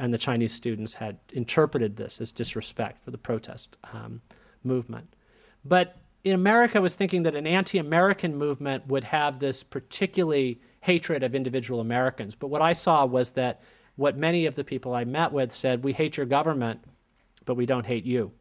and 0.00 0.14
the 0.14 0.18
Chinese 0.18 0.52
students 0.52 0.94
had 0.94 1.18
interpreted 1.32 1.96
this 1.96 2.22
as 2.22 2.32
disrespect 2.32 3.04
for 3.04 3.10
the 3.10 3.18
protest 3.18 3.76
um, 3.92 4.22
movement. 4.64 5.14
But 5.62 5.96
in 6.22 6.34
America, 6.34 6.80
was 6.80 6.94
thinking 6.94 7.22
that 7.22 7.34
an 7.34 7.46
anti 7.46 7.78
American 7.78 8.36
movement 8.36 8.86
would 8.88 9.04
have 9.04 9.38
this 9.38 9.62
particularly 9.62 10.60
hatred 10.80 11.22
of 11.22 11.34
individual 11.34 11.80
Americans. 11.80 12.34
But 12.34 12.48
what 12.48 12.62
I 12.62 12.72
saw 12.72 13.06
was 13.06 13.32
that 13.32 13.62
what 13.96 14.18
many 14.18 14.46
of 14.46 14.54
the 14.54 14.64
people 14.64 14.94
I 14.94 15.04
met 15.04 15.32
with 15.32 15.52
said, 15.52 15.84
We 15.84 15.92
hate 15.92 16.16
your 16.16 16.26
government, 16.26 16.84
but 17.44 17.54
we 17.54 17.66
don't 17.66 17.86
hate 17.86 18.04
you. 18.04 18.32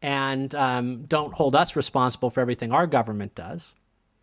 And 0.00 0.54
um, 0.54 1.02
don't 1.02 1.34
hold 1.34 1.56
us 1.56 1.74
responsible 1.74 2.30
for 2.30 2.40
everything 2.40 2.70
our 2.72 2.86
government 2.86 3.34
does. 3.34 3.74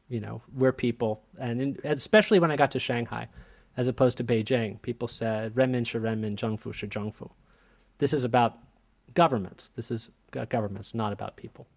You 0.08 0.22
know, 0.22 0.42
we're 0.54 0.72
people. 0.72 1.24
And 1.38 1.62
in, 1.62 1.78
especially 1.84 2.40
when 2.40 2.52
I 2.52 2.56
got 2.56 2.72
to 2.72 2.80
Shanghai, 2.80 3.28
as 3.78 3.88
opposed 3.88 4.18
to 4.18 4.24
Beijing. 4.24 4.82
People 4.82 5.08
said 5.08 5.54
renmin 5.56 5.86
shi 5.86 5.98
renmin, 5.98 6.36
zhengfu 6.36 6.74
shi 6.74 6.88
zhengfu. 6.88 7.32
This 7.98 8.14
is 8.14 8.24
about 8.24 8.58
governments. 9.14 9.70
This 9.76 9.92
is 9.92 10.12
governments, 10.32 10.94
not 10.94 11.14
about 11.14 11.36
people. 11.36 11.68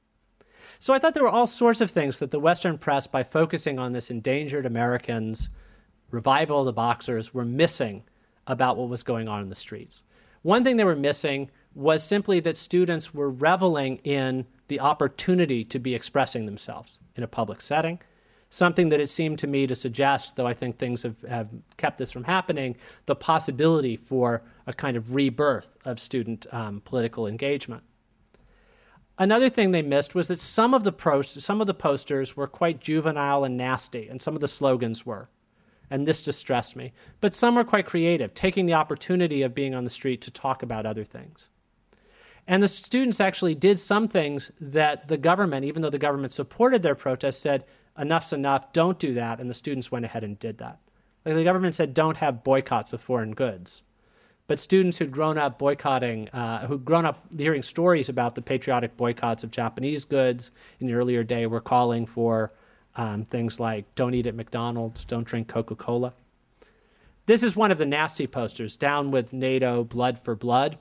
So 0.78 0.94
I 0.94 0.98
thought 0.98 1.14
there 1.14 1.22
were 1.22 1.28
all 1.28 1.46
sorts 1.46 1.80
of 1.80 1.90
things 1.90 2.18
that 2.18 2.30
the 2.30 2.40
Western 2.40 2.78
press, 2.78 3.06
by 3.06 3.22
focusing 3.22 3.78
on 3.78 3.92
this 3.92 4.10
endangered 4.10 4.66
Americans, 4.66 5.48
revival 6.10 6.60
of 6.60 6.66
the 6.66 6.72
Boxers, 6.72 7.34
were 7.34 7.44
missing 7.44 8.04
about 8.46 8.76
what 8.76 8.88
was 8.88 9.02
going 9.02 9.28
on 9.28 9.42
in 9.42 9.48
the 9.48 9.54
streets. 9.54 10.02
One 10.42 10.64
thing 10.64 10.76
they 10.76 10.84
were 10.84 10.96
missing 10.96 11.50
was 11.74 12.02
simply 12.02 12.40
that 12.40 12.56
students 12.56 13.12
were 13.12 13.30
reveling 13.30 13.98
in 14.04 14.46
the 14.68 14.80
opportunity 14.80 15.64
to 15.64 15.78
be 15.78 15.94
expressing 15.94 16.46
themselves 16.46 17.00
in 17.16 17.22
a 17.22 17.28
public 17.28 17.60
setting. 17.60 18.00
Something 18.50 18.88
that 18.88 19.00
it 19.00 19.08
seemed 19.08 19.38
to 19.40 19.46
me 19.46 19.66
to 19.66 19.74
suggest, 19.74 20.36
though 20.36 20.46
I 20.46 20.54
think 20.54 20.78
things 20.78 21.02
have, 21.02 21.20
have 21.22 21.48
kept 21.76 21.98
this 21.98 22.10
from 22.10 22.24
happening, 22.24 22.76
the 23.04 23.14
possibility 23.14 23.96
for 23.96 24.42
a 24.66 24.72
kind 24.72 24.96
of 24.96 25.14
rebirth 25.14 25.70
of 25.84 26.00
student 26.00 26.46
um, 26.50 26.80
political 26.80 27.26
engagement. 27.26 27.82
Another 29.18 29.50
thing 29.50 29.72
they 29.72 29.82
missed 29.82 30.14
was 30.14 30.28
that 30.28 30.38
some 30.38 30.74
of 30.74 30.84
the 30.84 31.22
some 31.40 31.60
of 31.60 31.66
the 31.66 31.74
posters 31.74 32.36
were 32.36 32.46
quite 32.46 32.80
juvenile 32.80 33.44
and 33.44 33.56
nasty, 33.56 34.08
and 34.08 34.22
some 34.22 34.34
of 34.34 34.40
the 34.40 34.48
slogans 34.48 35.04
were. 35.04 35.28
And 35.90 36.06
this 36.06 36.22
distressed 36.22 36.76
me. 36.76 36.92
But 37.20 37.34
some 37.34 37.54
were 37.56 37.64
quite 37.64 37.86
creative, 37.86 38.34
taking 38.34 38.66
the 38.66 38.74
opportunity 38.74 39.42
of 39.42 39.54
being 39.54 39.74
on 39.74 39.84
the 39.84 39.90
street 39.90 40.20
to 40.22 40.30
talk 40.30 40.62
about 40.62 40.86
other 40.86 41.04
things. 41.04 41.48
And 42.46 42.62
the 42.62 42.68
students 42.68 43.20
actually 43.20 43.54
did 43.54 43.78
some 43.78 44.06
things 44.06 44.52
that 44.60 45.08
the 45.08 45.18
government, 45.18 45.64
even 45.64 45.82
though 45.82 45.90
the 45.90 45.98
government 45.98 46.32
supported 46.32 46.82
their 46.82 46.94
protest, 46.94 47.42
said, 47.42 47.64
enough's 47.98 48.32
enough, 48.32 48.72
don't 48.72 48.98
do 48.98 49.14
that. 49.14 49.40
And 49.40 49.50
the 49.50 49.54
students 49.54 49.90
went 49.90 50.04
ahead 50.04 50.24
and 50.24 50.38
did 50.38 50.58
that. 50.58 50.78
Like 51.24 51.34
the 51.34 51.44
government 51.44 51.74
said, 51.74 51.92
don't 51.92 52.16
have 52.18 52.44
boycotts 52.44 52.92
of 52.92 53.02
foreign 53.02 53.32
goods. 53.32 53.82
But 54.49 54.59
students 54.59 54.96
who'd 54.96 55.12
grown 55.12 55.36
up 55.36 55.59
boycotting, 55.59 56.30
uh, 56.30 56.66
who'd 56.66 56.84
grown 56.84 57.05
up 57.05 57.22
hearing 57.36 57.62
stories 57.62 58.09
about 58.09 58.34
the 58.34 58.40
patriotic 58.40 58.96
boycotts 58.96 59.44
of 59.44 59.51
Japanese 59.51 60.07
goods 60.07 60.51
in 60.80 60.86
the 60.86 60.94
earlier 60.94 61.22
day, 61.22 61.46
were 61.46 61.61
calling 61.61 62.07
for 62.07 62.51
um, 62.96 63.24
things 63.24 63.61
like 63.61 63.94
don't 63.94 64.14
eat 64.14 64.26
at 64.26 64.34
McDonald's, 64.34 65.05
don't 65.05 65.26
drink 65.26 65.49
Coca 65.49 65.76
Cola. 65.76 66.14
This 67.26 67.42
is 67.42 67.57
one 67.57 67.70
of 67.70 67.76
the 67.76 67.84
nasty 67.84 68.26
posters, 68.26 68.74
down 68.74 69.11
with 69.11 69.34
NATO, 69.34 69.84
blood 69.84 70.18
for 70.18 70.34
blood. 70.34 70.78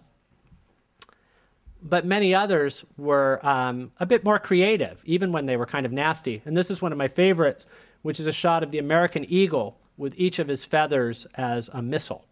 But 1.84 2.05
many 2.05 2.34
others 2.34 2.86
were 2.97 3.41
um, 3.43 3.91
a 3.99 4.05
bit 4.05 4.24
more 4.24 4.39
creative, 4.39 5.03
even 5.05 5.34
when 5.34 5.45
they 5.45 5.57
were 5.57 5.65
kind 5.65 5.86
of 5.86 5.91
nasty. 5.91 6.41
And 6.45 6.55
this 6.55 6.72
is 6.72 6.82
one 6.82 6.93
of 6.93 6.97
my 6.97 7.09
favorites, 7.09 7.65
which 8.01 8.18
is 8.18 8.28
a 8.28 8.32
shot 8.32 8.63
of 8.63 8.72
the 8.72 8.80
American 8.80 9.26
eagle 9.28 9.78
with 9.97 10.13
each 10.15 10.39
of 10.39 10.47
his 10.47 10.63
feathers 10.63 11.26
as 11.36 11.70
a 11.74 11.82
missile 11.82 12.24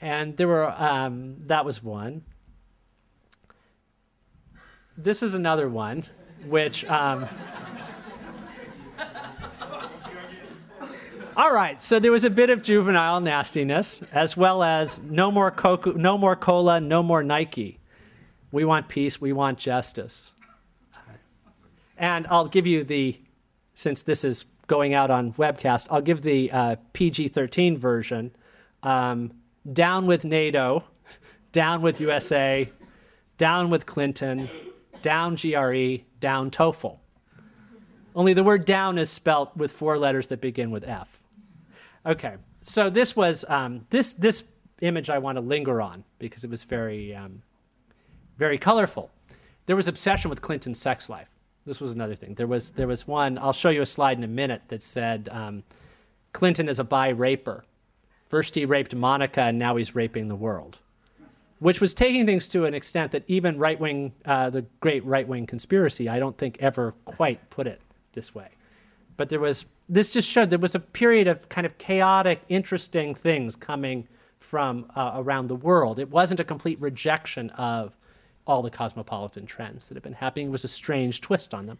and 0.00 0.36
there 0.36 0.48
were 0.48 0.70
um, 0.70 1.36
that 1.44 1.64
was 1.64 1.82
one. 1.82 2.22
This 4.96 5.22
is 5.22 5.34
another 5.34 5.68
one, 5.68 6.04
which. 6.46 6.84
Um, 6.84 7.26
all 11.36 11.54
right, 11.54 11.80
so 11.80 11.98
there 11.98 12.12
was 12.12 12.24
a 12.24 12.30
bit 12.30 12.50
of 12.50 12.62
juvenile 12.62 13.20
nastiness, 13.20 14.02
as 14.12 14.36
well 14.36 14.62
as 14.62 15.00
no 15.02 15.30
more 15.30 15.50
Coca, 15.50 15.92
no 15.94 16.18
more 16.18 16.36
cola, 16.36 16.80
no 16.80 17.02
more 17.02 17.22
Nike. 17.22 17.80
We 18.52 18.64
want 18.64 18.88
peace. 18.88 19.20
We 19.20 19.32
want 19.32 19.58
justice. 19.58 20.32
And 21.96 22.26
I'll 22.28 22.48
give 22.48 22.66
you 22.66 22.82
the, 22.82 23.20
since 23.74 24.02
this 24.02 24.24
is 24.24 24.46
going 24.66 24.94
out 24.94 25.10
on 25.10 25.34
webcast, 25.34 25.88
I'll 25.90 26.00
give 26.00 26.22
the 26.22 26.50
uh, 26.50 26.76
PG-13 26.92 27.76
version. 27.76 28.32
Um, 28.82 29.32
down 29.72 30.06
with 30.06 30.24
NATO, 30.24 30.84
down 31.52 31.82
with 31.82 32.00
USA, 32.00 32.70
down 33.36 33.70
with 33.70 33.86
Clinton, 33.86 34.48
down 35.02 35.34
GRE, 35.34 36.04
down 36.20 36.50
TOEFL. 36.50 36.98
Only 38.14 38.32
the 38.32 38.44
word 38.44 38.64
down 38.64 38.98
is 38.98 39.08
spelt 39.08 39.56
with 39.56 39.70
four 39.70 39.96
letters 39.96 40.26
that 40.28 40.40
begin 40.40 40.70
with 40.70 40.86
F. 40.86 41.22
Okay, 42.04 42.34
so 42.60 42.90
this 42.90 43.14
was 43.14 43.44
um, 43.48 43.86
this 43.90 44.14
this 44.14 44.50
image 44.80 45.10
I 45.10 45.18
want 45.18 45.36
to 45.36 45.42
linger 45.42 45.80
on 45.80 46.04
because 46.18 46.44
it 46.44 46.50
was 46.50 46.64
very 46.64 47.14
um, 47.14 47.42
very 48.36 48.58
colorful. 48.58 49.10
There 49.66 49.76
was 49.76 49.86
obsession 49.86 50.30
with 50.30 50.40
Clinton's 50.40 50.78
sex 50.78 51.08
life. 51.08 51.30
This 51.66 51.80
was 51.80 51.92
another 51.92 52.14
thing. 52.14 52.34
There 52.34 52.46
was 52.46 52.70
there 52.70 52.88
was 52.88 53.06
one. 53.06 53.38
I'll 53.38 53.52
show 53.52 53.68
you 53.68 53.82
a 53.82 53.86
slide 53.86 54.18
in 54.18 54.24
a 54.24 54.28
minute 54.28 54.62
that 54.68 54.82
said 54.82 55.28
um, 55.30 55.62
Clinton 56.32 56.68
is 56.68 56.78
a 56.78 56.84
bi 56.84 57.10
raper. 57.10 57.64
First, 58.30 58.54
he 58.54 58.64
raped 58.64 58.94
Monica, 58.94 59.42
and 59.42 59.58
now 59.58 59.74
he's 59.74 59.96
raping 59.96 60.28
the 60.28 60.36
world. 60.36 60.78
Which 61.58 61.80
was 61.80 61.92
taking 61.92 62.26
things 62.26 62.46
to 62.50 62.64
an 62.64 62.74
extent 62.74 63.10
that 63.10 63.24
even 63.26 63.58
right 63.58 63.78
wing, 63.78 64.12
uh, 64.24 64.50
the 64.50 64.64
great 64.78 65.04
right 65.04 65.26
wing 65.26 65.46
conspiracy, 65.46 66.08
I 66.08 66.20
don't 66.20 66.38
think 66.38 66.56
ever 66.60 66.94
quite 67.04 67.50
put 67.50 67.66
it 67.66 67.80
this 68.12 68.32
way. 68.32 68.46
But 69.16 69.30
there 69.30 69.40
was, 69.40 69.66
this 69.88 70.12
just 70.12 70.30
showed 70.30 70.48
there 70.48 70.60
was 70.60 70.76
a 70.76 70.80
period 70.80 71.26
of 71.26 71.48
kind 71.48 71.66
of 71.66 71.76
chaotic, 71.78 72.40
interesting 72.48 73.16
things 73.16 73.56
coming 73.56 74.06
from 74.38 74.86
uh, 74.94 75.14
around 75.16 75.48
the 75.48 75.56
world. 75.56 75.98
It 75.98 76.10
wasn't 76.10 76.38
a 76.38 76.44
complete 76.44 76.80
rejection 76.80 77.50
of 77.50 77.96
all 78.46 78.62
the 78.62 78.70
cosmopolitan 78.70 79.44
trends 79.44 79.88
that 79.88 79.96
had 79.96 80.04
been 80.04 80.12
happening, 80.12 80.46
it 80.46 80.50
was 80.50 80.64
a 80.64 80.68
strange 80.68 81.20
twist 81.20 81.52
on 81.52 81.66
them. 81.66 81.78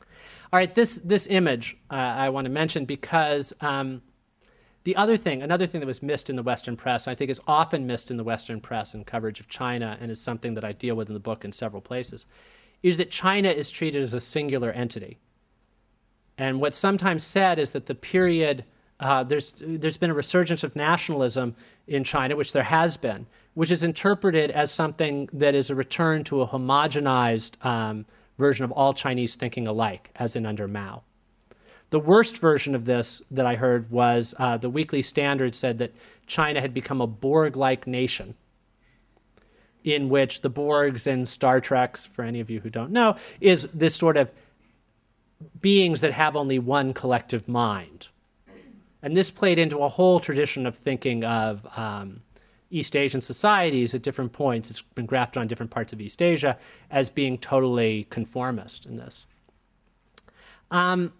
All 0.00 0.58
right, 0.58 0.74
this, 0.74 0.96
this 1.00 1.26
image 1.26 1.76
uh, 1.90 1.94
I 1.94 2.30
want 2.30 2.46
to 2.46 2.50
mention 2.50 2.86
because 2.86 3.52
um, 3.60 4.00
the 4.84 4.96
other 4.96 5.16
thing, 5.16 5.42
another 5.42 5.66
thing 5.66 5.80
that 5.80 5.86
was 5.86 6.02
missed 6.02 6.28
in 6.28 6.36
the 6.36 6.42
Western 6.42 6.76
press, 6.76 7.06
I 7.06 7.14
think 7.14 7.30
is 7.30 7.40
often 7.46 7.86
missed 7.86 8.10
in 8.10 8.16
the 8.16 8.24
Western 8.24 8.60
press 8.60 8.94
and 8.94 9.06
coverage 9.06 9.38
of 9.38 9.48
China, 9.48 9.96
and 10.00 10.10
is 10.10 10.20
something 10.20 10.54
that 10.54 10.64
I 10.64 10.72
deal 10.72 10.96
with 10.96 11.08
in 11.08 11.14
the 11.14 11.20
book 11.20 11.44
in 11.44 11.52
several 11.52 11.80
places, 11.80 12.26
is 12.82 12.96
that 12.96 13.10
China 13.10 13.48
is 13.48 13.70
treated 13.70 14.02
as 14.02 14.12
a 14.12 14.20
singular 14.20 14.72
entity. 14.72 15.18
And 16.36 16.60
what's 16.60 16.76
sometimes 16.76 17.22
said 17.22 17.58
is 17.58 17.70
that 17.72 17.86
the 17.86 17.94
period, 17.94 18.64
uh, 18.98 19.22
there's, 19.22 19.62
there's 19.64 19.98
been 19.98 20.10
a 20.10 20.14
resurgence 20.14 20.64
of 20.64 20.74
nationalism 20.74 21.54
in 21.86 22.02
China, 22.02 22.34
which 22.34 22.52
there 22.52 22.64
has 22.64 22.96
been, 22.96 23.26
which 23.54 23.70
is 23.70 23.84
interpreted 23.84 24.50
as 24.50 24.72
something 24.72 25.28
that 25.32 25.54
is 25.54 25.70
a 25.70 25.74
return 25.74 26.24
to 26.24 26.40
a 26.40 26.46
homogenized 26.46 27.64
um, 27.64 28.04
version 28.38 28.64
of 28.64 28.72
all 28.72 28.92
Chinese 28.92 29.36
thinking 29.36 29.68
alike, 29.68 30.10
as 30.16 30.34
in 30.34 30.44
under 30.44 30.66
Mao. 30.66 31.02
The 31.92 32.00
worst 32.00 32.38
version 32.38 32.74
of 32.74 32.86
this 32.86 33.20
that 33.30 33.44
I 33.44 33.54
heard 33.54 33.90
was 33.90 34.34
uh, 34.38 34.56
the 34.56 34.70
Weekly 34.70 35.02
Standard 35.02 35.54
said 35.54 35.76
that 35.76 35.92
China 36.26 36.58
had 36.58 36.72
become 36.72 37.02
a 37.02 37.06
Borg 37.06 37.54
like 37.54 37.86
nation, 37.86 38.34
in 39.84 40.08
which 40.08 40.40
the 40.40 40.50
Borgs 40.50 41.06
in 41.06 41.26
Star 41.26 41.60
Treks, 41.60 42.06
for 42.06 42.22
any 42.22 42.40
of 42.40 42.48
you 42.48 42.60
who 42.60 42.70
don't 42.70 42.92
know, 42.92 43.16
is 43.42 43.68
this 43.74 43.94
sort 43.94 44.16
of 44.16 44.32
beings 45.60 46.00
that 46.00 46.14
have 46.14 46.34
only 46.34 46.58
one 46.58 46.94
collective 46.94 47.46
mind. 47.46 48.08
And 49.02 49.14
this 49.14 49.30
played 49.30 49.58
into 49.58 49.80
a 49.80 49.88
whole 49.90 50.18
tradition 50.18 50.64
of 50.64 50.74
thinking 50.74 51.24
of 51.24 51.66
um, 51.76 52.22
East 52.70 52.96
Asian 52.96 53.20
societies 53.20 53.94
at 53.94 54.00
different 54.00 54.32
points. 54.32 54.70
It's 54.70 54.80
been 54.80 55.04
grafted 55.04 55.42
on 55.42 55.46
different 55.46 55.70
parts 55.70 55.92
of 55.92 56.00
East 56.00 56.22
Asia 56.22 56.56
as 56.90 57.10
being 57.10 57.36
totally 57.36 58.06
conformist 58.08 58.86
in 58.86 58.96
this. 58.96 59.26
Um, 60.70 61.12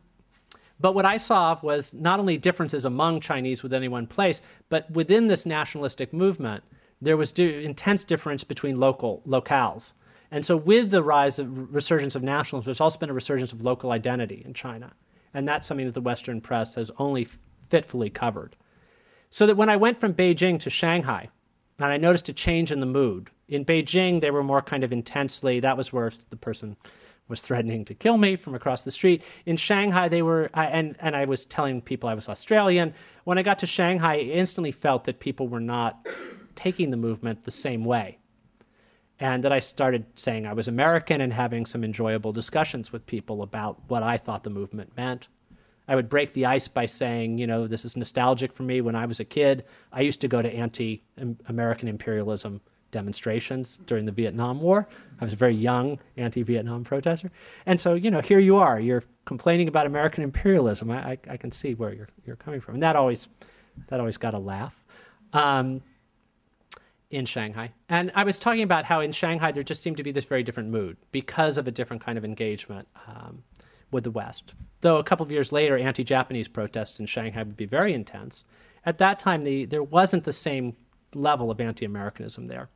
but 0.82 0.94
what 0.94 1.06
I 1.06 1.16
saw 1.16 1.58
was 1.62 1.94
not 1.94 2.20
only 2.20 2.36
differences 2.36 2.84
among 2.84 3.20
Chinese 3.20 3.62
within 3.62 3.78
any 3.78 3.88
one 3.88 4.06
place, 4.06 4.42
but 4.68 4.90
within 4.90 5.28
this 5.28 5.46
nationalistic 5.46 6.12
movement, 6.12 6.64
there 7.00 7.16
was 7.16 7.32
intense 7.38 8.04
difference 8.04 8.44
between 8.44 8.78
local 8.78 9.22
locales. 9.26 9.92
And 10.30 10.44
so, 10.44 10.56
with 10.56 10.90
the 10.90 11.02
rise 11.02 11.38
of 11.38 11.74
resurgence 11.74 12.14
of 12.14 12.22
nationalism, 12.22 12.66
there's 12.66 12.80
also 12.80 12.98
been 12.98 13.10
a 13.10 13.14
resurgence 13.14 13.52
of 13.52 13.62
local 13.62 13.92
identity 13.92 14.42
in 14.44 14.54
China. 14.54 14.92
And 15.32 15.46
that's 15.46 15.66
something 15.66 15.86
that 15.86 15.94
the 15.94 16.00
Western 16.00 16.40
press 16.40 16.74
has 16.74 16.90
only 16.98 17.26
fitfully 17.68 18.10
covered. 18.10 18.56
So 19.30 19.46
that 19.46 19.56
when 19.56 19.68
I 19.68 19.76
went 19.76 19.98
from 19.98 20.14
Beijing 20.14 20.58
to 20.60 20.70
Shanghai, 20.70 21.28
and 21.78 21.92
I 21.92 21.96
noticed 21.96 22.28
a 22.28 22.32
change 22.32 22.70
in 22.70 22.80
the 22.80 22.86
mood. 22.86 23.30
In 23.48 23.64
Beijing, 23.64 24.20
they 24.20 24.30
were 24.30 24.42
more 24.42 24.62
kind 24.62 24.84
of 24.84 24.92
intensely, 24.92 25.60
that 25.60 25.76
was 25.76 25.92
where 25.92 26.12
the 26.30 26.36
person 26.36 26.76
was 27.28 27.40
threatening 27.40 27.84
to 27.86 27.94
kill 27.94 28.18
me 28.18 28.36
from 28.36 28.54
across 28.54 28.84
the 28.84 28.90
street. 28.90 29.24
In 29.46 29.56
Shanghai, 29.56 30.08
they 30.08 30.22
were, 30.22 30.50
and, 30.54 30.96
and 31.00 31.16
I 31.16 31.24
was 31.24 31.44
telling 31.44 31.80
people 31.80 32.08
I 32.08 32.14
was 32.14 32.28
Australian. 32.28 32.94
When 33.24 33.38
I 33.38 33.42
got 33.42 33.58
to 33.60 33.66
Shanghai, 33.66 34.14
I 34.14 34.18
instantly 34.18 34.72
felt 34.72 35.04
that 35.04 35.20
people 35.20 35.48
were 35.48 35.60
not 35.60 36.06
taking 36.54 36.90
the 36.90 36.96
movement 36.96 37.44
the 37.44 37.50
same 37.50 37.84
way. 37.84 38.18
And 39.20 39.44
that 39.44 39.52
I 39.52 39.60
started 39.60 40.04
saying 40.16 40.46
I 40.46 40.52
was 40.52 40.66
American 40.66 41.20
and 41.20 41.32
having 41.32 41.64
some 41.64 41.84
enjoyable 41.84 42.32
discussions 42.32 42.92
with 42.92 43.06
people 43.06 43.42
about 43.42 43.78
what 43.86 44.02
I 44.02 44.16
thought 44.16 44.42
the 44.42 44.50
movement 44.50 44.96
meant. 44.96 45.28
I 45.86 45.94
would 45.94 46.08
break 46.08 46.32
the 46.32 46.46
ice 46.46 46.68
by 46.68 46.86
saying, 46.86 47.38
you 47.38 47.46
know, 47.46 47.66
this 47.66 47.84
is 47.84 47.96
nostalgic 47.96 48.52
for 48.52 48.62
me. 48.62 48.80
When 48.80 48.94
I 48.94 49.06
was 49.06 49.20
a 49.20 49.24
kid, 49.24 49.64
I 49.92 50.00
used 50.00 50.20
to 50.22 50.28
go 50.28 50.42
to 50.42 50.52
anti 50.52 51.04
American 51.48 51.88
imperialism 51.88 52.60
demonstrations 52.92 53.78
during 53.78 54.06
the 54.06 54.12
Vietnam 54.12 54.60
War. 54.60 54.86
I 55.20 55.24
was 55.24 55.32
a 55.32 55.36
very 55.36 55.54
young 55.54 55.98
anti 56.16 56.42
Vietnam 56.44 56.84
protester. 56.84 57.32
And 57.66 57.80
so, 57.80 57.94
you 57.94 58.10
know, 58.10 58.20
here 58.20 58.38
you 58.38 58.56
are, 58.56 58.78
you're 58.78 59.02
complaining 59.24 59.66
about 59.66 59.86
American 59.86 60.22
imperialism. 60.22 60.90
I, 60.90 61.12
I, 61.12 61.18
I, 61.30 61.36
can 61.36 61.50
see 61.50 61.74
where 61.74 61.92
you're, 61.92 62.08
you're 62.24 62.36
coming 62.36 62.60
from. 62.60 62.74
And 62.74 62.82
that 62.84 62.94
always, 62.94 63.26
that 63.88 63.98
always 63.98 64.16
got 64.16 64.34
a 64.34 64.38
laugh 64.38 64.84
um, 65.32 65.82
in 67.10 67.24
Shanghai. 67.26 67.72
And 67.88 68.12
I 68.14 68.22
was 68.22 68.38
talking 68.38 68.62
about 68.62 68.84
how 68.84 69.00
in 69.00 69.10
Shanghai 69.10 69.50
there 69.50 69.62
just 69.62 69.82
seemed 69.82 69.96
to 69.96 70.02
be 70.02 70.12
this 70.12 70.24
very 70.24 70.42
different 70.42 70.70
mood 70.70 70.96
because 71.10 71.58
of 71.58 71.66
a 71.66 71.72
different 71.72 72.02
kind 72.02 72.16
of 72.16 72.24
engagement 72.24 72.86
um, 73.08 73.42
with 73.90 74.04
the 74.04 74.10
West. 74.10 74.54
Though 74.80 74.98
a 74.98 75.04
couple 75.04 75.24
of 75.24 75.32
years 75.32 75.52
later, 75.52 75.76
anti 75.78 76.04
Japanese 76.04 76.48
protests 76.48 77.00
in 77.00 77.06
Shanghai 77.06 77.42
would 77.42 77.56
be 77.56 77.66
very 77.66 77.92
intense. 77.92 78.44
At 78.84 78.98
that 78.98 79.18
time, 79.18 79.42
the, 79.42 79.64
there 79.64 79.82
wasn't 79.82 80.24
the 80.24 80.32
same 80.32 80.76
level 81.14 81.50
of 81.50 81.60
anti-Americanism 81.60 82.46
there. 82.46 82.68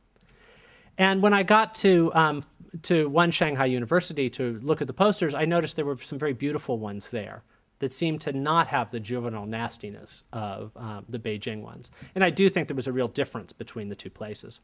And 0.99 1.23
when 1.23 1.35
I 1.35 1.43
got 1.43 1.75
to 1.77 2.11
um, 2.15 2.43
to 2.83 3.09
one 3.09 3.31
Shanghai 3.31 3.67
university 3.67 4.31
to 4.31 4.59
look 4.63 4.81
at 4.81 4.87
the 4.87 4.93
posters, 4.93 5.35
I 5.35 5.45
noticed 5.45 5.77
there 5.77 5.85
were 5.85 5.99
some 5.99 6.19
very 6.19 6.33
beautiful 6.33 6.79
ones 6.79 7.11
there 7.11 7.43
that 7.79 7.93
seemed 7.93 8.21
to 8.23 8.33
not 8.33 8.69
have 8.69 8.91
the 8.91 9.01
juvenile 9.01 9.47
nastiness 9.47 10.23
of 10.33 10.73
um, 10.77 11.05
the 11.09 11.19
Beijing 11.19 11.63
ones. 11.63 11.91
And 12.15 12.25
I 12.25 12.31
do 12.31 12.49
think 12.49 12.69
there 12.69 12.77
was 12.77 12.87
a 12.87 12.93
real 12.93 13.09
difference 13.09 13.53
between 13.53 13.89
the 13.89 13.95
two 13.95 14.09
places. 14.09 14.61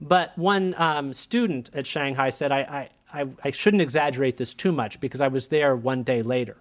But 0.00 0.36
one 0.38 0.74
um, 0.78 1.12
student 1.12 1.70
at 1.74 1.86
Shanghai 1.86 2.30
said, 2.30 2.52
I, 2.52 2.88
I, 3.12 3.26
I, 3.44 3.50
shouldn't 3.50 3.82
exaggerate 3.82 4.38
this 4.38 4.54
too 4.54 4.72
much 4.72 4.98
because 4.98 5.20
I 5.20 5.28
was 5.28 5.48
there 5.48 5.76
one 5.76 6.02
day 6.02 6.22
later. 6.22 6.56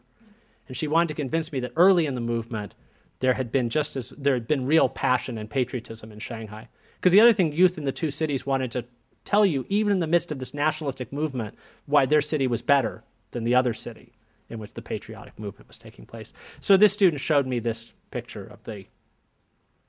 And 0.67 0.78
she 0.78 0.88
wanted 0.88 1.07
to 1.09 1.13
convince 1.15 1.51
me 1.51 1.59
that 1.61 1.71
early 1.76 2.05
in 2.05 2.15
the 2.15 2.21
movement, 2.21 2.76
there 3.19 3.34
had 3.34 3.51
been 3.51 3.69
just 3.69 3.95
as 3.95 4.09
there 4.09 4.34
had 4.34 4.47
been 4.47 4.65
real 4.65 4.89
passion 4.89 5.38
and 5.38 5.49
patriotism 5.49 6.11
in 6.11 6.19
Shanghai. 6.19 6.67
Because 6.95 7.11
the 7.11 7.21
other 7.21 7.34
thing 7.34 7.53
youth 7.53 7.78
in 7.78 7.86
the 7.86 7.91
two 7.91 8.11
cities 8.11 8.45
wanted 8.45 8.71
to 8.71 8.86
tell 9.24 9.45
you, 9.45 9.65
even 9.69 9.91
in 9.91 9.99
the 9.99 10.07
midst 10.07 10.32
of 10.32 10.39
this 10.39 10.53
nationalistic 10.53 11.11
movement, 11.11 11.55
why 11.86 12.05
their 12.05 12.21
city 12.21 12.47
was 12.47 12.61
better 12.61 13.03
than 13.32 13.43
the 13.43 13.55
other 13.55 13.74
city 13.74 14.13
in 14.49 14.59
which 14.59 14.74
the 14.74 14.82
patriotic 14.82 15.38
movement 15.39 15.67
was 15.67 15.80
taking 15.80 16.05
place. 16.05 16.34
So 16.59 16.78
this 16.78 16.93
student 16.93 17.21
showed 17.21 17.47
me 17.47 17.59
this 17.59 17.93
picture 18.11 18.45
of 18.45 18.63
the 18.63 18.86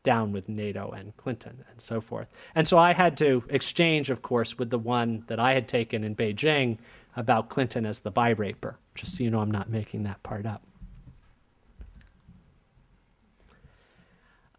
down 0.03 0.33
with 0.33 0.49
NATO 0.49 0.91
and 0.91 1.17
Clinton 1.17 1.65
and 1.71 1.81
so 1.81 2.01
forth. 2.01 2.29
And 2.55 2.69
so 2.69 2.79
I 2.79 2.93
had 2.93 3.17
to 3.17 3.43
exchange, 3.49 4.11
of 4.11 4.23
course, 4.23 4.59
with 4.59 4.71
the 4.71 4.79
one 4.79 5.25
that 5.27 5.41
I 5.41 5.55
had 5.55 5.67
taken 5.67 6.05
in 6.05 6.15
Beijing 6.15 6.79
about 7.17 7.49
Clinton 7.49 7.87
as 7.87 8.01
the 8.01 8.11
bi 8.11 8.31
raper, 8.31 8.79
just 8.95 9.17
so 9.17 9.25
you 9.25 9.31
know 9.31 9.41
I'm 9.41 9.51
not 9.51 9.71
making 9.71 10.03
that 10.05 10.23
part 10.23 10.47
up. 10.47 10.63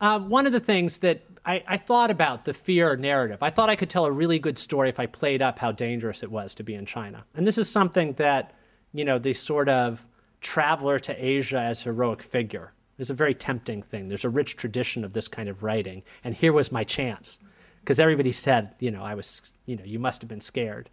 Uh, 0.02 0.20
one 0.20 0.46
of 0.46 0.52
the 0.52 0.60
things 0.60 0.98
that 1.00 1.22
I, 1.46 1.64
I, 1.68 1.78
thought 1.78 2.10
about 2.10 2.46
the 2.46 2.54
fear 2.54 2.96
narrative. 2.96 3.44
I 3.44 3.52
thought 3.52 3.70
I 3.70 3.76
could 3.76 3.90
tell 3.90 4.06
a 4.06 4.12
really 4.12 4.40
good 4.40 4.58
story 4.58 4.90
if 4.90 5.00
I 5.00 5.06
played 5.06 5.42
up 5.42 5.60
how 5.60 5.72
dangerous 5.72 6.24
it 6.24 6.32
was 6.32 6.56
to 6.56 6.64
be 6.64 6.74
in 6.74 6.86
China. 6.86 7.24
And 7.36 7.46
this 7.46 7.58
is 7.58 7.70
something 7.70 8.14
that, 8.14 8.54
you 8.94 9.06
know, 9.06 9.20
the 9.20 9.34
sort 9.34 9.70
of 9.70 10.06
traveler 10.42 11.00
to 11.00 11.26
Asia 11.26 11.60
as 11.60 11.84
heroic 11.84 12.24
figure 12.24 12.74
is 12.98 13.10
a 13.10 13.14
very 13.14 13.34
tempting 13.34 13.82
thing. 13.82 14.08
There's 14.08 14.26
a 14.26 14.30
rich 14.30 14.56
tradition 14.56 15.04
of 15.04 15.14
this 15.14 15.28
kind 15.28 15.50
of 15.50 15.62
writing. 15.62 16.04
And 16.24 16.34
here 16.34 16.54
was 16.54 16.72
my 16.72 16.84
chance. 16.84 17.38
Because 17.82 18.00
everybody 18.00 18.32
said, 18.32 18.74
you 18.80 18.90
know, 18.90 19.04
I 19.04 19.14
was, 19.14 19.54
you 19.68 19.76
know, 19.76 19.84
you 19.84 20.00
must 20.00 20.22
have 20.22 20.30
been 20.30 20.42
scared. 20.42 20.90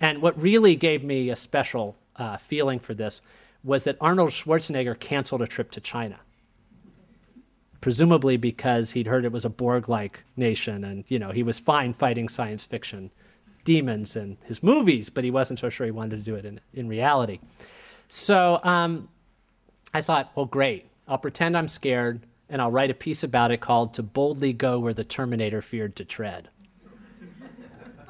And 0.00 0.22
what 0.22 0.40
really 0.40 0.76
gave 0.76 1.04
me 1.04 1.28
a 1.28 1.36
special 1.36 1.98
uh, 2.16 2.38
feeling 2.38 2.78
for 2.78 2.94
this 2.94 3.20
was 3.62 3.84
that 3.84 3.98
Arnold 4.00 4.30
Schwarzenegger 4.30 4.98
canceled 4.98 5.42
a 5.42 5.46
trip 5.46 5.70
to 5.72 5.80
China 5.80 6.20
presumably 7.80 8.36
because 8.36 8.92
he'd 8.92 9.06
heard 9.06 9.24
it 9.24 9.32
was 9.32 9.44
a 9.44 9.50
Borg-like 9.50 10.24
nation, 10.36 10.84
and 10.84 11.04
you 11.08 11.18
know 11.18 11.30
he 11.30 11.42
was 11.42 11.58
fine 11.58 11.92
fighting 11.92 12.28
science 12.28 12.66
fiction 12.66 13.10
demons 13.64 14.16
in 14.16 14.38
his 14.44 14.62
movies, 14.62 15.10
but 15.10 15.22
he 15.22 15.30
wasn't 15.30 15.58
so 15.58 15.68
sure 15.68 15.84
he 15.84 15.90
wanted 15.90 16.16
to 16.16 16.22
do 16.22 16.34
it 16.34 16.44
in 16.44 16.60
in 16.74 16.88
reality. 16.88 17.40
So 18.08 18.60
um, 18.62 19.08
I 19.94 20.02
thought, 20.02 20.32
well, 20.34 20.46
great. 20.46 20.86
I'll 21.06 21.18
pretend 21.18 21.56
I'm 21.56 21.68
scared, 21.68 22.20
and 22.48 22.62
I'll 22.62 22.70
write 22.70 22.90
a 22.90 22.94
piece 22.94 23.22
about 23.22 23.50
it 23.50 23.60
called 23.60 23.94
"To 23.94 24.02
Boldly 24.02 24.52
Go 24.52 24.78
Where 24.78 24.94
the 24.94 25.04
Terminator 25.04 25.62
Feared 25.62 25.96
to 25.96 26.04
Tread." 26.04 26.48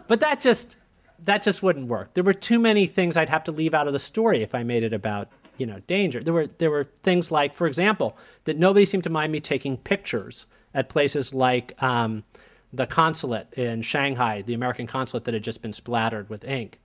but 0.09 0.21
that 0.21 0.41
just 0.41 0.77
that 1.25 1.43
just 1.43 1.63
wouldn't 1.63 1.87
work. 1.87 2.15
There 2.15 2.25
were 2.25 2.35
too 2.35 2.59
many 2.59 2.87
things 2.87 3.17
I'd 3.17 3.29
have 3.29 3.45
to 3.45 3.53
leave 3.53 3.75
out 3.75 3.87
of 3.87 3.93
the 3.93 3.99
story 3.99 4.43
if 4.43 4.55
I 4.55 4.63
made 4.63 4.83
it 4.83 4.93
about 4.93 5.29
you 5.61 5.67
know 5.67 5.81
danger. 5.87 6.23
There 6.23 6.35
were 6.35 6.47
there 6.47 6.71
were 6.71 6.85
things 7.03 7.31
like, 7.31 7.53
for 7.55 7.67
example, 7.67 8.17
that 8.45 8.57
nobody 8.59 8.87
seemed 8.87 9.05
to 9.05 9.11
mind 9.11 9.31
me 9.31 9.41
taking 9.41 9.77
pictures 9.77 10.47
at 10.73 10.89
places 10.89 11.35
like 11.35 11.81
um, 11.83 12.25
the 12.73 12.87
consulate 12.87 13.53
in 13.55 13.83
Shanghai, 13.83 14.43
the 14.43 14.55
American 14.55 14.87
consulate 14.87 15.25
that 15.25 15.35
had 15.35 15.45
just 15.45 15.61
been 15.61 15.73
splattered 15.73 16.31
with 16.31 16.45
ink. 16.45 16.79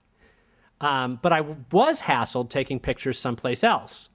Um, 0.80 1.18
but 1.22 1.32
I 1.32 1.40
was 1.72 2.02
hassled 2.02 2.50
taking 2.50 2.78
pictures 2.80 3.18
someplace 3.18 3.64
else, 3.64 4.10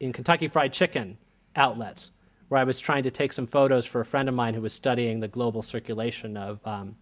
in 0.00 0.12
Kentucky 0.12 0.48
Fried 0.48 0.72
Chicken 0.72 1.16
outlets, 1.56 2.10
where 2.48 2.60
I 2.60 2.64
was 2.64 2.78
trying 2.78 3.04
to 3.04 3.10
take 3.10 3.32
some 3.32 3.46
photos 3.46 3.86
for 3.86 4.00
a 4.00 4.04
friend 4.04 4.28
of 4.28 4.34
mine 4.34 4.54
who 4.54 4.60
was 4.60 4.74
studying 4.74 5.20
the 5.20 5.28
global 5.28 5.62
circulation 5.62 6.36
of, 6.36 6.60
um, 6.66 6.96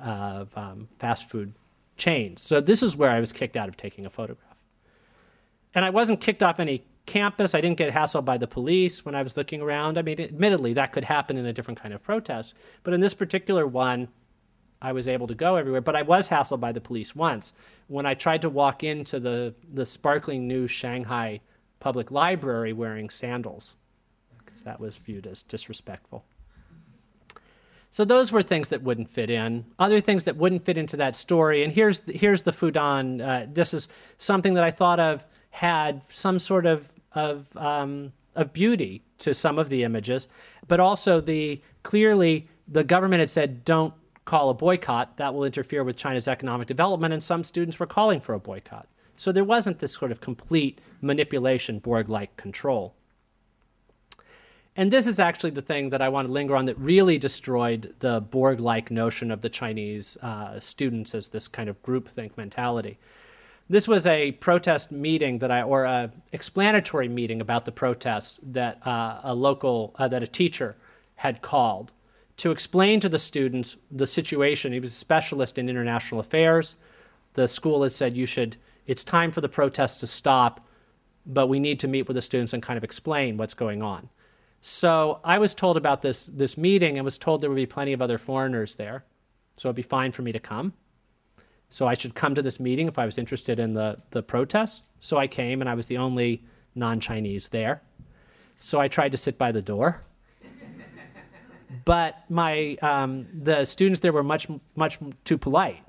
of 0.00 0.56
um, 0.56 0.88
fast 0.98 1.30
food 1.30 1.54
chains. 1.96 2.42
So 2.42 2.60
this 2.60 2.82
is 2.82 2.96
where 2.96 3.10
I 3.10 3.20
was 3.20 3.32
kicked 3.32 3.56
out 3.56 3.68
of 3.68 3.76
taking 3.76 4.04
a 4.04 4.10
photograph. 4.10 4.47
And 5.78 5.84
I 5.84 5.90
wasn't 5.90 6.20
kicked 6.20 6.42
off 6.42 6.58
any 6.58 6.82
campus. 7.06 7.54
I 7.54 7.60
didn't 7.60 7.78
get 7.78 7.92
hassled 7.92 8.24
by 8.24 8.36
the 8.36 8.48
police 8.48 9.04
when 9.04 9.14
I 9.14 9.22
was 9.22 9.36
looking 9.36 9.60
around. 9.60 9.96
I 9.96 10.02
mean, 10.02 10.20
admittedly, 10.20 10.72
that 10.72 10.90
could 10.90 11.04
happen 11.04 11.36
in 11.36 11.46
a 11.46 11.52
different 11.52 11.80
kind 11.80 11.94
of 11.94 12.02
protest. 12.02 12.54
But 12.82 12.94
in 12.94 13.00
this 13.00 13.14
particular 13.14 13.64
one, 13.64 14.08
I 14.82 14.90
was 14.90 15.06
able 15.06 15.28
to 15.28 15.36
go 15.36 15.54
everywhere. 15.54 15.80
But 15.80 15.94
I 15.94 16.02
was 16.02 16.30
hassled 16.30 16.58
by 16.58 16.72
the 16.72 16.80
police 16.80 17.14
once 17.14 17.52
when 17.86 18.06
I 18.06 18.14
tried 18.14 18.42
to 18.42 18.50
walk 18.50 18.82
into 18.82 19.20
the, 19.20 19.54
the 19.72 19.86
sparkling 19.86 20.48
new 20.48 20.66
Shanghai 20.66 21.42
Public 21.78 22.10
Library 22.10 22.72
wearing 22.72 23.08
sandals, 23.08 23.76
because 24.44 24.62
that 24.62 24.80
was 24.80 24.96
viewed 24.96 25.28
as 25.28 25.44
disrespectful. 25.44 26.24
So 27.90 28.04
those 28.04 28.32
were 28.32 28.42
things 28.42 28.70
that 28.70 28.82
wouldn't 28.82 29.10
fit 29.10 29.30
in. 29.30 29.64
Other 29.78 30.00
things 30.00 30.24
that 30.24 30.36
wouldn't 30.36 30.64
fit 30.64 30.76
into 30.76 30.96
that 30.96 31.14
story, 31.14 31.62
and 31.62 31.72
here's 31.72 32.00
the, 32.00 32.14
here's 32.14 32.42
the 32.42 32.50
Fudan. 32.50 33.24
Uh, 33.24 33.46
this 33.48 33.72
is 33.72 33.88
something 34.16 34.54
that 34.54 34.64
I 34.64 34.72
thought 34.72 34.98
of 34.98 35.24
had 35.58 36.04
some 36.10 36.38
sort 36.38 36.66
of 36.66 36.92
of 37.12 37.46
um, 37.56 38.12
of 38.34 38.52
beauty 38.52 39.02
to 39.18 39.34
some 39.34 39.58
of 39.58 39.68
the 39.68 39.82
images, 39.82 40.28
but 40.68 40.78
also 40.78 41.20
the 41.20 41.60
clearly 41.82 42.46
the 42.68 42.84
government 42.84 43.20
had 43.20 43.30
said 43.30 43.64
don't 43.64 43.94
call 44.24 44.50
a 44.50 44.54
boycott 44.54 45.16
that 45.16 45.34
will 45.34 45.44
interfere 45.44 45.82
with 45.82 45.96
China's 45.96 46.28
economic 46.28 46.68
development, 46.68 47.12
and 47.12 47.22
some 47.22 47.42
students 47.42 47.80
were 47.80 47.86
calling 47.86 48.20
for 48.20 48.34
a 48.34 48.38
boycott. 48.38 48.86
So 49.16 49.32
there 49.32 49.42
wasn't 49.42 49.80
this 49.80 49.92
sort 49.94 50.12
of 50.12 50.20
complete 50.20 50.80
manipulation, 51.00 51.80
Borg-like 51.80 52.36
control. 52.36 52.94
And 54.76 54.92
this 54.92 55.08
is 55.08 55.18
actually 55.18 55.50
the 55.50 55.62
thing 55.62 55.90
that 55.90 56.00
I 56.00 56.08
want 56.08 56.28
to 56.28 56.32
linger 56.32 56.54
on 56.54 56.66
that 56.66 56.78
really 56.78 57.18
destroyed 57.18 57.96
the 57.98 58.20
Borg 58.20 58.60
like 58.60 58.92
notion 58.92 59.32
of 59.32 59.40
the 59.40 59.48
Chinese 59.48 60.16
uh, 60.22 60.60
students 60.60 61.16
as 61.16 61.28
this 61.28 61.48
kind 61.48 61.68
of 61.68 61.82
groupthink 61.82 62.36
mentality. 62.36 62.96
This 63.70 63.86
was 63.86 64.06
a 64.06 64.32
protest 64.32 64.90
meeting 64.90 65.38
that 65.40 65.50
I, 65.50 65.62
or 65.62 65.84
a 65.84 66.10
explanatory 66.32 67.08
meeting 67.08 67.40
about 67.40 67.66
the 67.66 67.72
protests 67.72 68.40
that 68.42 68.86
uh, 68.86 69.20
a 69.22 69.34
local, 69.34 69.94
uh, 69.98 70.08
that 70.08 70.22
a 70.22 70.26
teacher 70.26 70.76
had 71.16 71.42
called 71.42 71.92
to 72.38 72.50
explain 72.50 73.00
to 73.00 73.08
the 73.08 73.18
students 73.18 73.76
the 73.90 74.06
situation. 74.06 74.72
He 74.72 74.80
was 74.80 74.92
a 74.92 74.96
specialist 74.96 75.58
in 75.58 75.68
international 75.68 76.20
affairs. 76.20 76.76
The 77.34 77.46
school 77.46 77.82
has 77.82 77.94
said 77.94 78.16
you 78.16 78.26
should, 78.26 78.56
it's 78.86 79.04
time 79.04 79.32
for 79.32 79.40
the 79.42 79.48
protests 79.48 80.00
to 80.00 80.06
stop, 80.06 80.66
but 81.26 81.48
we 81.48 81.60
need 81.60 81.78
to 81.80 81.88
meet 81.88 82.08
with 82.08 82.14
the 82.14 82.22
students 82.22 82.54
and 82.54 82.62
kind 82.62 82.78
of 82.78 82.84
explain 82.84 83.36
what's 83.36 83.54
going 83.54 83.82
on. 83.82 84.08
So 84.60 85.20
I 85.24 85.38
was 85.38 85.52
told 85.52 85.76
about 85.76 86.00
this, 86.00 86.26
this 86.26 86.56
meeting 86.56 86.96
and 86.96 87.04
was 87.04 87.18
told 87.18 87.40
there 87.40 87.50
would 87.50 87.56
be 87.56 87.66
plenty 87.66 87.92
of 87.92 88.00
other 88.00 88.18
foreigners 88.18 88.76
there. 88.76 89.04
So 89.56 89.68
it'd 89.68 89.76
be 89.76 89.82
fine 89.82 90.12
for 90.12 90.22
me 90.22 90.32
to 90.32 90.38
come. 90.38 90.72
So 91.70 91.86
I 91.86 91.94
should 91.94 92.14
come 92.14 92.34
to 92.34 92.42
this 92.42 92.58
meeting 92.58 92.88
if 92.88 92.98
I 92.98 93.04
was 93.04 93.18
interested 93.18 93.58
in 93.58 93.74
the, 93.74 93.98
the 94.10 94.22
protest. 94.22 94.84
So 95.00 95.18
I 95.18 95.26
came 95.26 95.60
and 95.60 95.68
I 95.68 95.74
was 95.74 95.86
the 95.86 95.98
only 95.98 96.42
non 96.74 97.00
Chinese 97.00 97.48
there. 97.48 97.82
So 98.58 98.80
I 98.80 98.88
tried 98.88 99.12
to 99.12 99.18
sit 99.18 99.38
by 99.38 99.52
the 99.52 99.62
door. 99.62 100.00
but 101.84 102.24
my, 102.28 102.76
um, 102.82 103.26
the 103.32 103.64
students 103.64 104.00
there 104.00 104.12
were 104.12 104.22
much, 104.22 104.48
much 104.74 104.98
too 105.24 105.38
polite. 105.38 105.82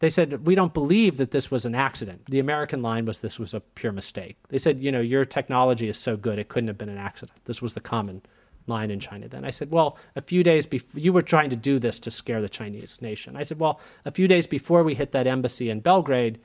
They 0.00 0.10
said, 0.10 0.46
We 0.46 0.54
don't 0.54 0.72
believe 0.72 1.18
that 1.18 1.30
this 1.30 1.50
was 1.50 1.66
an 1.66 1.74
accident. 1.74 2.24
The 2.26 2.38
American 2.38 2.80
line 2.80 3.04
was 3.04 3.20
this 3.20 3.38
was 3.38 3.52
a 3.52 3.60
pure 3.60 3.92
mistake. 3.92 4.38
They 4.48 4.58
said, 4.58 4.82
You 4.82 4.90
know, 4.90 5.00
your 5.00 5.26
technology 5.26 5.88
is 5.88 5.98
so 5.98 6.16
good, 6.16 6.38
it 6.38 6.48
couldn't 6.48 6.68
have 6.68 6.78
been 6.78 6.88
an 6.88 6.98
accident. 6.98 7.38
This 7.44 7.60
was 7.60 7.74
the 7.74 7.80
common 7.80 8.22
line 8.66 8.90
in 8.90 9.00
China 9.00 9.28
then. 9.28 9.44
I 9.44 9.50
said, 9.50 9.70
well, 9.70 9.98
a 10.16 10.22
few 10.22 10.42
days 10.42 10.66
before, 10.66 11.00
you 11.00 11.12
were 11.12 11.22
trying 11.22 11.50
to 11.50 11.56
do 11.56 11.78
this 11.78 11.98
to 12.00 12.10
scare 12.10 12.40
the 12.40 12.48
Chinese 12.48 13.00
nation. 13.02 13.36
I 13.36 13.42
said, 13.42 13.58
well, 13.58 13.80
a 14.04 14.10
few 14.10 14.28
days 14.28 14.46
before 14.46 14.82
we 14.82 14.94
hit 14.94 15.12
that 15.12 15.26
embassy 15.26 15.70
in 15.70 15.80
Belgrade, 15.80 16.38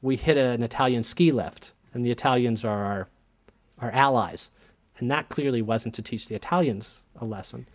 we 0.00 0.16
hit 0.16 0.36
an 0.36 0.62
Italian 0.62 1.02
ski 1.02 1.32
lift, 1.32 1.72
and 1.94 2.04
the 2.04 2.10
Italians 2.10 2.64
are 2.64 2.84
our, 2.84 3.08
our 3.78 3.90
allies. 3.92 4.50
And 4.98 5.10
that 5.10 5.28
clearly 5.28 5.62
wasn't 5.62 5.94
to 5.96 6.02
teach 6.02 6.28
the 6.28 6.34
Italians 6.34 7.02
a 7.16 7.24
lesson. 7.24 7.66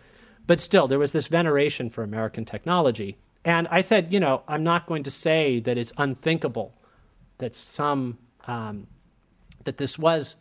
But 0.45 0.59
still, 0.59 0.87
there 0.87 0.99
was 0.99 1.11
this 1.11 1.27
veneration 1.27 1.89
for 1.89 2.03
American 2.03 2.45
technology. 2.45 3.17
And 3.43 3.67
I 3.69 3.81
said, 3.81 4.13
you 4.13 4.19
know, 4.19 4.43
I'm 4.47 4.63
not 4.63 4.87
going 4.87 5.03
to 5.03 5.11
say 5.11 5.59
that 5.61 5.77
it's 5.77 5.93
unthinkable 5.97 6.73
that 7.37 7.53
some, 7.53 8.17
um, 8.47 8.87
that 9.63 9.77
this 9.77 9.99
was 9.99 10.35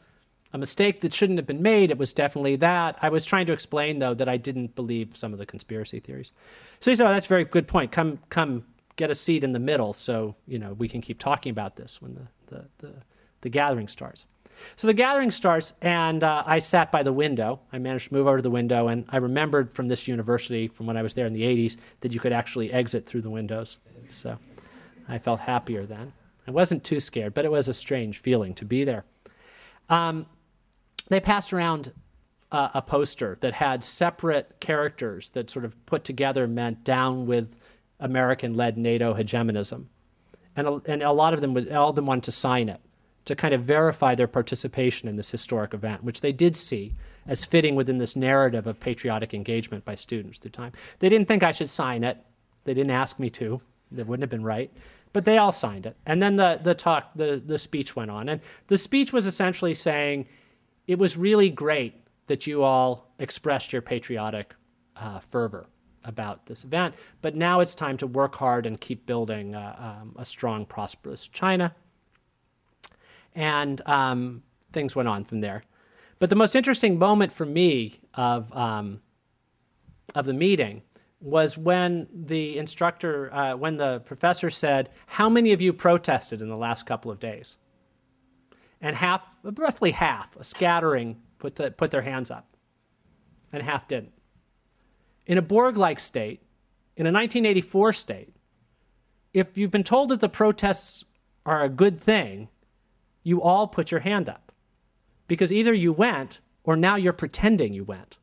a 0.53 0.59
mistake 0.59 1.01
that 1.01 1.13
shouldn't 1.13 1.39
have 1.39 1.47
been 1.47 1.63
made. 1.63 1.91
It 1.91 1.99
was 1.99 2.13
definitely 2.13 2.57
that. 2.57 2.99
I 3.03 3.09
was 3.09 3.25
trying 3.25 3.47
to 3.47 3.53
explain, 3.53 3.99
though, 3.99 4.15
that 4.15 4.29
I 4.29 4.37
didn't 4.37 4.75
believe 4.75 5.17
some 5.17 5.33
of 5.33 5.39
the 5.39 5.47
conspiracy 5.47 6.01
theories. 6.01 6.33
So 6.81 6.91
he 6.91 6.97
said, 6.97 7.07
oh, 7.07 7.13
that's 7.13 7.27
a 7.27 7.29
very 7.29 7.45
good 7.45 7.67
point. 7.67 7.93
Come, 7.93 8.21
come 8.29 8.65
get 8.97 9.11
a 9.11 9.15
seat 9.15 9.45
in 9.45 9.53
the 9.53 9.59
middle 9.59 9.93
so, 9.93 10.35
you 10.47 10.59
know, 10.59 10.73
we 10.73 10.89
can 10.89 11.01
keep 11.01 11.19
talking 11.19 11.51
about 11.51 11.77
this 11.77 12.01
when 12.01 12.15
the, 12.15 12.55
the, 12.55 12.65
the, 12.79 12.95
the 13.43 13.49
gathering 13.49 13.89
starts. 13.89 14.27
So 14.77 14.87
the 14.87 14.95
gathering 14.95 15.31
starts, 15.31 15.75
and 15.83 16.25
uh, 16.25 16.43
I 16.47 16.61
sat 16.61 16.91
by 16.91 17.03
the 17.03 17.13
window. 17.13 17.61
I 17.73 17.79
managed 17.79 18.09
to 18.09 18.15
move 18.15 18.27
over 18.27 18.39
to 18.39 18.43
the 18.43 18.51
window, 18.51 18.89
and 18.89 19.05
I 19.11 19.19
remembered 19.19 19.73
from 19.73 19.89
this 19.89 20.09
university, 20.09 20.69
from 20.69 20.87
when 20.87 20.97
I 20.97 21.03
was 21.03 21.13
there 21.13 21.27
in 21.27 21.35
the 21.35 21.43
80s, 21.43 21.77
that 22.01 22.15
you 22.15 22.21
could 22.21 22.33
actually 22.33 22.73
exit 22.73 23.07
through 23.07 23.21
the 23.21 23.31
windows. 23.31 23.79
So 24.09 24.39
I 25.09 25.19
felt 25.19 25.41
happier 25.41 25.85
then. 25.85 26.13
I 26.49 26.53
wasn't 26.53 26.85
too 26.85 27.01
scared, 27.01 27.35
but 27.35 27.45
it 27.45 27.51
was 27.51 27.69
a 27.69 27.75
strange 27.75 28.19
feeling 28.19 28.55
to 28.55 28.65
be 28.65 28.85
there. 28.85 29.05
Um, 29.89 30.27
they 31.09 31.21
passed 31.21 31.53
around 31.53 31.93
uh, 32.53 32.71
a 32.75 32.83
poster 32.83 33.37
that 33.41 33.55
had 33.55 33.83
separate 33.83 34.61
characters 34.61 35.31
that 35.31 35.51
sort 35.51 35.65
of 35.65 35.85
put 35.87 36.05
together 36.05 36.47
meant 36.47 36.85
down 36.85 37.27
with 37.27 37.57
American 37.99 38.55
led 38.55 38.79
NATO 38.79 39.15
hegemonism. 39.15 39.89
And 40.55 40.67
a, 40.67 40.83
and 40.87 41.03
a 41.03 41.13
lot 41.13 41.35
of 41.35 41.41
them, 41.41 41.55
would, 41.55 41.71
all 41.73 41.91
of 41.91 41.97
them 41.97 42.07
wanted 42.07 42.25
to 42.25 42.33
sign 42.33 42.69
it 42.69 42.81
to 43.27 43.35
kind 43.35 43.53
of 43.53 43.65
verify 43.65 44.15
their 44.15 44.29
participation 44.29 45.09
in 45.09 45.17
this 45.17 45.31
historic 45.31 45.75
event, 45.75 46.05
which 46.05 46.21
they 46.21 46.33
did 46.33 46.57
see 46.57 46.95
as 47.27 47.45
fitting 47.45 47.75
within 47.75 47.99
this 47.99 48.15
narrative 48.15 48.67
of 48.67 48.79
patriotic 48.79 49.35
engagement 49.35 49.85
by 49.85 49.97
students 49.97 50.39
through 50.39 50.53
time. 50.53 50.73
They 51.01 51.09
didn't 51.09 51.27
think 51.27 51.43
I 51.43 51.53
should 51.53 51.69
sign 51.69 52.05
it. 52.05 52.19
They 52.65 52.75
didn't 52.75 52.93
ask 52.93 53.19
me 53.19 53.29
to. 53.31 53.61
That 53.93 54.07
wouldn't 54.07 54.23
have 54.23 54.31
been 54.31 54.45
right. 54.45 54.71
But 55.13 55.25
they 55.25 55.39
all 55.39 55.53
signed 55.53 55.87
it. 55.87 55.97
And 56.07 56.23
then 56.23 56.37
the, 56.37 56.61
the 56.63 56.75
talk, 56.75 57.13
the, 57.17 57.43
the 57.45 57.59
speech 57.59 57.97
went 57.97 58.11
on. 58.11 58.29
And 58.29 58.41
the 58.69 58.79
speech 58.79 59.13
was 59.13 59.27
essentially 59.27 59.75
saying 59.75 60.27
it 60.87 60.99
was 60.99 61.17
really 61.17 61.51
great 61.51 61.95
that 62.27 62.47
you 62.47 62.63
all 62.63 63.13
expressed 63.19 63.73
your 63.73 63.83
patriotic 63.83 64.55
uh, 64.97 65.19
fervor 65.21 65.67
about 66.05 66.47
this 66.47 66.65
event. 66.65 66.95
But 67.23 67.35
now 67.35 67.61
it's 67.61 67.75
time 67.75 67.97
to 67.99 68.07
work 68.07 68.35
hard 68.37 68.67
and 68.67 68.81
keep 68.81 69.07
building 69.07 69.55
uh, 69.55 69.99
um, 70.01 70.15
a 70.17 70.25
strong, 70.25 70.65
prosperous 70.65 71.29
China 71.29 71.75
and 73.37 73.83
um, 73.87 74.43
things 74.73 74.97
went 74.97 75.09
on 75.09 75.23
from 75.23 75.41
there. 75.41 75.63
But 76.19 76.31
the 76.31 76.37
most 76.37 76.57
interesting 76.57 76.99
moment 76.99 77.31
for 77.31 77.45
me 77.45 78.01
of, 78.15 78.53
um, 78.57 79.03
of 80.15 80.25
the 80.25 80.33
meeting 80.33 80.83
was 81.21 81.59
when 81.59 82.09
the 82.13 82.59
instructor, 82.59 83.33
uh, 83.33 83.55
when 83.55 83.77
the 83.77 84.01
professor 84.01 84.49
said, 84.49 84.89
How 85.07 85.29
many 85.29 85.53
of 85.53 85.61
you 85.61 85.73
protested 85.73 86.41
in 86.41 86.49
the 86.49 86.57
last 86.57 86.87
couple 86.87 87.11
of 87.11 87.21
days? 87.21 87.59
And 88.81 88.97
half, 88.97 89.23
roughly 89.43 89.93
half, 89.93 90.37
a 90.37 90.45
scattering, 90.45 91.21
put, 91.39 91.57
the, 91.57 91.71
put 91.71 91.91
their 91.91 92.03
hands 92.03 92.31
up, 92.31 92.57
and 93.53 93.63
half 93.63 93.89
didn't. 93.89 94.13
In 95.27 95.39
a 95.39 95.43
Borg 95.43 95.77
like 95.77 95.99
state, 95.99 96.43
in 96.97 97.07
a 97.07 97.13
1984 97.13 97.93
state, 97.93 98.37
if 99.33 99.59
you've 99.59 99.71
been 99.71 99.85
told 99.85 100.09
that 100.11 100.21
the 100.21 100.29
protests 100.29 101.05
are 101.45 101.63
a 101.63 101.69
good 101.69 102.01
thing, 102.01 102.49
you 103.23 103.43
all 103.43 103.67
put 103.67 103.91
your 103.91 104.01
hand 104.01 104.29
up. 104.29 104.53
Because 105.29 105.53
either 105.53 105.75
you 105.75 105.93
went 105.93 106.41
or 106.65 106.77
now 106.77 106.97
you're 106.97 107.13
pretending 107.13 107.73
you 107.73 107.85
went. 107.85 108.19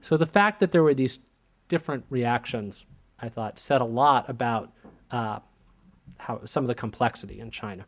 So 0.00 0.16
the 0.16 0.26
fact 0.26 0.60
that 0.60 0.72
there 0.72 0.82
were 0.82 0.94
these 0.94 1.26
different 1.68 2.04
reactions, 2.08 2.86
I 3.18 3.28
thought, 3.28 3.58
said 3.58 3.80
a 3.80 3.84
lot 3.84 4.28
about 4.28 4.72
uh, 5.10 5.40
how 6.18 6.44
some 6.44 6.64
of 6.64 6.68
the 6.68 6.74
complexity 6.74 7.40
in 7.40 7.50
China. 7.50 7.86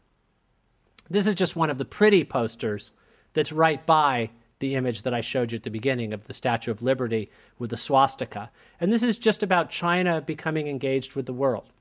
This 1.10 1.26
is 1.26 1.34
just 1.34 1.56
one 1.56 1.70
of 1.70 1.78
the 1.78 1.84
pretty 1.84 2.24
posters 2.24 2.92
that's 3.34 3.52
right 3.52 3.84
by 3.84 4.30
the 4.60 4.74
image 4.74 5.02
that 5.02 5.14
I 5.14 5.20
showed 5.20 5.52
you 5.52 5.56
at 5.56 5.64
the 5.64 5.70
beginning 5.70 6.12
of 6.12 6.26
the 6.26 6.32
Statue 6.32 6.70
of 6.70 6.82
Liberty 6.82 7.30
with 7.58 7.70
the 7.70 7.76
swastika. 7.76 8.50
And 8.78 8.92
this 8.92 9.02
is 9.02 9.18
just 9.18 9.42
about 9.42 9.70
China 9.70 10.20
becoming 10.20 10.68
engaged 10.68 11.14
with 11.14 11.26
the 11.26 11.32
world. 11.32 11.72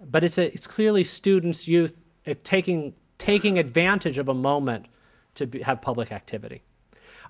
But 0.00 0.24
it's, 0.24 0.36
a, 0.36 0.52
it's 0.52 0.66
clearly 0.66 1.04
students, 1.04 1.68
youth, 1.68 2.00
eh, 2.26 2.34
taking, 2.42 2.94
taking 3.18 3.58
advantage 3.58 4.18
of 4.18 4.28
a 4.28 4.34
moment 4.34 4.86
to 5.34 5.46
be, 5.46 5.62
have 5.62 5.80
public 5.80 6.10
activity. 6.10 6.62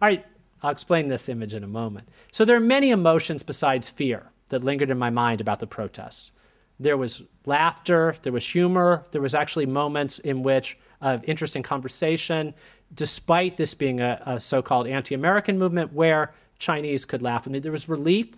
All 0.00 0.08
right, 0.08 0.24
I'll 0.62 0.70
explain 0.70 1.08
this 1.08 1.28
image 1.28 1.52
in 1.52 1.62
a 1.62 1.68
moment. 1.68 2.08
So 2.32 2.44
there 2.44 2.56
are 2.56 2.60
many 2.60 2.90
emotions 2.90 3.42
besides 3.42 3.90
fear 3.90 4.30
that 4.48 4.64
lingered 4.64 4.90
in 4.90 4.98
my 4.98 5.10
mind 5.10 5.40
about 5.40 5.60
the 5.60 5.66
protests. 5.66 6.32
There 6.80 6.96
was 6.96 7.22
laughter, 7.44 8.14
there 8.22 8.32
was 8.32 8.46
humor, 8.46 9.04
there 9.12 9.20
was 9.20 9.34
actually 9.34 9.66
moments 9.66 10.18
in 10.18 10.42
which 10.42 10.78
of 11.02 11.22
interesting 11.24 11.62
conversation, 11.62 12.54
despite 12.94 13.58
this 13.58 13.74
being 13.74 14.00
a, 14.00 14.20
a 14.24 14.40
so-called 14.40 14.86
anti-American 14.86 15.58
movement 15.58 15.92
where 15.92 16.32
Chinese 16.58 17.04
could 17.04 17.20
laugh 17.20 17.46
at 17.46 17.52
me. 17.52 17.58
There 17.58 17.70
was 17.70 17.88
relief 17.88 18.28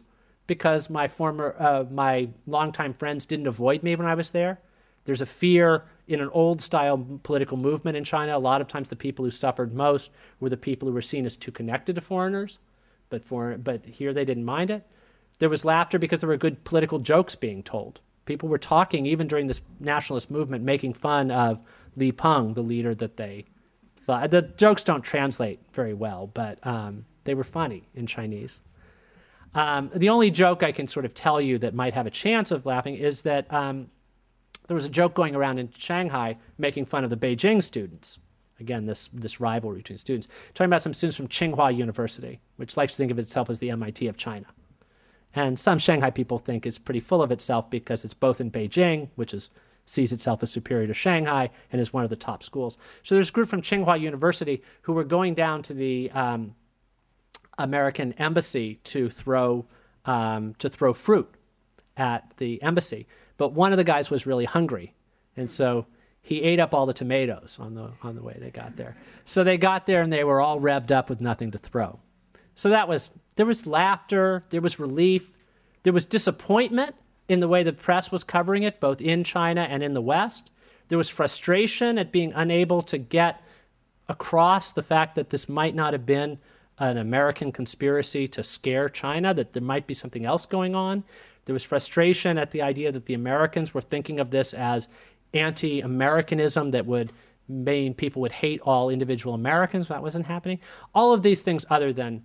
because 0.49 0.91
my 0.91 1.07
former, 1.07 1.55
uh, 1.59 1.85
my 1.89 2.29
longtime 2.49 2.95
friends 2.95 3.27
didn't 3.27 3.47
avoid 3.47 3.85
me 3.85 3.95
when 3.95 4.09
I 4.09 4.15
was 4.15 4.33
there. 4.33 4.59
There's 5.05 5.21
a 5.21 5.27
fear 5.27 5.85
in 6.09 6.21
an 6.21 6.29
old 6.31 6.61
style 6.61 7.07
political 7.23 7.57
movement 7.57 7.97
in 7.97 8.05
China. 8.05 8.37
A 8.37 8.39
lot 8.39 8.61
of 8.61 8.67
times 8.67 8.89
the 8.89 8.97
people 8.97 9.25
who 9.25 9.31
suffered 9.31 9.73
most 9.73 10.11
were 10.41 10.51
the 10.51 10.57
people 10.57 10.89
who 10.89 10.95
were 10.95 11.03
seen 11.03 11.27
as 11.27 11.37
too 11.37 11.53
connected 11.53 11.95
to 11.95 12.01
foreigners, 12.01 12.59
but, 13.09 13.25
for, 13.25 13.57
but 13.57 13.87
here 13.87 14.13
they 14.13 14.25
didn't 14.25 14.45
mind 14.45 14.71
it. 14.71 14.85
There 15.39 15.49
was 15.49 15.65
laughter 15.65 15.99
because 15.99 16.21
there 16.21 16.29
were 16.29 16.37
good 16.37 16.65
political 16.65 16.99
jokes 16.99 17.37
being 17.37 17.63
told. 17.63 18.01
People 18.25 18.49
were 18.49 18.59
talking, 18.59 19.07
even 19.07 19.27
during 19.27 19.47
this 19.47 19.61
nationalist 19.81 20.31
movement, 20.31 20.65
making 20.65 20.95
fun 20.95 21.31
of 21.31 21.61
Li 21.97 22.13
Peng, 22.13 22.55
the 22.55 22.63
leader 22.63 22.95
that 22.95 23.17
they 23.17 23.47
thought. 23.97 24.31
The 24.31 24.43
jokes 24.43 24.85
don't 24.85 25.03
translate 25.03 25.61
very 25.73 25.95
well, 25.95 26.31
but 26.33 26.65
um, 26.67 27.05
they 27.25 27.35
were 27.35 27.45
funny 27.45 27.89
in 27.95 28.07
Chinese. 28.07 28.61
Um, 29.55 29.91
the 29.95 30.09
only 30.09 30.31
joke 30.31 30.63
I 30.63 30.73
can 30.73 30.87
sort 30.87 31.05
of 31.05 31.15
tell 31.15 31.41
you 31.41 31.59
that 31.59 31.75
might 31.75 31.95
have 31.95 32.07
a 32.07 32.11
chance 32.11 32.51
of 32.51 32.65
laughing 32.65 32.97
is 32.97 33.23
that 33.23 33.53
um, 33.53 33.91
there 34.67 34.75
was 34.75 34.87
a 34.87 34.91
joke 34.91 35.15
going 35.15 35.35
around 35.35 35.59
in 35.59 35.71
Shanghai 35.77 36.39
making 36.59 36.87
fun 36.87 37.05
of 37.05 37.11
the 37.11 37.17
Beijing 37.17 37.63
students. 37.63 38.19
Again, 38.61 38.87
this, 38.87 39.09
this 39.09 39.41
rivalry 39.41 39.79
between 39.79 39.99
students. 39.99 40.29
Talking 40.55 40.71
about 40.71 40.83
some 40.83 40.95
students 40.95 41.17
from 41.17 41.29
Tsinghua 41.29 41.77
University, 41.77 42.41
which 42.57 42.77
likes 42.77 42.93
to 42.93 42.99
think 42.99 43.11
of 43.11 43.19
itself 43.19 43.51
as 43.51 43.59
the 43.59 43.71
MIT 43.71 44.07
of 44.07 44.17
China. 44.17 44.47
And 45.35 45.59
some 45.59 45.79
Shanghai 45.79 46.11
people 46.11 46.39
think 46.39 46.67
it's 46.67 46.79
pretty 46.79 47.01
full 47.01 47.23
of 47.23 47.31
itself 47.31 47.71
because 47.71 48.05
it's 48.05 48.15
both 48.15 48.41
in 48.41 48.51
Beijing, 48.51 49.09
which 49.15 49.33
is 49.33 49.51
sees 49.85 50.13
itself 50.13 50.43
as 50.43 50.51
superior 50.51 50.87
to 50.87 50.95
Shanghai 50.95 51.51
and 51.73 51.81
is 51.81 51.93
one 51.93 52.05
of 52.05 52.11
the 52.11 52.17
top 52.17 52.43
schools. 52.43 52.79
So 53.03 53.15
there's 53.15 53.31
a 53.31 53.33
group 53.33 53.49
from 53.49 53.63
Tsinghua 53.63 54.01
University 54.01 54.63
who 54.83 54.93
were 54.93 55.05
going 55.05 55.35
down 55.35 55.63
to 55.63 55.75
the 55.75 56.11
um, 56.13 56.55
American 57.59 58.13
embassy 58.15 58.77
to 58.85 59.11
throw 59.11 59.67
um, 60.05 60.55
to 60.59 60.69
throw 60.69 60.93
fruit 60.93 61.33
at 61.97 62.37
the 62.39 62.63
embassy. 62.63 63.07
But 63.37 63.53
one 63.53 63.73
of 63.73 63.79
the 63.79 63.85
guys 63.85 64.11
was 64.11 64.27
really 64.27 64.45
hungry, 64.45 64.95
and 65.37 65.49
so 65.49 65.87
he 66.21 66.43
ate 66.43 66.61
up 66.61 66.73
all 66.75 66.87
the 66.87 66.93
tomatoes 66.93 67.59
on 67.61 67.75
the 67.75 67.91
on 68.03 68.15
the 68.15 68.23
way 68.23 68.37
they 68.39 68.51
got 68.51 68.77
there. 68.77 68.97
So 69.25 69.45
they 69.45 69.59
got 69.59 69.87
there 69.87 70.03
and 70.03 70.13
they 70.13 70.25
were 70.25 70.41
all 70.41 70.61
revved 70.61 70.91
up 70.91 71.09
with 71.09 71.21
nothing 71.21 71.51
to 71.51 71.59
throw. 71.59 71.99
So 72.55 72.71
that 72.71 72.87
was 72.87 73.11
there 73.37 73.47
was 73.47 73.67
laughter, 73.67 74.43
there 74.51 74.61
was 74.61 74.79
relief, 74.79 75.33
there 75.83 75.93
was 75.93 76.07
disappointment 76.07 76.95
in 77.29 77.41
the 77.41 77.49
way 77.49 77.63
the 77.63 77.73
press 77.73 78.13
was 78.13 78.25
covering 78.25 78.63
it, 78.63 78.81
both 78.81 79.01
in 79.01 79.25
China 79.25 79.63
and 79.63 79.83
in 79.83 79.95
the 79.95 80.03
West. 80.03 80.51
There 80.89 80.99
was 80.99 81.09
frustration 81.09 81.99
at 81.99 82.13
being 82.13 82.33
unable 82.35 82.81
to 82.83 82.99
get 82.99 83.43
across 84.09 84.73
the 84.73 84.83
fact 84.83 85.15
that 85.15 85.31
this 85.31 85.49
might 85.49 85.75
not 85.75 85.93
have 85.93 86.05
been 86.05 86.39
an 86.79 86.99
American 86.99 87.53
conspiracy 87.53 88.27
to 88.29 88.43
scare 88.43 88.89
China, 88.89 89.33
that 89.35 89.53
there 89.53 89.63
might 89.63 89.87
be 89.87 89.95
something 89.95 90.25
else 90.25 90.47
going 90.47 90.75
on. 90.75 91.05
There 91.45 91.55
was 91.55 91.65
frustration 91.65 92.39
at 92.39 92.51
the 92.51 92.63
idea 92.63 92.93
that 92.93 93.07
the 93.07 93.15
Americans 93.15 93.73
were 93.73 93.81
thinking 93.81 94.21
of 94.21 94.31
this 94.31 94.53
as 94.55 94.89
anti 95.35 95.81
Americanism 95.81 96.71
that 96.71 96.87
would 96.87 97.13
mean 97.49 97.95
people 97.95 98.23
would 98.23 98.33
hate 98.33 98.61
all 98.63 98.91
individual 98.91 99.35
Americans. 99.35 99.89
That 99.89 100.03
wasn't 100.03 100.27
happening. 100.27 100.61
All 100.95 101.13
of 101.13 101.23
these 101.23 101.43
things, 101.43 101.67
other 101.71 101.93
than, 101.93 102.23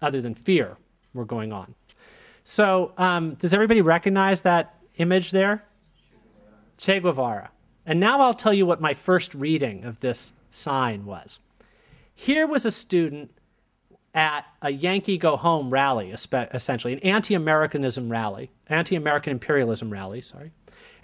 other 0.00 0.20
than 0.20 0.34
fear, 0.34 0.76
were 1.14 1.24
going 1.24 1.52
on. 1.52 1.74
So, 2.44 2.92
um, 2.96 3.34
does 3.34 3.52
everybody 3.52 3.82
recognize 3.82 4.42
that 4.42 4.74
image 4.96 5.30
there? 5.32 5.64
Che 6.78 7.00
Guevara. 7.00 7.50
And 7.84 8.00
now 8.00 8.20
I'll 8.20 8.34
tell 8.34 8.54
you 8.54 8.66
what 8.66 8.80
my 8.80 8.94
first 8.94 9.34
reading 9.34 9.84
of 9.84 10.00
this 10.00 10.32
sign 10.50 11.04
was. 11.04 11.40
Here 12.14 12.46
was 12.46 12.64
a 12.64 12.70
student 12.70 13.30
at 14.14 14.44
a 14.62 14.70
Yankee 14.70 15.18
Go 15.18 15.36
Home 15.36 15.70
rally, 15.70 16.10
essentially, 16.10 16.92
an 16.92 16.98
anti 17.00 17.34
Americanism 17.34 18.10
rally, 18.10 18.50
anti 18.68 18.96
American 18.96 19.32
imperialism 19.32 19.90
rally, 19.90 20.20
sorry. 20.20 20.52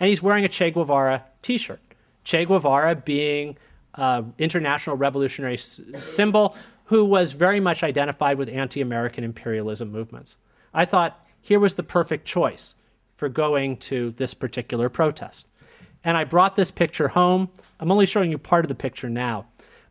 And 0.00 0.08
he's 0.08 0.22
wearing 0.22 0.44
a 0.44 0.48
Che 0.48 0.70
Guevara 0.70 1.24
t 1.42 1.58
shirt. 1.58 1.80
Che 2.24 2.44
Guevara 2.44 2.96
being 2.96 3.56
an 3.94 4.34
international 4.38 4.96
revolutionary 4.96 5.56
symbol 5.56 6.56
who 6.84 7.04
was 7.04 7.32
very 7.32 7.60
much 7.60 7.82
identified 7.82 8.38
with 8.38 8.48
anti 8.48 8.80
American 8.80 9.24
imperialism 9.24 9.90
movements. 9.90 10.36
I 10.72 10.84
thought 10.84 11.24
here 11.40 11.60
was 11.60 11.74
the 11.74 11.82
perfect 11.82 12.26
choice 12.26 12.74
for 13.16 13.28
going 13.28 13.76
to 13.76 14.10
this 14.12 14.34
particular 14.34 14.88
protest. 14.88 15.46
And 16.02 16.16
I 16.16 16.24
brought 16.24 16.56
this 16.56 16.70
picture 16.70 17.08
home. 17.08 17.48
I'm 17.80 17.90
only 17.90 18.06
showing 18.06 18.30
you 18.30 18.38
part 18.38 18.64
of 18.64 18.68
the 18.68 18.74
picture 18.74 19.08
now. 19.08 19.46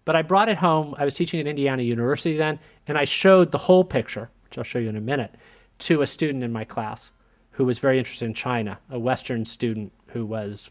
But 0.05 0.15
I 0.15 0.21
brought 0.21 0.49
it 0.49 0.57
home. 0.57 0.93
I 0.97 1.05
was 1.05 1.15
teaching 1.15 1.39
at 1.39 1.47
Indiana 1.47 1.81
University 1.81 2.37
then, 2.37 2.59
and 2.87 2.97
I 2.97 3.05
showed 3.05 3.51
the 3.51 3.57
whole 3.57 3.83
picture, 3.83 4.29
which 4.43 4.57
I'll 4.57 4.63
show 4.63 4.79
you 4.79 4.89
in 4.89 4.97
a 4.97 5.01
minute, 5.01 5.33
to 5.79 6.01
a 6.01 6.07
student 6.07 6.43
in 6.43 6.51
my 6.51 6.65
class 6.65 7.11
who 7.51 7.65
was 7.65 7.79
very 7.79 7.97
interested 7.97 8.25
in 8.25 8.33
China, 8.33 8.79
a 8.89 8.99
Western 8.99 9.45
student 9.45 9.93
who 10.07 10.25
was 10.25 10.69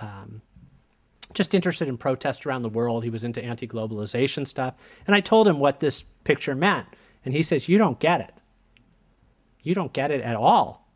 um, 0.00 0.42
just 1.34 1.54
interested 1.54 1.88
in 1.88 1.96
protest 1.96 2.46
around 2.46 2.62
the 2.62 2.68
world. 2.68 3.04
He 3.04 3.10
was 3.10 3.24
into 3.24 3.42
anti 3.44 3.66
globalization 3.66 4.46
stuff. 4.46 4.74
And 5.06 5.14
I 5.14 5.20
told 5.20 5.48
him 5.48 5.58
what 5.58 5.80
this 5.80 6.02
picture 6.02 6.54
meant. 6.54 6.86
And 7.24 7.34
he 7.34 7.42
says, 7.42 7.68
You 7.68 7.78
don't 7.78 7.98
get 7.98 8.20
it. 8.20 8.34
You 9.62 9.74
don't 9.74 9.92
get 9.92 10.10
it 10.10 10.22
at 10.22 10.36
all. 10.36 10.88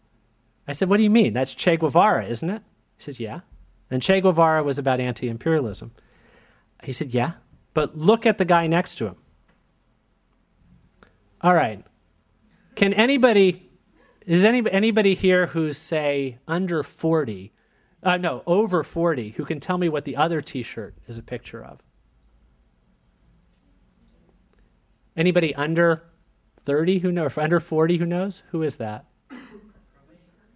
I 0.66 0.72
said, 0.72 0.88
What 0.88 0.96
do 0.96 1.02
you 1.02 1.10
mean? 1.10 1.32
That's 1.32 1.54
Che 1.54 1.76
Guevara, 1.76 2.24
isn't 2.26 2.50
it? 2.50 2.62
He 2.96 3.02
says, 3.02 3.20
Yeah. 3.20 3.40
And 3.90 4.02
Che 4.02 4.20
Guevara 4.20 4.62
was 4.62 4.78
about 4.78 5.00
anti 5.00 5.28
imperialism. 5.28 5.92
He 6.82 6.92
said, 6.92 7.14
Yeah. 7.14 7.32
But 7.74 7.96
look 7.96 8.26
at 8.26 8.38
the 8.38 8.44
guy 8.44 8.66
next 8.66 8.96
to 8.96 9.06
him. 9.06 9.16
All 11.40 11.54
right. 11.54 11.84
Can 12.74 12.92
anybody, 12.94 13.70
is 14.26 14.44
any, 14.44 14.68
anybody 14.70 15.14
here 15.14 15.46
who's, 15.46 15.78
say, 15.78 16.38
under 16.48 16.82
40, 16.82 17.52
uh, 18.06 18.16
no, 18.16 18.44
over 18.46 18.84
40, 18.84 19.30
who 19.30 19.44
can 19.44 19.58
tell 19.58 19.78
me 19.78 19.88
what 19.88 20.04
the 20.04 20.16
other 20.16 20.40
t 20.40 20.62
shirt 20.62 20.94
is 21.08 21.18
a 21.18 21.22
picture 21.22 21.62
of? 21.62 21.80
Anybody 25.16 25.52
under 25.56 26.04
30 26.60 27.00
who 27.00 27.10
knows, 27.10 27.36
under 27.36 27.58
40 27.58 27.96
who 27.96 28.06
knows? 28.06 28.44
Who 28.50 28.62
is 28.62 28.76
that? 28.76 29.06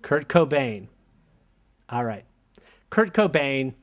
Kurt 0.03 0.29
Cobain. 0.29 0.87
All 1.89 2.05
right. 2.05 2.25
Kurt 2.89 3.13
Cobain, 3.13 3.75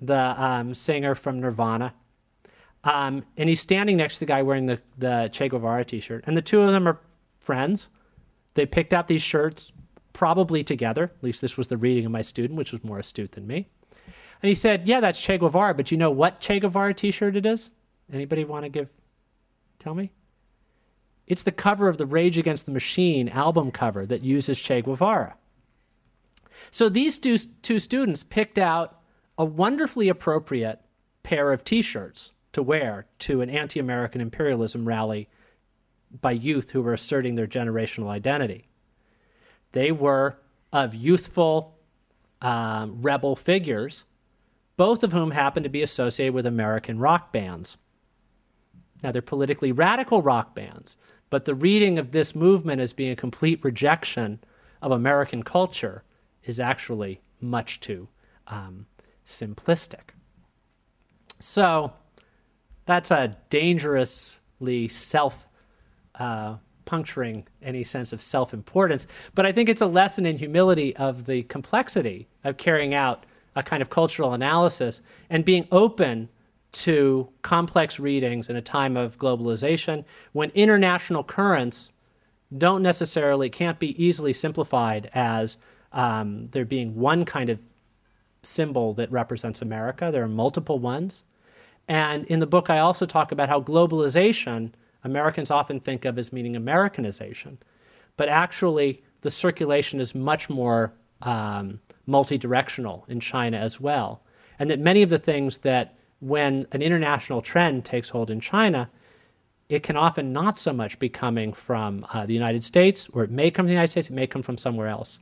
the 0.00 0.34
um, 0.40 0.72
singer 0.72 1.16
from 1.16 1.40
Nirvana. 1.40 1.94
Um, 2.84 3.24
and 3.36 3.48
he's 3.48 3.60
standing 3.60 3.96
next 3.96 4.14
to 4.14 4.20
the 4.20 4.26
guy 4.26 4.42
wearing 4.42 4.66
the, 4.66 4.80
the 4.96 5.28
Che 5.32 5.48
Guevara 5.48 5.84
t 5.84 5.98
shirt. 5.98 6.22
And 6.28 6.36
the 6.36 6.42
two 6.42 6.62
of 6.62 6.70
them 6.70 6.86
are 6.86 7.00
friends. 7.40 7.88
They 8.54 8.64
picked 8.64 8.92
out 8.92 9.08
these 9.08 9.22
shirts 9.22 9.72
probably 10.18 10.64
together. 10.64 11.04
At 11.04 11.22
least 11.22 11.40
this 11.40 11.56
was 11.56 11.68
the 11.68 11.76
reading 11.76 12.04
of 12.04 12.10
my 12.10 12.22
student, 12.22 12.58
which 12.58 12.72
was 12.72 12.82
more 12.82 12.98
astute 12.98 13.32
than 13.32 13.46
me. 13.46 13.68
And 14.42 14.48
he 14.48 14.54
said, 14.54 14.88
Yeah, 14.88 14.98
that's 14.98 15.22
Che 15.22 15.38
Guevara, 15.38 15.74
but 15.74 15.92
you 15.92 15.96
know 15.96 16.10
what 16.10 16.40
Che 16.40 16.58
Guevara 16.58 16.92
t 16.92 17.12
shirt 17.12 17.36
it 17.36 17.46
is? 17.46 17.70
Anybody 18.12 18.44
want 18.44 18.64
to 18.64 18.68
give? 18.68 18.90
Tell 19.78 19.94
me? 19.94 20.10
It's 21.28 21.44
the 21.44 21.52
cover 21.52 21.88
of 21.88 21.98
the 21.98 22.06
Rage 22.06 22.36
Against 22.36 22.66
the 22.66 22.72
Machine 22.72 23.28
album 23.28 23.70
cover 23.70 24.04
that 24.06 24.24
uses 24.24 24.58
Che 24.58 24.82
Guevara. 24.82 25.36
So 26.72 26.88
these 26.88 27.16
two, 27.16 27.38
two 27.62 27.78
students 27.78 28.24
picked 28.24 28.58
out 28.58 28.98
a 29.38 29.44
wonderfully 29.44 30.08
appropriate 30.08 30.80
pair 31.22 31.52
of 31.52 31.62
t 31.62 31.80
shirts 31.80 32.32
to 32.54 32.60
wear 32.60 33.06
to 33.20 33.40
an 33.40 33.50
anti 33.50 33.78
American 33.78 34.20
imperialism 34.20 34.88
rally 34.88 35.28
by 36.20 36.32
youth 36.32 36.70
who 36.70 36.82
were 36.82 36.94
asserting 36.94 37.36
their 37.36 37.46
generational 37.46 38.08
identity. 38.08 38.67
They 39.72 39.92
were 39.92 40.38
of 40.72 40.94
youthful 40.94 41.78
um, 42.40 43.02
rebel 43.02 43.36
figures, 43.36 44.04
both 44.76 45.02
of 45.02 45.12
whom 45.12 45.32
happened 45.32 45.64
to 45.64 45.70
be 45.70 45.82
associated 45.82 46.34
with 46.34 46.46
American 46.46 46.98
rock 46.98 47.32
bands. 47.32 47.76
Now, 49.02 49.12
they're 49.12 49.22
politically 49.22 49.72
radical 49.72 50.22
rock 50.22 50.54
bands, 50.54 50.96
but 51.30 51.44
the 51.44 51.54
reading 51.54 51.98
of 51.98 52.10
this 52.10 52.34
movement 52.34 52.80
as 52.80 52.92
being 52.92 53.12
a 53.12 53.16
complete 53.16 53.62
rejection 53.62 54.40
of 54.82 54.92
American 54.92 55.42
culture 55.42 56.04
is 56.44 56.58
actually 56.58 57.20
much 57.40 57.80
too 57.80 58.08
um, 58.46 58.86
simplistic. 59.24 60.10
So 61.38 61.92
that's 62.86 63.10
a 63.10 63.36
dangerously 63.50 64.88
self 64.88 65.46
uh, 66.14 66.56
puncturing 66.88 67.44
any 67.62 67.84
sense 67.84 68.14
of 68.14 68.22
self 68.22 68.54
importance. 68.54 69.06
But 69.34 69.44
I 69.44 69.52
think 69.52 69.68
it's 69.68 69.82
a 69.82 69.86
lesson 69.86 70.24
in 70.24 70.38
humility 70.38 70.96
of 70.96 71.26
the 71.26 71.42
complexity 71.42 72.26
of 72.44 72.56
carrying 72.56 72.94
out 72.94 73.24
a 73.54 73.62
kind 73.62 73.82
of 73.82 73.90
cultural 73.90 74.32
analysis 74.32 75.02
and 75.28 75.44
being 75.44 75.68
open 75.70 76.30
to 76.72 77.28
complex 77.42 78.00
readings 78.00 78.48
in 78.48 78.56
a 78.56 78.62
time 78.62 78.96
of 78.96 79.18
globalization 79.18 80.02
when 80.32 80.50
international 80.54 81.22
currents 81.22 81.92
don't 82.56 82.82
necessarily 82.82 83.50
can't 83.50 83.78
be 83.78 84.02
easily 84.02 84.32
simplified 84.32 85.10
as 85.12 85.58
um, 85.92 86.46
there 86.46 86.64
being 86.64 86.94
one 86.94 87.26
kind 87.26 87.50
of 87.50 87.60
symbol 88.42 88.94
that 88.94 89.12
represents 89.12 89.60
America. 89.60 90.08
There 90.10 90.22
are 90.22 90.28
multiple 90.28 90.78
ones. 90.78 91.22
And 91.86 92.24
in 92.26 92.38
the 92.38 92.46
book, 92.46 92.70
I 92.70 92.78
also 92.78 93.04
talk 93.04 93.30
about 93.30 93.50
how 93.50 93.60
globalization, 93.60 94.72
Americans 95.04 95.50
often 95.50 95.80
think 95.80 96.04
of 96.04 96.18
as 96.18 96.32
meaning 96.32 96.56
Americanization, 96.56 97.58
but 98.16 98.28
actually 98.28 99.02
the 99.20 99.30
circulation 99.30 100.00
is 100.00 100.14
much 100.14 100.50
more 100.50 100.92
um, 101.22 101.80
multi-directional 102.06 103.04
in 103.08 103.20
China 103.20 103.56
as 103.56 103.80
well. 103.80 104.22
And 104.58 104.70
that 104.70 104.78
many 104.78 105.02
of 105.02 105.10
the 105.10 105.18
things 105.18 105.58
that 105.58 105.94
when 106.20 106.66
an 106.72 106.82
international 106.82 107.42
trend 107.42 107.84
takes 107.84 108.10
hold 108.10 108.30
in 108.30 108.40
China, 108.40 108.90
it 109.68 109.82
can 109.82 109.96
often 109.96 110.32
not 110.32 110.58
so 110.58 110.72
much 110.72 110.98
be 110.98 111.08
coming 111.08 111.52
from 111.52 112.04
uh, 112.12 112.26
the 112.26 112.32
United 112.32 112.64
States, 112.64 113.08
or 113.10 113.22
it 113.22 113.30
may 113.30 113.50
come 113.50 113.64
from 113.64 113.68
the 113.68 113.72
United 113.72 113.90
States, 113.90 114.10
it 114.10 114.14
may 114.14 114.26
come 114.26 114.42
from 114.42 114.58
somewhere 114.58 114.88
else. 114.88 115.18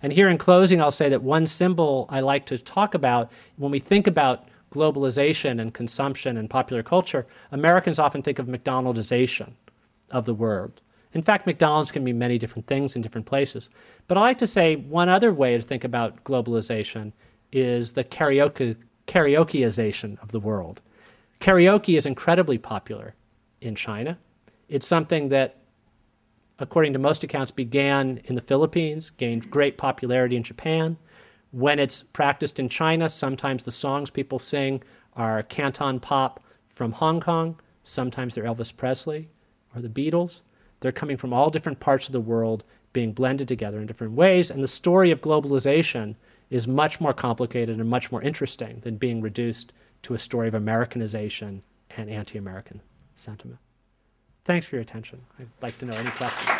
And 0.00 0.12
here 0.12 0.28
in 0.28 0.38
closing, 0.38 0.80
I'll 0.80 0.92
say 0.92 1.08
that 1.08 1.22
one 1.22 1.46
symbol 1.46 2.06
I 2.08 2.20
like 2.20 2.46
to 2.46 2.58
talk 2.58 2.94
about 2.94 3.32
when 3.56 3.72
we 3.72 3.80
think 3.80 4.06
about 4.06 4.48
globalization 4.70 5.60
and 5.60 5.74
consumption 5.74 6.36
and 6.36 6.50
popular 6.50 6.82
culture, 6.82 7.26
Americans 7.52 7.98
often 7.98 8.22
think 8.22 8.38
of 8.38 8.46
McDonaldization 8.46 9.52
of 10.10 10.24
the 10.24 10.34
world. 10.34 10.80
In 11.14 11.22
fact, 11.22 11.46
McDonald's 11.46 11.90
can 11.90 12.04
mean 12.04 12.18
many 12.18 12.38
different 12.38 12.66
things 12.66 12.94
in 12.94 13.02
different 13.02 13.26
places. 13.26 13.70
But 14.06 14.18
I 14.18 14.20
like 14.20 14.38
to 14.38 14.46
say 14.46 14.76
one 14.76 15.08
other 15.08 15.32
way 15.32 15.56
to 15.56 15.62
think 15.62 15.84
about 15.84 16.22
globalization 16.24 17.12
is 17.50 17.94
the 17.94 18.04
karaoke, 18.04 18.76
karaokeization 19.06 20.20
of 20.22 20.32
the 20.32 20.40
world. 20.40 20.82
Karaoke 21.40 21.96
is 21.96 22.04
incredibly 22.04 22.58
popular 22.58 23.14
in 23.60 23.74
China. 23.74 24.18
It's 24.68 24.86
something 24.86 25.30
that, 25.30 25.56
according 26.58 26.92
to 26.92 26.98
most 26.98 27.24
accounts, 27.24 27.50
began 27.50 28.20
in 28.24 28.34
the 28.34 28.42
Philippines, 28.42 29.08
gained 29.10 29.50
great 29.50 29.78
popularity 29.78 30.36
in 30.36 30.42
Japan. 30.42 30.98
When 31.50 31.78
it's 31.78 32.02
practiced 32.02 32.58
in 32.58 32.68
China, 32.68 33.08
sometimes 33.08 33.62
the 33.62 33.70
songs 33.70 34.10
people 34.10 34.38
sing 34.38 34.82
are 35.14 35.42
canton 35.42 36.00
pop 36.00 36.40
from 36.68 36.92
Hong 36.92 37.20
Kong, 37.20 37.58
sometimes 37.82 38.34
they're 38.34 38.44
Elvis 38.44 38.76
Presley 38.76 39.28
or 39.74 39.80
the 39.80 39.88
Beatles. 39.88 40.40
They're 40.80 40.92
coming 40.92 41.16
from 41.16 41.32
all 41.32 41.50
different 41.50 41.80
parts 41.80 42.06
of 42.06 42.12
the 42.12 42.20
world, 42.20 42.64
being 42.92 43.12
blended 43.12 43.48
together 43.48 43.80
in 43.80 43.86
different 43.86 44.12
ways, 44.14 44.50
and 44.50 44.62
the 44.62 44.68
story 44.68 45.10
of 45.10 45.20
globalization 45.20 46.14
is 46.50 46.68
much 46.68 47.00
more 47.00 47.12
complicated 47.12 47.78
and 47.78 47.90
much 47.90 48.10
more 48.12 48.22
interesting 48.22 48.80
than 48.80 48.96
being 48.96 49.20
reduced 49.20 49.72
to 50.02 50.14
a 50.14 50.18
story 50.18 50.48
of 50.48 50.54
Americanization 50.54 51.62
and 51.96 52.08
anti 52.08 52.38
American 52.38 52.80
sentiment. 53.14 53.58
Thanks 54.44 54.66
for 54.66 54.76
your 54.76 54.82
attention. 54.82 55.20
I'd 55.38 55.48
like 55.60 55.76
to 55.78 55.86
know 55.86 55.96
any 55.96 56.10
questions. 56.10 56.57